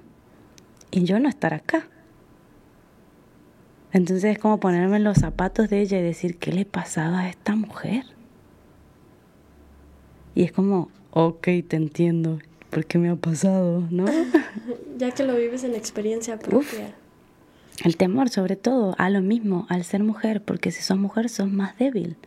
y 0.91 1.03
yo 1.03 1.19
no 1.19 1.29
estar 1.29 1.53
acá. 1.53 1.87
Entonces 3.91 4.25
es 4.25 4.39
como 4.39 4.59
ponerme 4.59 4.97
en 4.97 5.03
los 5.03 5.17
zapatos 5.17 5.69
de 5.69 5.81
ella 5.81 5.99
y 5.99 6.01
decir, 6.01 6.37
¿qué 6.37 6.51
le 6.51 6.65
pasaba 6.65 7.21
a 7.21 7.29
esta 7.29 7.55
mujer? 7.55 8.03
Y 10.35 10.43
es 10.43 10.51
como, 10.51 10.89
ok, 11.11 11.47
te 11.67 11.77
entiendo, 11.77 12.39
¿por 12.69 12.85
qué 12.85 12.97
me 12.97 13.09
ha 13.09 13.15
pasado? 13.15 13.87
¿No? 13.89 14.05
ya 14.97 15.11
que 15.11 15.23
lo 15.23 15.35
vives 15.35 15.63
en 15.63 15.75
experiencia 15.75 16.37
propia. 16.37 16.93
el 17.83 17.95
temor, 17.95 18.29
sobre 18.29 18.57
todo, 18.57 18.95
a 18.97 19.09
lo 19.09 19.21
mismo, 19.21 19.65
al 19.69 19.85
ser 19.85 20.03
mujer, 20.03 20.41
porque 20.41 20.71
si 20.71 20.81
sos 20.81 20.97
mujer 20.97 21.29
sos 21.29 21.49
más 21.49 21.77
débil. 21.77 22.17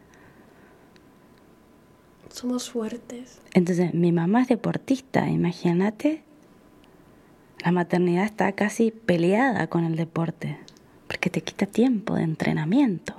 Somos 2.39 2.71
fuertes. 2.71 3.41
Entonces, 3.53 3.95
mi 3.95 4.13
mamá 4.13 4.43
es 4.43 4.49
deportista, 4.49 5.29
imagínate 5.29 6.23
la 7.65 7.73
maternidad 7.73 8.25
está 8.25 8.53
casi 8.53 8.93
peleada 8.93 9.67
con 9.67 9.83
el 9.83 9.97
deporte, 9.97 10.57
porque 11.09 11.31
te 11.31 11.41
quita 11.41 11.67
tiempo 11.67 12.15
de 12.15 12.23
entrenamiento. 12.23 13.17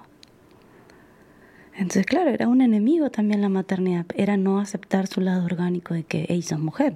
Entonces, 1.73 2.05
claro, 2.05 2.29
era 2.29 2.47
un 2.47 2.61
enemigo 2.61 3.09
también 3.09 3.41
la 3.41 3.49
maternidad, 3.49 4.05
era 4.15 4.37
no 4.37 4.59
aceptar 4.59 5.07
su 5.07 5.19
lado 5.19 5.43
orgánico 5.43 5.93
de 5.93 6.03
que, 6.03 6.25
hey, 6.29 6.41
sos 6.41 6.59
mujer. 6.59 6.95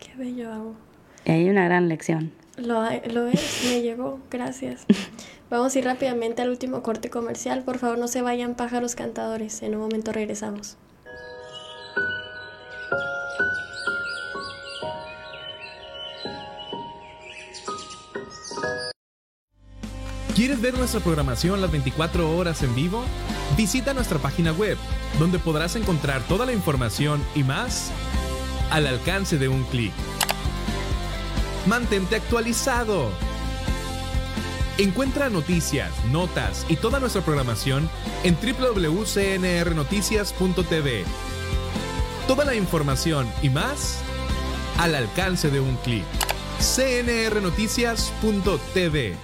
Qué 0.00 0.16
bello 0.16 0.52
hago. 0.52 0.74
Y 1.24 1.30
hay 1.30 1.48
una 1.48 1.64
gran 1.64 1.88
lección. 1.88 2.32
Lo, 2.56 2.82
lo 3.10 3.26
es, 3.26 3.62
me 3.64 3.82
llegó, 3.82 4.20
gracias. 4.30 4.86
Vamos 5.50 5.74
a 5.74 5.78
ir 5.78 5.84
rápidamente 5.84 6.42
al 6.42 6.50
último 6.50 6.82
corte 6.82 7.10
comercial. 7.10 7.62
Por 7.62 7.78
favor, 7.78 7.98
no 7.98 8.08
se 8.08 8.22
vayan 8.22 8.54
pájaros 8.54 8.94
cantadores. 8.94 9.62
En 9.62 9.74
un 9.74 9.82
momento 9.82 10.12
regresamos. 10.12 10.76
¿Quieres 20.34 20.60
ver 20.60 20.76
nuestra 20.76 20.98
programación 20.98 21.60
las 21.60 21.70
24 21.70 22.36
horas 22.36 22.62
en 22.64 22.74
vivo? 22.74 23.04
Visita 23.56 23.94
nuestra 23.94 24.18
página 24.18 24.52
web, 24.52 24.76
donde 25.20 25.38
podrás 25.38 25.76
encontrar 25.76 26.22
toda 26.22 26.44
la 26.44 26.52
información 26.52 27.22
y 27.36 27.44
más 27.44 27.92
al 28.70 28.88
alcance 28.88 29.38
de 29.38 29.46
un 29.48 29.62
clic. 29.64 29.92
Mantente 31.66 32.16
actualizado. 32.16 33.10
Encuentra 34.78 35.28
noticias, 35.30 35.90
notas 36.06 36.66
y 36.68 36.76
toda 36.76 37.00
nuestra 37.00 37.22
programación 37.22 37.88
en 38.24 38.36
www.cnrnoticias.tv. 38.36 41.04
Toda 42.26 42.44
la 42.44 42.54
información 42.54 43.26
y 43.42 43.48
más 43.50 43.98
al 44.78 44.94
alcance 44.94 45.50
de 45.50 45.60
un 45.60 45.76
clic. 45.76 46.04
cnrnoticias.tv 46.58 49.16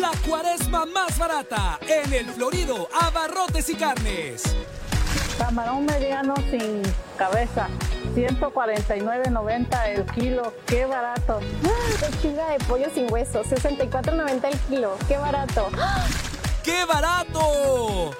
la 0.00 0.10
cuaresma 0.26 0.86
más 0.86 1.18
barata 1.18 1.78
en 1.86 2.12
el 2.12 2.26
Florido 2.30 2.88
Abarrotes 2.98 3.68
y 3.68 3.74
Carnes. 3.74 4.42
Camarón 5.42 5.86
mediano 5.86 6.36
sin 6.52 6.82
cabeza, 7.18 7.66
149.90 8.14 9.88
el 9.88 10.06
kilo, 10.06 10.54
qué 10.66 10.86
barato. 10.86 11.40
Pechuga 11.98 12.50
de 12.50 12.58
pollo 12.64 12.86
sin 12.94 13.12
hueso, 13.12 13.42
64.90 13.42 14.44
el 14.44 14.58
kilo, 14.60 14.96
qué 15.08 15.16
barato. 15.16 15.68
¡Qué 16.62 16.84
barato! 16.84 18.12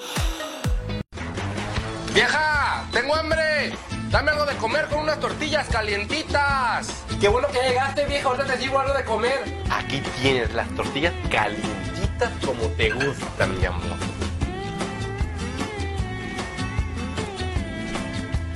¡Vieja! 2.12 2.88
¡Tengo 2.90 3.14
hambre! 3.14 3.72
Dame 4.10 4.32
algo 4.32 4.44
de 4.44 4.56
comer 4.56 4.86
con 4.88 4.98
unas 4.98 5.20
tortillas 5.20 5.68
calientitas. 5.68 7.04
Qué 7.20 7.28
bueno 7.28 7.46
que 7.52 7.60
llegaste, 7.60 8.04
vieja. 8.06 8.30
Ahorita 8.30 8.46
te 8.46 8.58
sirvo 8.58 8.80
algo 8.80 8.94
de 8.94 9.04
comer. 9.04 9.62
Aquí 9.70 10.02
tienes 10.20 10.52
las 10.54 10.68
tortillas 10.70 11.14
calientitas 11.30 12.32
como 12.44 12.62
te 12.76 12.90
gustan, 12.90 13.56
mi 13.60 13.64
amor. 13.64 14.11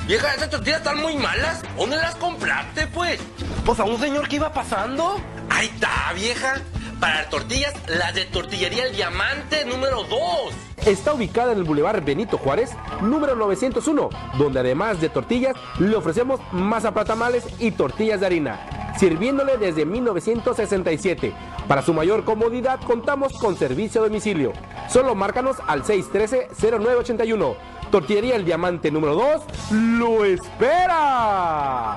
Vieja, 0.06 0.34
esas 0.34 0.50
tortillas 0.50 0.78
están 0.78 1.00
muy 1.00 1.16
malas. 1.16 1.62
¿Dónde 1.76 1.96
las 1.96 2.14
compraste, 2.16 2.86
pues? 2.86 3.20
Pues 3.64 3.80
a 3.80 3.84
un 3.84 3.98
señor 3.98 4.28
que 4.28 4.36
iba 4.36 4.52
pasando. 4.52 5.20
Ahí 5.50 5.66
está, 5.66 6.12
vieja. 6.14 6.60
Para 7.00 7.28
tortillas, 7.28 7.74
las 7.88 8.14
de 8.14 8.24
Tortillería 8.26 8.84
El 8.84 8.94
Diamante 8.96 9.64
número 9.66 10.04
2 10.04 10.54
está 10.86 11.12
ubicada 11.12 11.52
en 11.52 11.58
el 11.58 11.64
Boulevard 11.64 12.04
Benito 12.04 12.38
Juárez, 12.38 12.70
número 13.00 13.34
901, 13.34 14.08
donde 14.38 14.60
además 14.60 15.00
de 15.00 15.08
tortillas, 15.08 15.56
le 15.80 15.96
ofrecemos 15.96 16.40
masa 16.52 16.92
tamales 16.92 17.44
y 17.58 17.72
tortillas 17.72 18.20
de 18.20 18.26
harina. 18.26 18.60
sirviéndole 18.98 19.58
desde 19.58 19.84
1967. 19.84 21.34
Para 21.68 21.82
su 21.82 21.92
mayor 21.92 22.24
comodidad 22.24 22.80
contamos 22.80 23.34
con 23.34 23.56
servicio 23.56 24.00
a 24.00 24.04
domicilio. 24.04 24.52
Solo 24.88 25.14
márcanos 25.14 25.56
al 25.66 25.82
613-0981. 25.82 27.56
Tortillería 27.96 28.36
El 28.36 28.44
Diamante 28.44 28.90
número 28.90 29.14
2 29.14 29.42
lo 29.70 30.26
espera. 30.26 31.92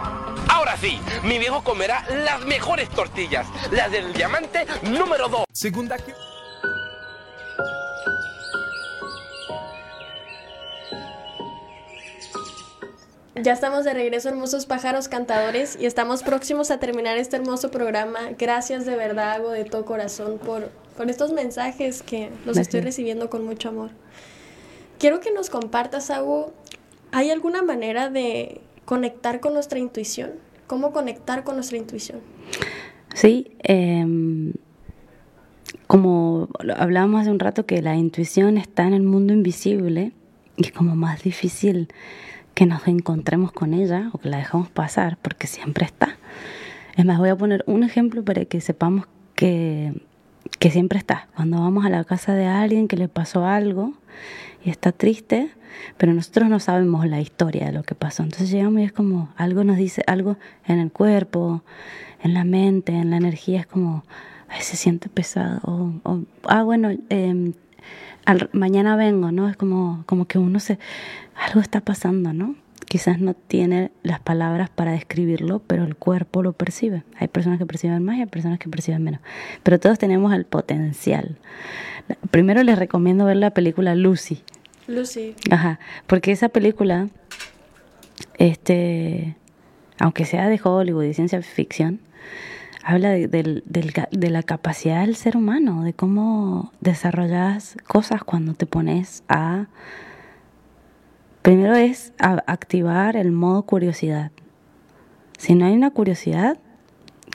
Ahora 0.48 0.78
sí, 0.78 0.98
mi 1.26 1.38
viejo 1.40 1.62
comerá 1.62 2.06
las 2.24 2.46
mejores 2.46 2.88
tortillas, 2.88 3.46
las 3.70 3.92
del 3.92 4.14
Diamante 4.14 4.66
número 4.84 5.28
2. 5.28 5.44
Segunda 5.52 5.98
que... 5.98 6.14
Ya 13.36 13.52
estamos 13.52 13.84
de 13.84 13.94
regreso, 13.94 14.30
hermosos 14.30 14.66
pájaros 14.66 15.10
cantadores, 15.10 15.78
y 15.78 15.86
estamos 15.86 16.24
próximos 16.24 16.72
a 16.72 16.80
terminar 16.80 17.18
este 17.18 17.36
hermoso 17.36 17.72
programa. 17.72 18.20
Gracias 18.38 18.86
de 18.86 18.96
verdad, 18.96 19.34
hago 19.34 19.52
de 19.52 19.66
todo 19.66 19.84
corazón 19.84 20.38
por, 20.38 20.70
por 20.96 21.10
estos 21.10 21.34
mensajes 21.34 22.02
que 22.04 22.32
los 22.46 22.56
estoy 22.56 22.80
recibiendo 22.80 23.30
con 23.30 23.44
mucho 23.44 23.68
amor. 23.68 23.90
Quiero 25.00 25.22
que 25.22 25.32
nos 25.32 25.50
compartas, 25.50 26.10
Agu, 26.10 26.52
¿hay 27.14 27.32
alguna 27.32 27.64
manera 27.64 28.10
de 28.10 28.60
conectar 28.84 29.40
con 29.40 29.54
nuestra 29.54 29.80
intuición? 29.80 30.32
¿Cómo 30.68 30.92
conectar 30.92 31.46
con 31.46 31.56
nuestra 31.56 31.78
intuición? 31.78 32.20
Sí, 33.14 33.56
em, 33.60 34.52
como 35.88 36.50
hablábamos 36.76 37.22
hace 37.22 37.32
un 37.32 37.40
rato 37.40 37.66
que 37.66 37.82
la 37.82 37.96
intuición 37.96 38.58
está 38.58 38.84
en 38.84 38.94
el 38.94 39.04
mundo 39.04 39.32
invisible 39.32 40.12
y 40.58 40.66
es 40.66 40.74
como 40.74 40.98
más 40.98 41.24
difícil 41.24 41.88
que 42.54 42.66
nos 42.66 42.86
encontremos 42.90 43.54
con 43.54 43.74
ella 43.74 44.10
o 44.12 44.18
que 44.18 44.28
la 44.28 44.38
dejamos 44.38 44.70
pasar 44.70 45.18
porque 45.22 45.48
siempre 45.48 45.86
está. 45.86 46.18
Es 46.98 47.06
más, 47.06 47.20
voy 47.20 47.30
a 47.30 47.38
poner 47.38 47.64
un 47.68 47.84
ejemplo 47.84 48.22
para 48.26 48.44
que 48.44 48.60
sepamos 48.60 49.06
que, 49.34 49.94
que 50.60 50.72
siempre 50.72 51.00
está. 51.00 51.30
Cuando 51.38 51.62
vamos 51.62 51.86
a 51.86 51.90
la 51.90 52.04
casa 52.04 52.34
de 52.34 52.48
alguien 52.48 52.90
que 52.90 52.98
le 52.98 53.08
pasó 53.08 53.46
algo 53.46 53.94
y 54.64 54.70
está 54.70 54.92
triste, 54.92 55.50
pero 55.98 56.14
nosotros 56.14 56.50
no 56.50 56.60
sabemos 56.60 57.06
la 57.08 57.22
historia 57.22 57.68
de 57.68 57.72
lo 57.72 57.84
que 57.84 57.96
pasó. 57.96 58.24
Entonces 58.24 58.50
llegamos 58.50 58.82
y 58.82 58.84
es 58.84 58.92
como 58.92 59.30
algo 59.38 59.64
nos 59.64 59.78
dice, 59.78 60.04
algo 60.08 60.38
en 60.66 60.80
el 60.80 60.92
cuerpo, 60.92 61.64
en 62.22 62.34
la 62.34 62.44
mente, 62.44 62.94
en 62.94 63.10
la 63.10 63.18
energía, 63.18 63.62
es 63.62 63.68
como, 63.68 64.04
ay, 64.50 64.62
se 64.62 64.76
siente 64.76 65.10
pesado. 65.10 65.62
O, 66.04 66.20
ah, 66.44 66.64
bueno, 66.64 66.90
eh, 67.10 67.54
mañana 68.52 68.96
vengo, 68.96 69.32
¿no? 69.32 69.50
Es 69.50 69.58
como, 69.58 70.04
como 70.06 70.26
que 70.26 70.38
uno 70.38 70.60
se, 70.60 70.80
algo 71.36 71.62
está 71.62 71.82
pasando, 71.82 72.34
¿no? 72.34 72.56
Quizás 72.90 73.20
no 73.20 73.36
tiene 73.36 73.92
las 74.02 74.20
palabras 74.20 74.72
para 74.72 74.92
describirlo, 74.92 75.62
pero 75.66 75.84
el 75.84 75.96
cuerpo 75.96 76.42
lo 76.42 76.54
percibe. 76.54 77.04
Hay 77.18 77.28
personas 77.28 77.60
que 77.60 77.66
perciben 77.68 78.04
más 78.04 78.18
y 78.18 78.22
hay 78.22 78.26
personas 78.26 78.58
que 78.58 78.68
perciben 78.68 79.04
menos. 79.04 79.22
Pero 79.62 79.80
todos 79.80 80.00
tenemos 80.00 80.34
el 80.34 80.46
potencial. 80.46 81.38
Primero 82.32 82.64
les 82.64 82.80
recomiendo 82.80 83.26
ver 83.26 83.38
la 83.38 83.52
película 83.52 83.94
Lucy. 83.94 84.42
Lucy. 84.88 85.36
Ajá, 85.52 85.80
porque 86.08 86.32
esa 86.32 86.50
película, 86.50 87.10
este, 88.40 89.36
aunque 90.00 90.26
sea 90.26 90.50
de 90.50 90.60
Hollywood 90.62 91.04
y 91.04 91.14
ciencia 91.14 91.40
ficción, 91.44 92.00
habla 92.84 93.12
de, 93.12 94.30
la 94.32 94.42
capacidad 94.42 95.02
del 95.02 95.16
ser 95.16 95.38
humano, 95.38 95.84
de 95.84 95.94
cómo 95.94 96.74
desarrollas 96.82 97.78
cosas 97.88 98.24
cuando 98.24 98.56
te 98.56 98.66
pones 98.66 99.24
a... 99.30 99.68
Primero 101.50 101.74
es 101.74 102.14
activar 102.20 103.16
el 103.16 103.32
modo 103.32 103.64
curiosidad. 103.64 104.32
Si 105.40 105.56
no 105.56 105.66
hay 105.66 105.74
una 105.74 105.90
curiosidad, 105.90 106.60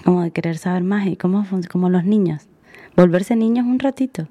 como 0.04 0.22
de 0.22 0.30
querer 0.30 0.56
saber 0.56 0.84
más 0.84 1.08
y 1.08 1.16
cómo 1.16 1.44
como 1.68 1.90
los 1.90 2.04
niños, 2.04 2.46
volverse 2.94 3.34
niños 3.34 3.66
un 3.66 3.80
ratito. 3.80 4.28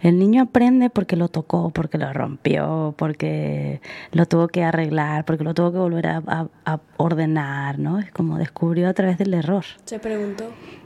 El 0.00 0.18
niño 0.18 0.44
aprende 0.44 0.88
porque 0.88 1.14
lo 1.14 1.28
tocó, 1.28 1.68
porque 1.68 1.98
lo 1.98 2.10
rompió, 2.10 2.94
porque 2.96 3.82
lo 4.12 4.24
tuvo 4.24 4.48
que 4.48 4.64
arreglar, 4.64 5.26
porque 5.26 5.44
lo 5.44 5.52
tuvo 5.52 5.72
que 5.72 5.78
volver 5.78 6.06
a, 6.06 6.48
ordenar, 6.96 7.78
¿no? 7.78 7.98
Es 7.98 8.10
como 8.10 8.38
descubrió 8.38 8.88
a 8.88 8.94
través 8.94 9.18
del 9.18 9.34
error. 9.34 9.66
Se 9.84 9.98
preguntó. 9.98 10.44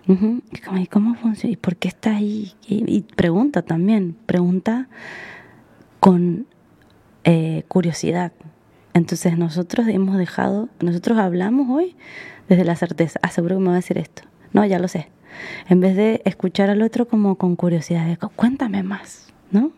¿Y 0.08 0.86
cómo 0.88 1.14
funciona? 1.14 1.52
¿Y 1.52 1.56
por 1.56 1.76
qué 1.76 1.86
está 1.86 2.16
ahí? 2.16 2.54
Y, 2.66 3.02
pregunta 3.02 3.62
también, 3.62 4.16
pregunta 4.26 4.88
con 6.00 6.48
eh, 7.24 7.64
curiosidad. 7.68 8.32
Entonces 8.94 9.38
nosotros 9.38 9.86
hemos 9.88 10.18
dejado, 10.18 10.68
nosotros 10.80 11.18
hablamos 11.18 11.68
hoy 11.70 11.96
desde 12.48 12.64
la 12.64 12.76
certeza, 12.76 13.18
aseguro 13.22 13.54
ah, 13.54 13.58
que 13.58 13.62
me 13.62 13.68
va 13.68 13.74
a 13.74 13.76
decir 13.76 13.98
esto. 13.98 14.22
No, 14.52 14.64
ya 14.66 14.78
lo 14.78 14.88
sé 14.88 15.08
en 15.68 15.80
vez 15.80 15.96
de 15.96 16.22
escuchar 16.24 16.70
al 16.70 16.82
otro 16.82 17.06
como 17.06 17.36
con 17.36 17.56
curiosidad, 17.56 18.06
de, 18.06 18.16
cuéntame 18.16 18.82
más, 18.82 19.32
¿no? 19.50 19.72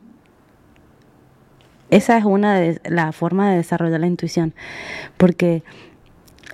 Esa 1.91 2.19
es 2.19 2.25
una 2.25 2.55
de 2.55 2.81
la 2.85 3.13
forma 3.13 3.51
de 3.51 3.59
desarrollar 3.59 4.01
la 4.01 4.07
intuición, 4.07 4.55
porque 5.17 5.63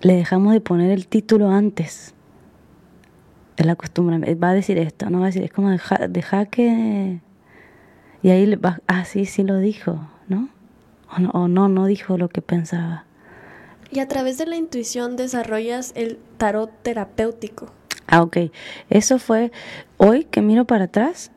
le 0.03 0.15
dejamos 0.15 0.53
de 0.53 0.61
poner 0.61 0.91
el 0.91 1.07
título 1.07 1.51
antes. 1.51 2.15
Es 3.57 3.67
la 3.67 3.77
costumbre, 3.77 4.35
va 4.35 4.51
a 4.51 4.55
decir 4.55 4.79
esto, 4.79 5.09
no 5.09 5.21
va 5.21 5.27
a 5.27 5.29
decir, 5.29 5.43
es 5.43 5.53
como 5.53 5.71
deja, 5.71 6.09
deja 6.09 6.47
que... 6.47 7.21
Y 8.23 8.29
ahí 8.29 8.55
va, 8.57 8.81
ah, 8.87 9.05
sí 9.05 9.43
lo 9.43 9.59
dijo, 9.59 10.07
¿no? 10.29 10.49
O, 11.17 11.21
no, 11.21 11.31
o 11.31 11.49
no, 11.49 11.69
no 11.69 11.87
dijo 11.87 12.17
lo 12.19 12.29
que 12.29 12.43
pensaba. 12.43 13.05
Y 13.91 13.99
a 13.99 14.09
través 14.09 14.39
de 14.39 14.47
la 14.47 14.57
intuición 14.57 15.17
desarrollas 15.17 15.93
el 15.97 16.19
tarot 16.37 16.71
terapéutico. 16.83 17.67
Ah, 18.07 18.23
ok. 18.23 18.37
Eso 18.89 19.19
fue, 19.19 19.53
hoy 19.97 20.25
que 20.25 20.43
miro 20.43 20.65
para 20.65 20.85
atrás, 20.85 21.33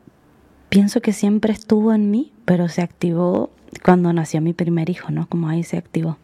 pienso 0.68 1.00
que 1.00 1.12
siempre 1.12 1.52
estuvo 1.52 1.92
en 1.92 2.10
mí, 2.10 2.32
pero 2.44 2.68
se 2.68 2.82
activó 2.82 3.50
cuando 3.82 4.12
nació 4.12 4.40
mi 4.40 4.52
primer 4.52 4.90
hijo, 4.90 5.10
¿no? 5.10 5.28
Como 5.28 5.48
ahí 5.48 5.62
se 5.62 5.76
activó. 5.76 6.18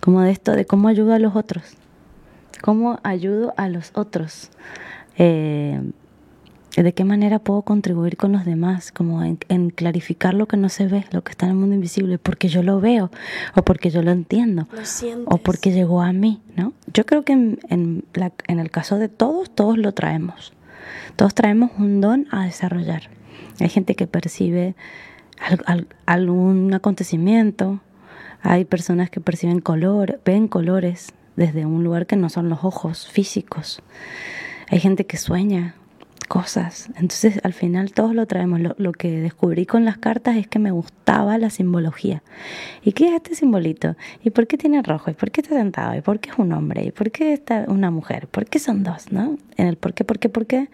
Como 0.00 0.20
de 0.22 0.30
esto, 0.30 0.52
de 0.52 0.66
cómo 0.66 0.88
ayudo 0.88 1.12
a 1.12 1.18
los 1.18 1.36
otros. 1.36 1.74
Cómo 2.62 2.98
ayudo 3.02 3.54
a 3.56 3.68
los 3.68 3.92
otros. 3.94 4.50
Eh, 5.16 5.80
de 6.76 6.92
qué 6.92 7.04
manera 7.04 7.38
puedo 7.38 7.62
contribuir 7.62 8.16
con 8.16 8.32
los 8.32 8.44
demás, 8.44 8.92
como 8.92 9.22
en, 9.22 9.70
clarificar 9.70 10.34
lo 10.34 10.46
que 10.46 10.56
no 10.56 10.68
se 10.68 10.86
ve, 10.86 11.04
lo 11.10 11.24
que 11.24 11.32
está 11.32 11.46
en 11.46 11.52
el 11.52 11.58
mundo 11.58 11.74
invisible, 11.74 12.18
porque 12.18 12.48
yo 12.48 12.62
lo 12.62 12.80
veo, 12.80 13.10
o 13.54 13.62
porque 13.62 13.90
yo 13.90 14.02
lo 14.02 14.10
entiendo, 14.10 14.68
o 15.26 15.38
porque 15.38 15.72
llegó 15.72 16.02
a 16.02 16.12
mí, 16.12 16.40
¿no? 16.56 16.72
Yo 16.92 17.04
creo 17.04 17.24
que 17.24 17.32
en, 17.32 17.58
en, 17.68 18.58
el 18.58 18.70
caso 18.70 18.98
de 18.98 19.08
todos, 19.08 19.50
todos 19.50 19.78
lo 19.78 19.92
traemos. 19.92 20.52
Todos 21.16 21.34
traemos 21.34 21.72
un 21.78 22.00
don 22.00 22.26
a 22.30 22.44
desarrollar. 22.44 23.10
Hay 23.60 23.68
gente 23.68 23.96
que 23.96 24.06
percibe 24.06 24.76
algún 26.06 26.72
acontecimiento, 26.74 27.80
hay 28.40 28.64
personas 28.64 29.10
que 29.10 29.20
perciben 29.20 29.60
color, 29.60 30.20
ven 30.24 30.46
colores 30.48 31.12
desde 31.36 31.66
un 31.66 31.82
lugar 31.82 32.06
que 32.06 32.16
no 32.16 32.28
son 32.28 32.48
los 32.48 32.64
ojos 32.64 33.08
físicos. 33.08 33.82
Hay 34.68 34.80
gente 34.80 35.06
que 35.06 35.16
sueña 35.16 35.74
cosas. 36.28 36.88
Entonces 36.90 37.40
al 37.42 37.52
final 37.52 37.92
todos 37.92 38.14
lo 38.14 38.26
traemos. 38.26 38.60
Lo, 38.76 38.92
que 38.92 39.20
descubrí 39.20 39.66
con 39.66 39.84
las 39.84 39.98
cartas 39.98 40.36
es 40.36 40.46
que 40.46 40.58
me 40.58 40.70
gustaba 40.70 41.38
la 41.38 41.50
simbología. 41.50 42.22
¿Y 42.84 42.92
qué 42.92 43.08
es 43.08 43.14
este 43.14 43.34
simbolito? 43.34 43.96
¿Y 44.22 44.30
por 44.30 44.46
qué 44.46 44.56
tiene 44.56 44.82
rojo? 44.82 45.10
¿Y 45.10 45.14
por 45.14 45.30
qué 45.30 45.40
está 45.40 45.56
sentado? 45.56 45.96
¿Y 45.96 46.00
por 46.00 46.20
qué 46.20 46.30
es 46.30 46.38
un 46.38 46.52
hombre? 46.52 46.84
¿Y 46.84 46.92
por 46.92 47.10
qué 47.10 47.32
está 47.32 47.64
una 47.68 47.90
mujer? 47.90 48.28
¿Por 48.28 48.46
qué 48.46 48.58
son 48.58 48.84
dos? 48.84 49.10
¿No? 49.10 49.38
En 49.56 49.66
el 49.66 49.76
por 49.76 49.94
qué, 49.94 50.04
por 50.04 50.18
qué, 50.18 50.28
por 50.28 50.46
qué, 50.46 50.68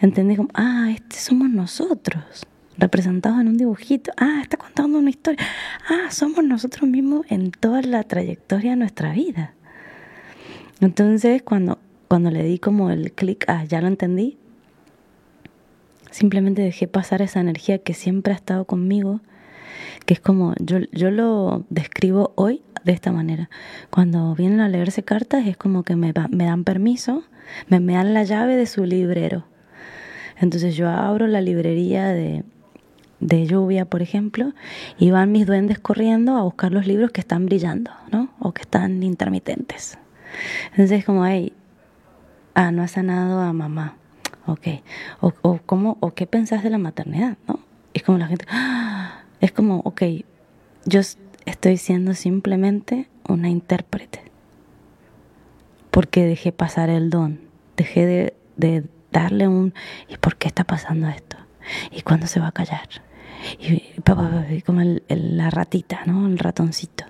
entendí 0.00 0.36
como, 0.36 0.50
ah, 0.54 0.90
este 0.94 1.16
somos 1.16 1.48
nosotros 1.48 2.46
representados 2.78 3.40
en 3.40 3.48
un 3.48 3.56
dibujito. 3.56 4.12
Ah, 4.16 4.40
está 4.42 4.56
contando 4.56 4.98
una 4.98 5.10
historia. 5.10 5.44
Ah, 5.88 6.10
somos 6.10 6.44
nosotros 6.44 6.88
mismos 6.88 7.24
en 7.30 7.50
toda 7.50 7.80
la 7.82 8.02
trayectoria 8.02 8.72
de 8.72 8.76
nuestra 8.76 9.12
vida. 9.12 9.54
Entonces, 10.80 11.42
cuando, 11.42 11.78
cuando 12.08 12.30
le 12.30 12.42
di 12.42 12.58
como 12.58 12.90
el 12.90 13.12
clic, 13.12 13.44
ah, 13.48 13.64
ya 13.64 13.80
lo 13.80 13.88
entendí, 13.88 14.36
Simplemente 16.16 16.62
dejé 16.62 16.88
pasar 16.88 17.20
esa 17.20 17.40
energía 17.40 17.76
que 17.76 17.92
siempre 17.92 18.32
ha 18.32 18.36
estado 18.36 18.64
conmigo, 18.64 19.20
que 20.06 20.14
es 20.14 20.20
como, 20.20 20.54
yo, 20.58 20.78
yo 20.90 21.10
lo 21.10 21.66
describo 21.68 22.32
hoy 22.36 22.62
de 22.84 22.92
esta 22.92 23.12
manera. 23.12 23.50
Cuando 23.90 24.34
vienen 24.34 24.60
a 24.60 24.68
leerse 24.70 25.02
cartas 25.02 25.46
es 25.46 25.58
como 25.58 25.82
que 25.82 25.94
me, 25.94 26.14
dan 26.14 26.64
permiso, 26.64 27.24
me, 27.68 27.80
me 27.80 27.92
dan 27.92 28.14
la 28.14 28.24
llave 28.24 28.56
de 28.56 28.64
su 28.64 28.86
librero. 28.86 29.44
Entonces 30.40 30.74
yo 30.74 30.88
abro 30.88 31.26
la 31.26 31.42
librería 31.42 32.06
de, 32.06 32.44
de 33.20 33.46
lluvia, 33.46 33.84
por 33.84 34.00
ejemplo, 34.00 34.54
y 34.98 35.10
van 35.10 35.32
mis 35.32 35.46
duendes 35.46 35.78
corriendo 35.78 36.38
a 36.38 36.44
buscar 36.44 36.72
los 36.72 36.86
libros 36.86 37.10
que 37.10 37.20
están 37.20 37.44
brillando, 37.44 37.90
¿no? 38.10 38.30
O 38.38 38.52
que 38.52 38.62
están 38.62 39.02
intermitentes. 39.02 39.98
Entonces 40.70 41.04
como, 41.04 41.26
hey, 41.26 41.52
ah, 42.54 42.72
no 42.72 42.82
ha 42.82 42.88
sanado 42.88 43.40
a 43.40 43.52
mamá. 43.52 43.98
Ok. 44.46 44.66
O, 45.20 45.32
o, 45.42 45.58
cómo, 45.66 45.96
o 46.00 46.14
qué 46.14 46.26
pensás 46.26 46.62
de 46.62 46.70
la 46.70 46.78
maternidad, 46.78 47.36
¿no? 47.48 47.60
Es 47.94 48.02
como 48.02 48.18
la 48.18 48.26
gente, 48.28 48.44
¡ah! 48.48 49.22
es 49.40 49.52
como, 49.52 49.78
ok, 49.84 50.02
yo 50.84 51.00
estoy 51.44 51.76
siendo 51.76 52.14
simplemente 52.14 53.08
una 53.28 53.48
intérprete. 53.48 54.20
Porque 55.90 56.24
dejé 56.26 56.52
pasar 56.52 56.90
el 56.90 57.10
don 57.10 57.40
dejé 57.76 58.06
de, 58.06 58.34
de 58.56 58.84
darle 59.12 59.48
un, 59.48 59.74
¿y 60.08 60.16
por 60.16 60.36
qué 60.36 60.48
está 60.48 60.64
pasando 60.64 61.08
esto? 61.08 61.36
¿Y 61.92 62.02
cuándo 62.02 62.26
se 62.26 62.40
va 62.40 62.48
a 62.48 62.52
callar? 62.52 62.88
Y, 63.60 63.82
y 64.54 64.62
como 64.62 64.80
el- 64.80 65.02
el- 65.08 65.36
la 65.36 65.50
ratita, 65.50 66.00
¿no? 66.06 66.26
El 66.26 66.38
ratoncito. 66.38 67.04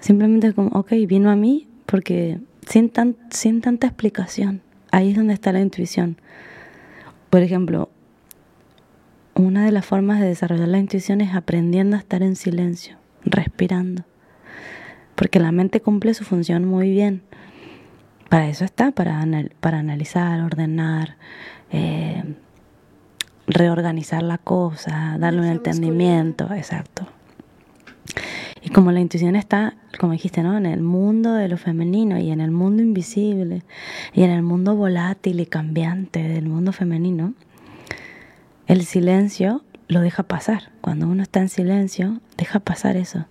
Simplemente 0.00 0.52
como, 0.54 0.70
ok, 0.70 0.92
vino 1.06 1.30
a 1.30 1.36
mí 1.36 1.68
porque 1.86 2.40
sin, 2.68 2.90
tan, 2.90 3.16
sin 3.30 3.60
tanta 3.60 3.86
explicación. 3.86 4.62
Ahí 4.90 5.10
es 5.10 5.16
donde 5.16 5.34
está 5.34 5.52
la 5.52 5.60
intuición. 5.60 6.16
Por 7.30 7.42
ejemplo, 7.42 7.90
una 9.34 9.64
de 9.64 9.72
las 9.72 9.84
formas 9.84 10.20
de 10.20 10.26
desarrollar 10.28 10.68
la 10.68 10.78
intuición 10.78 11.20
es 11.20 11.34
aprendiendo 11.34 11.96
a 11.96 11.98
estar 11.98 12.22
en 12.22 12.36
silencio, 12.36 12.96
respirando. 13.24 14.04
Porque 15.14 15.40
la 15.40 15.52
mente 15.52 15.80
cumple 15.80 16.14
su 16.14 16.24
función 16.24 16.64
muy 16.64 16.90
bien. 16.90 17.22
Para 18.28 18.48
eso 18.48 18.64
está, 18.64 18.90
para, 18.92 19.20
anal- 19.20 19.52
para 19.60 19.78
analizar, 19.78 20.40
ordenar, 20.40 21.16
eh, 21.70 22.22
reorganizar 23.46 24.22
la 24.22 24.38
cosa, 24.38 25.16
darle 25.18 25.40
un 25.40 25.46
entendimiento, 25.46 26.52
exacto. 26.54 27.06
Y 28.66 28.70
como 28.70 28.90
la 28.90 28.98
intuición 28.98 29.36
está, 29.36 29.76
como 30.00 30.12
dijiste, 30.12 30.42
¿no? 30.42 30.56
En 30.56 30.66
el 30.66 30.82
mundo 30.82 31.34
de 31.34 31.46
lo 31.46 31.56
femenino 31.56 32.18
y 32.18 32.32
en 32.32 32.40
el 32.40 32.50
mundo 32.50 32.82
invisible 32.82 33.62
y 34.12 34.24
en 34.24 34.30
el 34.32 34.42
mundo 34.42 34.74
volátil 34.74 35.38
y 35.38 35.46
cambiante 35.46 36.24
del 36.24 36.46
mundo 36.46 36.72
femenino, 36.72 37.34
el 38.66 38.84
silencio 38.84 39.62
lo 39.86 40.00
deja 40.00 40.24
pasar. 40.24 40.72
Cuando 40.80 41.06
uno 41.06 41.22
está 41.22 41.38
en 41.38 41.48
silencio, 41.48 42.20
deja 42.36 42.58
pasar 42.58 42.96
eso. 42.96 43.26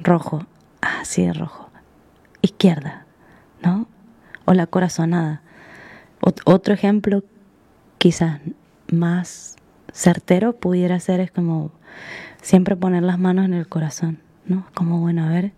Rojo, 0.00 0.46
ah, 0.80 1.00
sí, 1.02 1.28
rojo. 1.32 1.70
Izquierda, 2.40 3.04
¿no? 3.60 3.88
O 4.44 4.54
la 4.54 4.68
corazonada. 4.68 5.42
Ot- 6.20 6.40
otro 6.44 6.72
ejemplo, 6.72 7.24
quizás 7.98 8.40
más 8.92 9.56
certero, 9.92 10.52
pudiera 10.52 11.00
ser 11.00 11.18
es 11.18 11.32
como 11.32 11.72
siempre 12.42 12.76
poner 12.76 13.02
las 13.02 13.18
manos 13.18 13.44
en 13.44 13.54
el 13.54 13.66
corazón, 13.66 14.20
¿no? 14.48 14.66
Como, 14.74 14.98
bueno, 15.00 15.24
a 15.24 15.28
ver, 15.28 15.52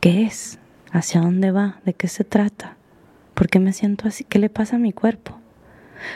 ¿qué 0.00 0.24
es? 0.24 0.58
¿Hacia 0.92 1.20
dónde 1.20 1.50
va? 1.50 1.80
¿De 1.84 1.94
qué 1.94 2.08
se 2.08 2.24
trata? 2.24 2.76
¿Por 3.34 3.48
qué 3.48 3.58
me 3.60 3.72
siento 3.72 4.08
así? 4.08 4.24
¿Qué 4.24 4.38
le 4.38 4.50
pasa 4.50 4.76
a 4.76 4.78
mi 4.78 4.92
cuerpo? 4.92 5.38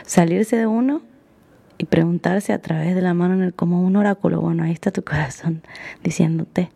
Salirse 0.05 0.57
de 0.57 0.67
uno 0.67 1.01
y 1.77 1.85
preguntarse 1.85 2.53
a 2.53 2.61
través 2.61 2.95
de 2.95 3.01
la 3.01 3.13
mano 3.13 3.33
en 3.35 3.41
el, 3.41 3.53
como 3.53 3.81
un 3.83 3.95
oráculo, 3.95 4.41
bueno, 4.41 4.63
ahí 4.63 4.71
está 4.71 4.91
tu 4.91 5.03
corazón 5.03 5.61
diciéndote. 6.03 6.69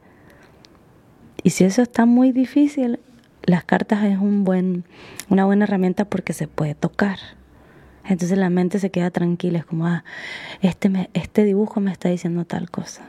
Y 1.44 1.52
si 1.52 1.64
eso 1.64 1.82
está 1.82 2.06
muy 2.06 2.32
difícil, 2.32 3.00
las 3.44 3.64
cartas 3.64 4.04
es 4.04 4.18
un 4.18 4.44
buen, 4.44 4.84
una 5.30 5.46
buena 5.46 5.64
herramienta 5.66 6.06
porque 6.06 6.34
se 6.34 6.48
puede 6.48 6.76
tocar. 6.76 7.18
Entonces 8.06 8.38
la 8.38 8.50
mente 8.50 8.80
se 8.80 8.90
queda 8.92 9.12
tranquila, 9.12 9.60
es 9.60 9.66
como, 9.66 9.86
ah, 9.88 10.04
este, 10.62 10.90
me- 10.90 11.10
este 11.14 11.44
dibujo 11.44 11.80
me 11.80 11.92
está 11.92 12.10
diciendo 12.10 12.44
tal 12.46 12.70
cosa. 12.70 13.04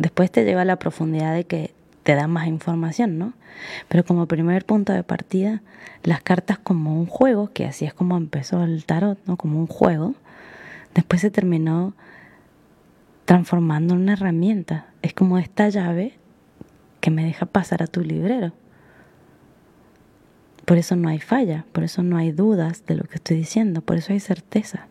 Después 0.00 0.32
te 0.32 0.46
lleva 0.46 0.62
a 0.62 0.64
la 0.64 0.78
profundidad 0.78 1.34
de 1.34 1.44
que 1.44 1.74
te 2.04 2.14
da 2.14 2.26
más 2.26 2.46
información, 2.46 3.18
¿no? 3.18 3.34
Pero 3.88 4.02
como 4.02 4.24
primer 4.24 4.64
punto 4.64 4.94
de 4.94 5.02
partida, 5.02 5.60
las 6.02 6.22
cartas 6.22 6.58
como 6.58 6.98
un 6.98 7.04
juego, 7.04 7.50
que 7.52 7.66
así 7.66 7.84
es 7.84 7.92
como 7.92 8.16
empezó 8.16 8.64
el 8.64 8.86
tarot, 8.86 9.18
¿no? 9.26 9.36
Como 9.36 9.58
un 9.58 9.66
juego, 9.66 10.14
después 10.94 11.20
se 11.20 11.30
terminó 11.30 11.92
transformando 13.26 13.92
en 13.92 14.00
una 14.00 14.14
herramienta. 14.14 14.86
Es 15.02 15.12
como 15.12 15.36
esta 15.36 15.68
llave 15.68 16.14
que 17.02 17.10
me 17.10 17.22
deja 17.22 17.44
pasar 17.44 17.82
a 17.82 17.86
tu 17.86 18.00
librero. 18.00 18.54
Por 20.64 20.78
eso 20.78 20.96
no 20.96 21.10
hay 21.10 21.18
falla, 21.18 21.66
por 21.72 21.84
eso 21.84 22.02
no 22.02 22.16
hay 22.16 22.32
dudas 22.32 22.86
de 22.86 22.94
lo 22.94 23.04
que 23.04 23.16
estoy 23.16 23.36
diciendo, 23.36 23.82
por 23.82 23.98
eso 23.98 24.14
hay 24.14 24.20
certeza. 24.20 24.86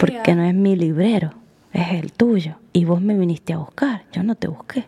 Porque 0.00 0.34
real. 0.34 0.38
no 0.38 0.42
es 0.42 0.54
mi 0.54 0.74
librero, 0.74 1.34
es 1.72 1.92
el 1.92 2.12
tuyo. 2.12 2.56
Y 2.72 2.84
vos 2.84 3.00
me 3.00 3.16
viniste 3.16 3.52
a 3.52 3.58
buscar, 3.58 4.04
yo 4.12 4.22
no 4.22 4.34
te 4.34 4.48
busqué. 4.48 4.86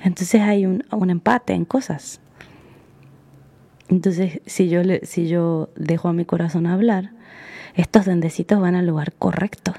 Entonces 0.00 0.40
hay 0.40 0.66
un, 0.66 0.84
un 0.90 1.10
empate 1.10 1.54
en 1.54 1.64
cosas. 1.64 2.20
Entonces, 3.88 4.40
si 4.46 4.68
yo, 4.68 4.82
le, 4.82 5.06
si 5.06 5.28
yo 5.28 5.70
dejo 5.76 6.08
a 6.08 6.12
mi 6.12 6.24
corazón 6.24 6.66
hablar, 6.66 7.10
estos 7.74 8.06
duendecitos 8.06 8.60
van 8.60 8.74
al 8.74 8.86
lugar 8.86 9.12
correcto 9.12 9.74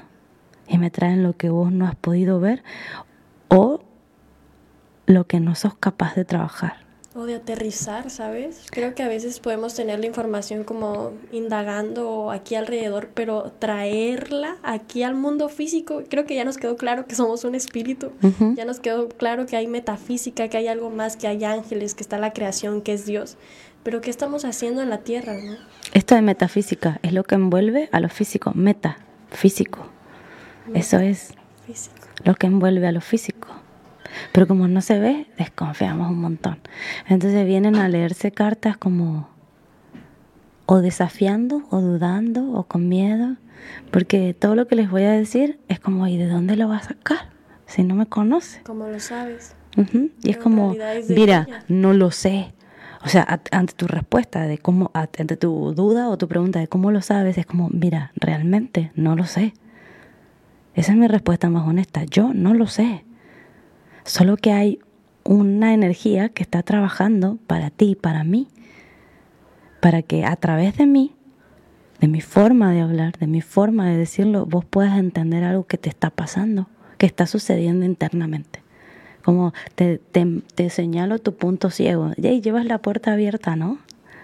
y 0.66 0.78
me 0.78 0.90
traen 0.90 1.22
lo 1.22 1.36
que 1.36 1.50
vos 1.50 1.72
no 1.72 1.86
has 1.86 1.96
podido 1.96 2.40
ver 2.40 2.62
o 3.48 3.80
lo 5.06 5.26
que 5.26 5.40
no 5.40 5.54
sos 5.54 5.74
capaz 5.74 6.14
de 6.14 6.24
trabajar. 6.24 6.87
De 7.28 7.34
aterrizar, 7.34 8.08
¿sabes? 8.08 8.64
Creo 8.70 8.94
que 8.94 9.02
a 9.02 9.08
veces 9.08 9.38
podemos 9.38 9.74
tener 9.74 10.00
la 10.00 10.06
información 10.06 10.64
como 10.64 11.12
indagando 11.30 12.30
aquí 12.30 12.54
alrededor, 12.54 13.10
pero 13.12 13.52
traerla 13.58 14.56
aquí 14.62 15.02
al 15.02 15.14
mundo 15.14 15.50
físico, 15.50 16.02
creo 16.08 16.24
que 16.24 16.34
ya 16.34 16.44
nos 16.44 16.56
quedó 16.56 16.76
claro 16.76 17.04
que 17.06 17.14
somos 17.14 17.44
un 17.44 17.54
espíritu, 17.54 18.12
ya 18.56 18.64
nos 18.64 18.80
quedó 18.80 19.08
claro 19.08 19.44
que 19.44 19.56
hay 19.56 19.66
metafísica, 19.66 20.48
que 20.48 20.56
hay 20.56 20.68
algo 20.68 20.88
más, 20.88 21.18
que 21.18 21.26
hay 21.26 21.44
ángeles, 21.44 21.94
que 21.94 22.02
está 22.02 22.16
la 22.18 22.32
creación, 22.32 22.80
que 22.80 22.94
es 22.94 23.04
Dios, 23.04 23.36
pero 23.82 24.00
¿qué 24.00 24.08
estamos 24.08 24.46
haciendo 24.46 24.80
en 24.80 24.88
la 24.88 24.98
tierra, 24.98 25.34
no? 25.34 25.56
Esto 25.92 26.14
de 26.14 26.22
metafísica 26.22 26.98
es 27.02 27.12
lo 27.12 27.24
que 27.24 27.34
envuelve 27.34 27.90
a 27.92 28.00
lo 28.00 28.08
físico, 28.08 28.52
meta, 28.54 28.98
físico. 29.30 29.86
Eso 30.74 30.98
es 30.98 31.34
Físico. 31.66 31.94
lo 32.24 32.34
que 32.34 32.46
envuelve 32.46 32.86
a 32.86 32.92
lo 32.92 33.00
físico. 33.02 33.48
Pero 34.32 34.46
como 34.46 34.68
no 34.68 34.80
se 34.80 34.98
ve, 34.98 35.26
desconfiamos 35.38 36.10
un 36.10 36.20
montón. 36.20 36.58
Entonces 37.08 37.46
vienen 37.46 37.76
a 37.76 37.88
leerse 37.88 38.32
cartas 38.32 38.76
como 38.76 39.28
o 40.66 40.80
desafiando, 40.80 41.62
o 41.70 41.80
dudando, 41.80 42.52
o 42.52 42.64
con 42.64 42.88
miedo, 42.88 43.36
porque 43.90 44.34
todo 44.34 44.54
lo 44.54 44.66
que 44.66 44.76
les 44.76 44.90
voy 44.90 45.02
a 45.04 45.12
decir 45.12 45.58
es 45.68 45.80
como, 45.80 46.06
¿y 46.06 46.18
de 46.18 46.28
dónde 46.28 46.56
lo 46.56 46.68
va 46.68 46.76
a 46.76 46.82
sacar? 46.82 47.30
Si 47.66 47.82
no 47.84 47.94
me 47.94 48.04
conoce. 48.06 48.62
Como 48.64 48.86
lo 48.86 49.00
sabes. 49.00 49.54
Y 50.22 50.30
es 50.30 50.36
como, 50.36 50.74
es 50.74 51.08
mira, 51.08 51.46
ella. 51.48 51.64
no 51.68 51.94
lo 51.94 52.10
sé. 52.10 52.52
O 53.04 53.08
sea, 53.08 53.40
ante 53.50 53.74
tu 53.74 53.86
respuesta 53.86 54.42
de 54.42 54.58
cómo, 54.58 54.90
ante 54.92 55.36
tu 55.36 55.72
duda 55.74 56.08
o 56.08 56.18
tu 56.18 56.28
pregunta 56.28 56.58
de 56.58 56.68
cómo 56.68 56.90
lo 56.90 57.00
sabes, 57.00 57.38
es 57.38 57.46
como, 57.46 57.68
mira, 57.70 58.12
realmente 58.16 58.90
no 58.94 59.16
lo 59.16 59.24
sé. 59.24 59.54
Esa 60.74 60.92
es 60.92 60.98
mi 60.98 61.06
respuesta 61.06 61.48
más 61.48 61.66
honesta. 61.66 62.04
Yo 62.04 62.32
no 62.34 62.54
lo 62.54 62.66
sé. 62.66 63.04
Solo 64.08 64.38
que 64.38 64.52
hay 64.52 64.78
una 65.22 65.74
energía 65.74 66.30
que 66.30 66.42
está 66.42 66.62
trabajando 66.62 67.36
para 67.46 67.68
ti 67.68 67.94
para 67.94 68.24
mí. 68.24 68.48
Para 69.80 70.00
que 70.00 70.24
a 70.24 70.34
través 70.36 70.78
de 70.78 70.86
mí, 70.86 71.14
de 72.00 72.08
mi 72.08 72.22
forma 72.22 72.72
de 72.72 72.80
hablar, 72.80 73.18
de 73.18 73.26
mi 73.26 73.42
forma 73.42 73.86
de 73.86 73.98
decirlo, 73.98 74.46
vos 74.46 74.64
puedas 74.64 74.98
entender 74.98 75.44
algo 75.44 75.66
que 75.66 75.76
te 75.76 75.90
está 75.90 76.08
pasando, 76.08 76.68
que 76.96 77.04
está 77.04 77.26
sucediendo 77.26 77.84
internamente. 77.84 78.62
Como 79.22 79.52
te, 79.74 79.98
te, 79.98 80.40
te 80.54 80.70
señalo 80.70 81.18
tu 81.18 81.36
punto 81.36 81.68
ciego. 81.68 82.12
Y 82.16 82.40
llevas 82.40 82.64
la 82.64 82.78
puerta 82.78 83.12
abierta, 83.12 83.56
¿no? 83.56 83.78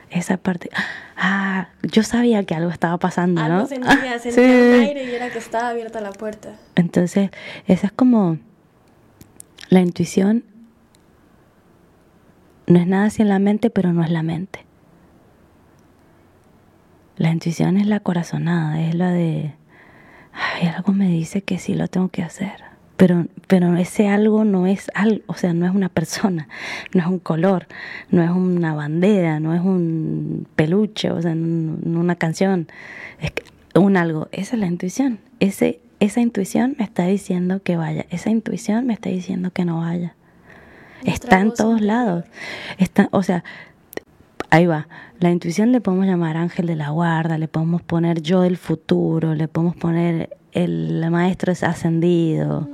Esa 0.09 0.39
parte. 0.39 0.71
Ah, 1.15 1.69
yo 1.83 2.05
sabía 2.05 2.43
que 2.45 2.55
algo 2.55 2.71
estaba 2.71 2.97
pasando, 2.97 3.47
¿no? 3.47 3.57
Algo 3.57 3.69
sentía, 3.69 4.19
sentía 4.19 4.33
sí. 4.33 4.41
un 4.41 4.81
aire 4.81 5.05
y 5.05 5.15
era 5.15 5.29
que 5.29 5.39
estaba 5.39 5.69
abierta 5.69 6.01
la 6.01 6.13
puerta. 6.13 6.57
Entonces, 6.75 7.31
esa 7.67 7.89
es 7.89 7.93
como 7.93 8.39
la 9.75 9.81
intuición. 9.81 10.45
No 12.67 12.79
es 12.79 12.87
nada 12.87 13.11
sin 13.11 13.29
la 13.29 13.41
mente, 13.41 13.69
pero 13.71 13.93
no 13.93 14.03
es 14.05 14.11
la 14.11 14.23
mente. 14.23 14.65
La 17.17 17.31
intuición 17.31 17.77
es 17.77 17.87
la 17.87 18.01
corazonada, 18.01 18.81
es 18.81 18.95
la 18.95 19.11
de, 19.11 19.55
ay, 20.33 20.69
algo 20.69 20.93
me 20.93 21.09
dice 21.09 21.43
que 21.43 21.59
sí 21.59 21.75
lo 21.75 21.89
tengo 21.89 22.09
que 22.09 22.23
hacer. 22.23 22.63
Pero, 22.97 23.27
pero 23.49 23.77
ese 23.77 24.09
algo 24.09 24.45
no 24.45 24.69
es 24.69 24.91
algo, 24.95 25.25
o 25.27 25.35
sea, 25.35 25.53
no 25.53 25.67
es 25.67 25.75
una 25.75 25.89
persona, 25.89 26.49
no 26.95 27.01
es 27.01 27.07
un 27.09 27.19
color, 27.19 27.67
no 28.11 28.23
es 28.23 28.31
una 28.31 28.75
bandera, 28.75 29.41
no 29.41 29.55
es 29.55 29.61
un 29.61 30.47
peluche, 30.55 31.11
o 31.11 31.21
sea, 31.21 31.35
no, 31.35 31.77
no 31.83 32.01
una 32.01 32.15
canción, 32.15 32.69
es 33.21 33.33
un 33.75 33.97
algo. 33.97 34.29
Esa 34.31 34.55
es 34.55 34.61
la 34.61 34.67
intuición. 34.67 35.19
Ese, 35.41 35.81
esa 36.05 36.21
intuición 36.21 36.77
me 36.79 36.85
está 36.85 37.07
diciendo 37.07 37.63
que 37.63 37.77
vaya, 37.77 38.07
esa 38.11 38.31
intuición 38.31 38.87
me 38.87 38.95
está 38.95 39.09
diciendo 39.09 39.51
que 39.51 39.65
no 39.65 39.79
vaya. 39.79 40.15
Está 41.05 41.41
en 41.41 41.53
todos 41.53 41.81
lados. 41.81 42.25
Está, 42.79 43.09
o 43.11 43.23
sea, 43.23 43.45
ahí 44.51 44.67
va. 44.67 44.89
La 45.21 45.31
intuición 45.31 45.73
le 45.73 45.81
podemos 45.81 46.07
llamar 46.07 46.37
ángel 46.37 46.67
de 46.67 46.77
la 46.77 46.91
guarda, 46.91 47.39
le 47.39 47.49
podemos 47.49 47.83
poner 47.83 48.23
yo 48.23 48.43
del 48.43 48.57
futuro, 48.57 49.35
le 49.35 49.49
podemos 49.49 49.77
poner 49.77 50.37
el 50.53 51.05
maestro 51.11 51.53
es 51.53 51.63
ascendido, 51.63 52.69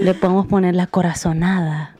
le 0.00 0.14
podemos 0.14 0.46
poner 0.46 0.74
la 0.74 0.86
corazonada, 0.86 1.93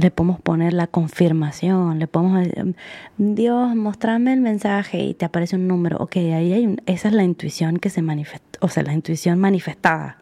le 0.00 0.12
podemos 0.12 0.40
poner 0.40 0.72
la 0.74 0.86
confirmación, 0.86 1.98
le 1.98 2.06
podemos 2.06 2.38
decir, 2.38 2.76
Dios, 3.18 3.74
mostrame 3.74 4.32
el 4.32 4.40
mensaje 4.40 5.00
y 5.02 5.14
te 5.14 5.24
aparece 5.24 5.56
un 5.56 5.66
número. 5.66 5.96
Ok, 5.98 6.16
ahí 6.18 6.52
hay 6.52 6.66
un, 6.66 6.80
esa 6.86 7.08
es 7.08 7.14
la 7.14 7.24
intuición 7.24 7.78
que 7.78 7.90
se 7.90 8.00
manifiesta, 8.00 8.60
o 8.62 8.68
sea, 8.68 8.84
la 8.84 8.92
intuición 8.92 9.40
manifestada. 9.40 10.18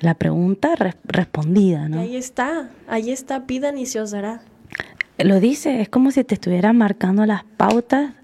La 0.00 0.14
pregunta 0.14 0.74
res- 0.76 0.96
respondida, 1.04 1.84
Y 1.86 1.90
¿no? 1.90 2.00
ahí 2.00 2.16
está, 2.16 2.70
ahí 2.88 3.10
está, 3.10 3.44
pidan 3.46 3.76
y 3.76 3.84
se 3.84 4.00
os 4.00 4.10
dará. 4.12 4.40
lo 5.18 5.38
dice, 5.38 5.82
es 5.82 5.90
como 5.90 6.10
si 6.10 6.24
te 6.24 6.32
estuviera 6.34 6.72
marcando 6.72 7.26
las 7.26 7.44
pautas 7.44 8.14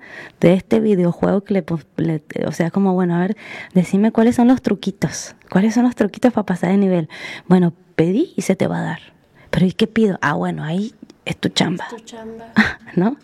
de 0.40 0.54
este 0.54 0.80
videojuego 0.80 1.44
que 1.44 1.52
le, 1.52 1.64
le, 1.98 2.22
o 2.46 2.52
sea, 2.52 2.70
como 2.70 2.94
bueno, 2.94 3.14
a 3.16 3.18
ver, 3.20 3.36
decime 3.74 4.12
cuáles 4.12 4.36
son 4.36 4.48
los 4.48 4.62
truquitos, 4.62 5.36
cuáles 5.50 5.74
son 5.74 5.82
los 5.84 5.94
truquitos 5.94 6.32
para 6.32 6.46
pasar 6.46 6.70
de 6.70 6.78
nivel. 6.78 7.10
Bueno, 7.48 7.74
pedí 7.96 8.32
y 8.34 8.40
se 8.42 8.56
te 8.56 8.66
va 8.66 8.78
a 8.78 8.82
dar. 8.82 9.15
Pero 9.56 9.68
¿y 9.68 9.72
qué 9.72 9.86
pido? 9.86 10.18
Ah, 10.20 10.34
bueno, 10.34 10.64
ahí 10.64 10.92
es 11.24 11.38
tu 11.38 11.48
chamba. 11.48 11.86
Es 11.86 11.96
tu 11.96 12.04
chamba. 12.04 12.52
¿No? 12.94 13.16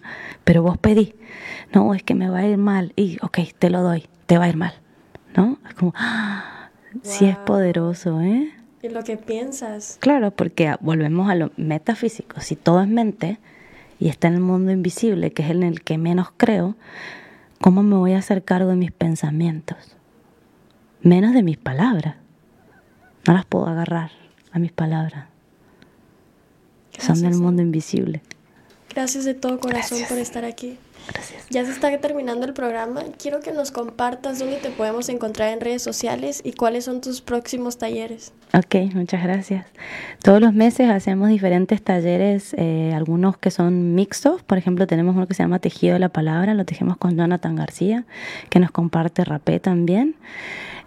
Pero 0.45 0.63
vos 0.63 0.79
pedí. 0.79 1.15
No, 1.75 1.93
es 1.93 2.03
que 2.03 2.15
me 2.15 2.31
va 2.31 2.39
a 2.39 2.47
ir 2.47 2.57
mal. 2.57 2.95
Y, 2.97 3.19
ok, 3.21 3.41
te 3.59 3.69
lo 3.69 3.83
doy, 3.83 4.07
te 4.25 4.39
va 4.39 4.45
a 4.45 4.49
ir 4.49 4.57
mal. 4.57 4.73
¿No? 5.37 5.59
Es 5.69 5.75
como, 5.75 5.93
¡ah! 5.95 6.71
sí 7.03 7.27
es 7.27 7.37
poderoso, 7.37 8.23
¿eh? 8.23 8.51
Y 8.83 8.89
lo 8.89 9.05
que 9.05 9.19
piensas. 9.19 9.99
Claro, 10.01 10.31
porque 10.31 10.75
volvemos 10.81 11.29
a 11.29 11.35
lo 11.35 11.53
metafísico. 11.59 12.41
Si 12.41 12.57
todo 12.57 12.81
es 12.81 12.89
mente 12.89 13.39
y 13.99 14.09
está 14.09 14.29
en 14.29 14.35
el 14.37 14.41
mundo 14.41 14.73
invisible, 14.73 15.35
que 15.35 15.43
es 15.43 15.51
en 15.51 15.63
el 15.63 15.83
que 15.83 15.99
menos 15.99 16.29
creo, 16.39 16.77
¿cómo 17.61 17.83
me 17.83 17.97
voy 17.97 18.15
a 18.15 18.21
hacer 18.21 18.43
cargo 18.43 18.71
de 18.71 18.77
mis 18.77 18.91
pensamientos? 18.91 19.99
Menos 21.03 21.35
de 21.35 21.43
mis 21.43 21.59
palabras. 21.59 22.17
No 23.29 23.35
las 23.35 23.45
puedo 23.45 23.67
agarrar 23.67 24.13
a 24.51 24.59
mis 24.59 24.73
palabras. 24.73 25.27
Son 27.03 27.21
del 27.21 27.35
mundo 27.35 27.63
invisible. 27.63 28.23
Gracias 28.95 29.25
de 29.25 29.35
todo 29.35 29.59
corazón 29.59 29.99
por 30.09 30.19
estar 30.19 30.45
aquí. 30.45 30.79
Gracias. 31.13 31.47
Ya 31.51 31.65
se 31.65 31.73
está 31.73 31.97
terminando 31.99 32.47
el 32.47 32.53
programa. 32.53 33.03
Quiero 33.21 33.41
que 33.41 33.53
nos 33.53 33.73
compartas 33.73 34.39
dónde 34.39 34.57
te 34.57 34.71
podemos 34.71 35.09
encontrar 35.09 35.49
en 35.53 35.61
redes 35.61 35.83
sociales 35.83 36.41
y 36.45 36.53
cuáles 36.53 36.85
son 36.85 37.01
tus 37.01 37.21
próximos 37.21 37.79
talleres. 37.79 38.33
Ok, 38.55 38.95
muchas 38.95 39.23
gracias. 39.23 39.67
Todos 40.23 40.41
los 40.41 40.53
meses 40.53 40.91
hacemos 40.91 41.29
diferentes 41.29 41.83
talleres, 41.83 42.55
eh, 42.57 42.93
algunos 42.95 43.37
que 43.37 43.51
son 43.51 43.95
mixtos. 43.95 44.43
Por 44.43 44.59
ejemplo, 44.59 44.87
tenemos 44.87 45.17
uno 45.17 45.27
que 45.27 45.35
se 45.35 45.43
llama 45.43 45.59
Tejido 45.59 45.95
de 45.95 45.99
la 45.99 46.11
Palabra, 46.11 46.55
lo 46.55 46.65
tejemos 46.65 46.97
con 46.99 47.17
Jonathan 47.17 47.57
García, 47.57 48.05
que 48.49 48.61
nos 48.61 48.71
comparte 48.71 49.25
rapé 49.25 49.59
también. 49.59 50.15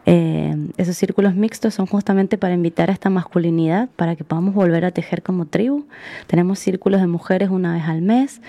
Eh, 0.06 0.56
esos 0.78 0.96
círculos 0.98 1.36
mixtos 1.36 1.74
son 1.74 1.88
justamente 1.88 2.38
para 2.38 2.54
invitar 2.54 2.90
a 2.90 2.94
esta 2.94 3.10
masculinidad, 3.10 3.90
para 3.96 4.16
que 4.16 4.24
podamos 4.24 4.54
volver 4.54 4.86
a 4.86 4.92
tejer 4.92 5.24
como 5.24 5.46
tribu. 5.46 5.86
Tenemos 6.28 6.60
círculos 6.60 7.02
de 7.02 7.08
mujeres 7.08 7.50
una 7.50 7.74
vez 7.74 7.84
al 7.84 8.02
mes. 8.02 8.42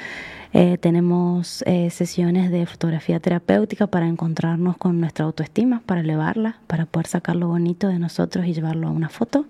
Eh, 0.53 0.79
tenemos 0.79 1.63
eh, 1.67 1.91
sesiones 1.91 2.51
de 2.51 2.65
fotografía 2.67 3.21
terapéutica 3.21 3.87
para 3.87 4.07
encontrarnos 4.07 4.77
con 4.77 5.01
nuestra 5.01 5.25
autoestima, 5.25 5.83
para 5.85 6.01
elevarla, 6.01 6.59
para 6.67 6.87
poder 6.87 7.07
sacar 7.07 7.37
lo 7.37 7.49
bonito 7.49 7.89
de 7.89 7.99
nosotros 7.99 8.47
y 8.47 8.55
llevarlo 8.55 8.89
a 8.89 8.91
una 8.91 9.09
foto. 9.09 9.47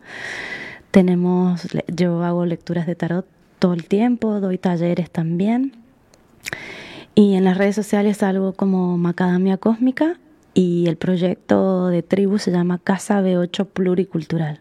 Tenemos, 0.90 1.68
yo 1.88 2.24
hago 2.24 2.46
lecturas 2.46 2.86
de 2.86 2.94
tarot 2.94 3.26
todo 3.58 3.74
el 3.74 3.84
tiempo, 3.84 4.40
doy 4.40 4.58
talleres 4.58 5.10
también. 5.10 5.72
Y 7.14 7.34
en 7.34 7.44
las 7.44 7.56
redes 7.56 7.74
sociales 7.74 8.22
algo 8.22 8.52
como 8.52 8.96
Macadamia 8.98 9.56
Cósmica 9.56 10.18
y 10.56 10.88
el 10.88 10.96
proyecto 10.96 11.88
de 11.88 12.02
tribu 12.02 12.38
se 12.38 12.50
llama 12.50 12.78
Casa 12.78 13.20
B8 13.20 13.66
Pluricultural. 13.66 14.60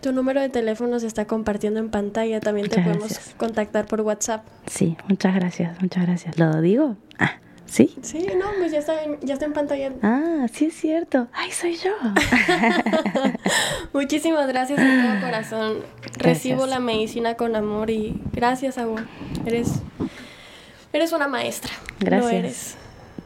Tu 0.00 0.12
número 0.12 0.40
de 0.40 0.48
teléfono 0.50 1.00
se 1.00 1.08
está 1.08 1.26
compartiendo 1.26 1.80
en 1.80 1.90
pantalla, 1.90 2.38
también 2.38 2.68
te 2.68 2.80
podemos 2.80 3.18
contactar 3.36 3.86
por 3.86 4.02
WhatsApp. 4.02 4.46
Sí, 4.66 4.96
muchas 5.08 5.34
gracias, 5.34 5.82
muchas 5.82 6.06
gracias. 6.06 6.38
¿Lo 6.38 6.60
digo? 6.60 6.96
Ah, 7.18 7.32
¿sí? 7.66 7.92
Sí, 8.02 8.28
no, 8.38 8.46
pues 8.56 8.70
ya 8.70 8.78
está, 8.78 9.02
en, 9.02 9.18
ya 9.20 9.34
está 9.34 9.46
en 9.46 9.52
pantalla. 9.52 9.92
Ah, 10.02 10.46
sí 10.52 10.66
es 10.66 10.74
cierto. 10.74 11.26
¡Ay, 11.32 11.50
soy 11.50 11.76
yo! 11.76 11.90
Muchísimas 13.92 14.46
gracias 14.46 14.78
de 14.78 14.86
todo 14.86 15.20
corazón. 15.20 15.78
Recibo 16.18 16.66
la 16.66 16.78
medicina 16.78 17.34
con 17.34 17.56
amor 17.56 17.90
y 17.90 18.22
gracias, 18.32 18.78
Agua. 18.78 19.04
Eres, 19.44 19.72
eres 20.92 21.12
una 21.12 21.26
maestra. 21.26 21.72
Gracias. 21.98 22.32
Lo 22.32 22.38
eres. 22.38 22.76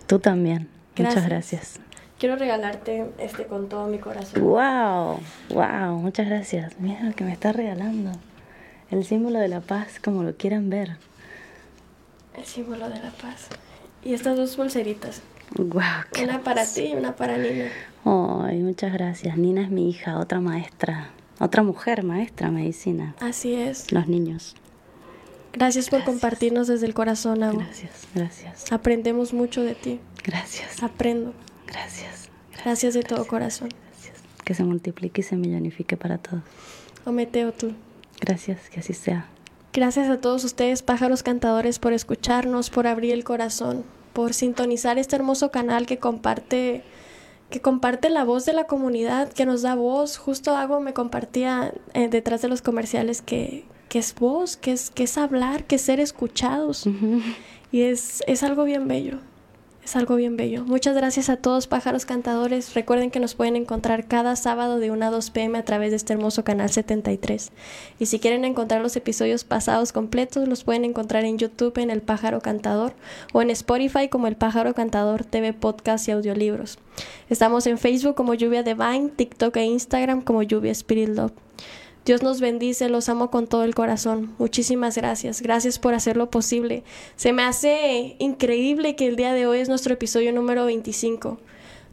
Tú 0.07 0.19
también. 0.19 0.71
Muchas 0.97 1.27
gracias. 1.27 1.81
Quiero 2.19 2.37
regalarte 2.37 3.11
este 3.19 3.47
con 3.47 3.69
todo 3.69 3.87
mi 3.89 3.99
corazón. 3.99 4.43
Wow, 4.43 5.21
wow, 5.51 5.97
muchas 5.99 6.29
gracias. 6.29 6.79
Mira 6.79 7.03
lo 7.03 7.15
que 7.15 7.25
me 7.25 7.33
está 7.33 7.53
regalando. 7.53 8.13
El 8.91 9.05
símbolo 9.05 9.39
de 9.39 9.49
la 9.49 9.61
paz, 9.61 9.99
como 9.99 10.23
lo 10.23 10.37
quieran 10.37 10.71
ver. 10.71 10.99
El 12.37 12.45
símbolo 12.45 12.89
de 12.89 13.01
la 13.01 13.11
paz. 13.11 13.49
Y 14.05 14.15
estas 14.15 14.37
dos 14.37 14.55
pulseritas. 14.55 15.23
Wow, 15.57 15.83
una 16.23 16.41
para 16.43 16.65
ti 16.65 16.93
y 16.93 16.95
una 16.95 17.17
para 17.17 17.37
Nina. 17.37 17.71
Ay, 18.05 18.63
muchas 18.63 18.93
gracias. 18.93 19.37
Nina 19.37 19.63
es 19.63 19.71
mi 19.71 19.89
hija, 19.91 20.19
otra 20.19 20.41
maestra, 20.41 21.11
otra 21.41 21.63
mujer 21.63 22.05
maestra 22.05 22.51
medicina. 22.51 23.15
Así 23.21 23.55
es. 23.55 23.93
Los 23.93 24.09
niños. 24.09 24.55
Gracias, 25.53 25.91
por 25.91 26.05
compartirnos 26.05 26.67
desde 26.67 26.87
el 26.87 26.95
corazón, 26.95 27.43
Agua. 27.43 27.65
Gracias, 27.65 28.09
gracias. 28.15 28.73
Aprendemos 28.73 29.33
mucho 29.35 29.63
de 29.63 29.75
ti. 29.75 30.01
Gracias. 30.25 30.83
Aprendo. 30.83 31.35
Gracias. 31.67 32.29
Gracias, 32.65 32.95
de 32.95 33.03
todo 33.03 33.27
corazón. 33.27 33.69
Gracias. 33.91 34.17
Que 34.45 34.55
se 34.55 34.65
multiplique 34.65 35.21
y 35.21 35.25
se 35.25 35.37
millonifique 35.37 35.97
para 35.97 36.19
todos. 36.19 36.43
Ometeo 37.05 37.53
tú. 37.53 37.73
Gracias, 38.21 38.71
que 38.71 38.81
así 38.81 38.95
sea. 38.95 39.29
Gracias 39.73 40.09
a 40.09 40.21
todos 40.21 40.45
ustedes, 40.45 40.83
pájaros 40.83 41.23
cantadores, 41.23 41.79
por 41.79 41.93
escucharnos, 41.93 42.71
por 42.71 42.87
abrir 42.87 43.13
el 43.13 43.25
corazón, 43.25 43.85
por 44.13 44.35
sintonizar 44.35 44.99
este 44.99 45.17
hermoso 45.17 45.51
canal 45.51 45.87
que 45.87 45.99
comparte 45.99 46.85
que 47.49 47.61
comparte 47.61 48.09
la 48.09 48.25
voz 48.25 48.47
de 48.47 48.55
la 48.55 48.65
comunidad, 48.65 49.31
que 49.31 49.45
nos 49.45 49.63
da 49.63 49.75
voz. 49.75 50.17
Justo 50.17 50.57
Agua 50.57 50.81
me 50.81 50.95
compartía 50.95 51.75
eh, 51.93 52.09
detrás 52.09 52.41
de 52.41 52.49
los 52.49 52.63
comerciales 52.63 53.21
que, 53.21 53.67
que 53.93 53.99
es 53.99 54.15
voz, 54.15 54.57
que 54.57 54.73
es, 54.73 54.91
que 54.91 55.03
es 55.03 55.19
hablar, 55.19 55.65
que 55.65 55.75
es 55.75 55.83
ser 55.83 56.01
escuchados. 56.01 56.89
Y 57.71 57.83
es, 57.83 58.23
es 58.27 58.43
algo 58.43 58.65
bien 58.65 58.89
bello. 58.89 59.19
Es 59.85 59.97
algo 59.97 60.17
bien 60.17 60.39
bello. 60.39 60.65
Muchas 60.65 60.97
gracias 60.97 61.29
a 61.29 61.37
todos 61.37 61.67
pájaros 61.67 62.07
cantadores. 62.07 62.73
Recuerden 62.73 63.11
que 63.11 63.21
nos 63.21 63.35
pueden 63.35 63.55
encontrar 63.55 64.09
cada 64.09 64.35
sábado 64.35 64.79
de 64.79 64.91
1 64.91 65.05
a 65.05 65.11
2 65.11 65.31
pm 65.33 65.59
a 65.59 65.65
través 65.67 65.91
de 65.91 65.97
este 65.97 66.15
hermoso 66.15 66.43
canal 66.43 66.71
73. 66.71 67.53
Y 67.99 68.07
si 68.07 68.19
quieren 68.19 68.47
encontrar 68.47 68.81
los 68.81 68.97
episodios 68.97 69.45
pasados 69.45 69.93
completos, 69.93 70.49
los 70.49 70.65
pueden 70.65 70.87
encontrar 70.87 71.27
en 71.27 71.37
YouTube 71.37 71.77
en 71.77 71.91
El 71.91 72.01
Pájaro 72.01 72.41
Cantador 72.41 72.95
o 73.35 73.43
en 73.43 73.51
Spotify 73.51 74.09
como 74.09 74.27
El 74.27 74.37
Pájaro 74.37 74.73
Cantador 74.73 75.27
TV 75.27 75.53
Podcast 75.53 76.09
y 76.09 76.13
Audiolibros. 76.13 76.79
Estamos 77.29 77.67
en 77.67 77.77
Facebook 77.77 78.15
como 78.15 78.33
Lluvia 78.33 78.63
Divine, 78.63 79.11
TikTok 79.15 79.55
e 79.59 79.65
Instagram 79.65 80.23
como 80.23 80.43
Lluvia 80.43 80.73
Spirit 80.73 81.11
Love. 81.11 81.33
Dios 82.05 82.23
nos 82.23 82.41
bendice, 82.41 82.89
los 82.89 83.09
amo 83.09 83.31
con 83.31 83.47
todo 83.47 83.63
el 83.63 83.77
corazón. 83.77 84.35
Muchísimas 84.39 84.97
gracias. 84.97 85.41
Gracias 85.41 85.79
por 85.79 85.95
hacerlo 85.95 86.31
posible. 86.31 86.83
Se 87.15 87.33
me 87.33 87.45
hace 87.45 88.17
increíble 88.19 88.97
que 88.97 89.07
el 89.07 89.15
día 89.15 89.33
de 89.33 89.47
hoy 89.47 89.61
es 89.61 89.69
nuestro 89.69 89.95
episodio 89.95 90.33
número 90.33 90.65
25. 90.65 91.39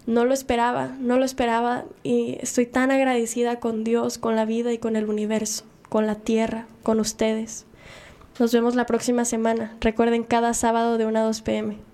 No 0.07 0.25
lo 0.25 0.33
esperaba, 0.33 0.95
no 0.99 1.19
lo 1.19 1.25
esperaba 1.25 1.85
y 2.01 2.37
estoy 2.41 2.65
tan 2.65 2.89
agradecida 2.89 3.59
con 3.59 3.83
Dios, 3.83 4.17
con 4.17 4.35
la 4.35 4.45
vida 4.45 4.73
y 4.73 4.79
con 4.79 4.95
el 4.95 5.07
universo, 5.07 5.65
con 5.89 6.07
la 6.07 6.15
tierra, 6.15 6.65
con 6.81 6.99
ustedes. 6.99 7.67
Nos 8.39 8.51
vemos 8.51 8.73
la 8.73 8.87
próxima 8.87 9.25
semana. 9.25 9.77
Recuerden 9.79 10.23
cada 10.23 10.55
sábado 10.55 10.97
de 10.97 11.05
1 11.05 11.19
a 11.19 11.23
2 11.23 11.41
pm. 11.41 11.88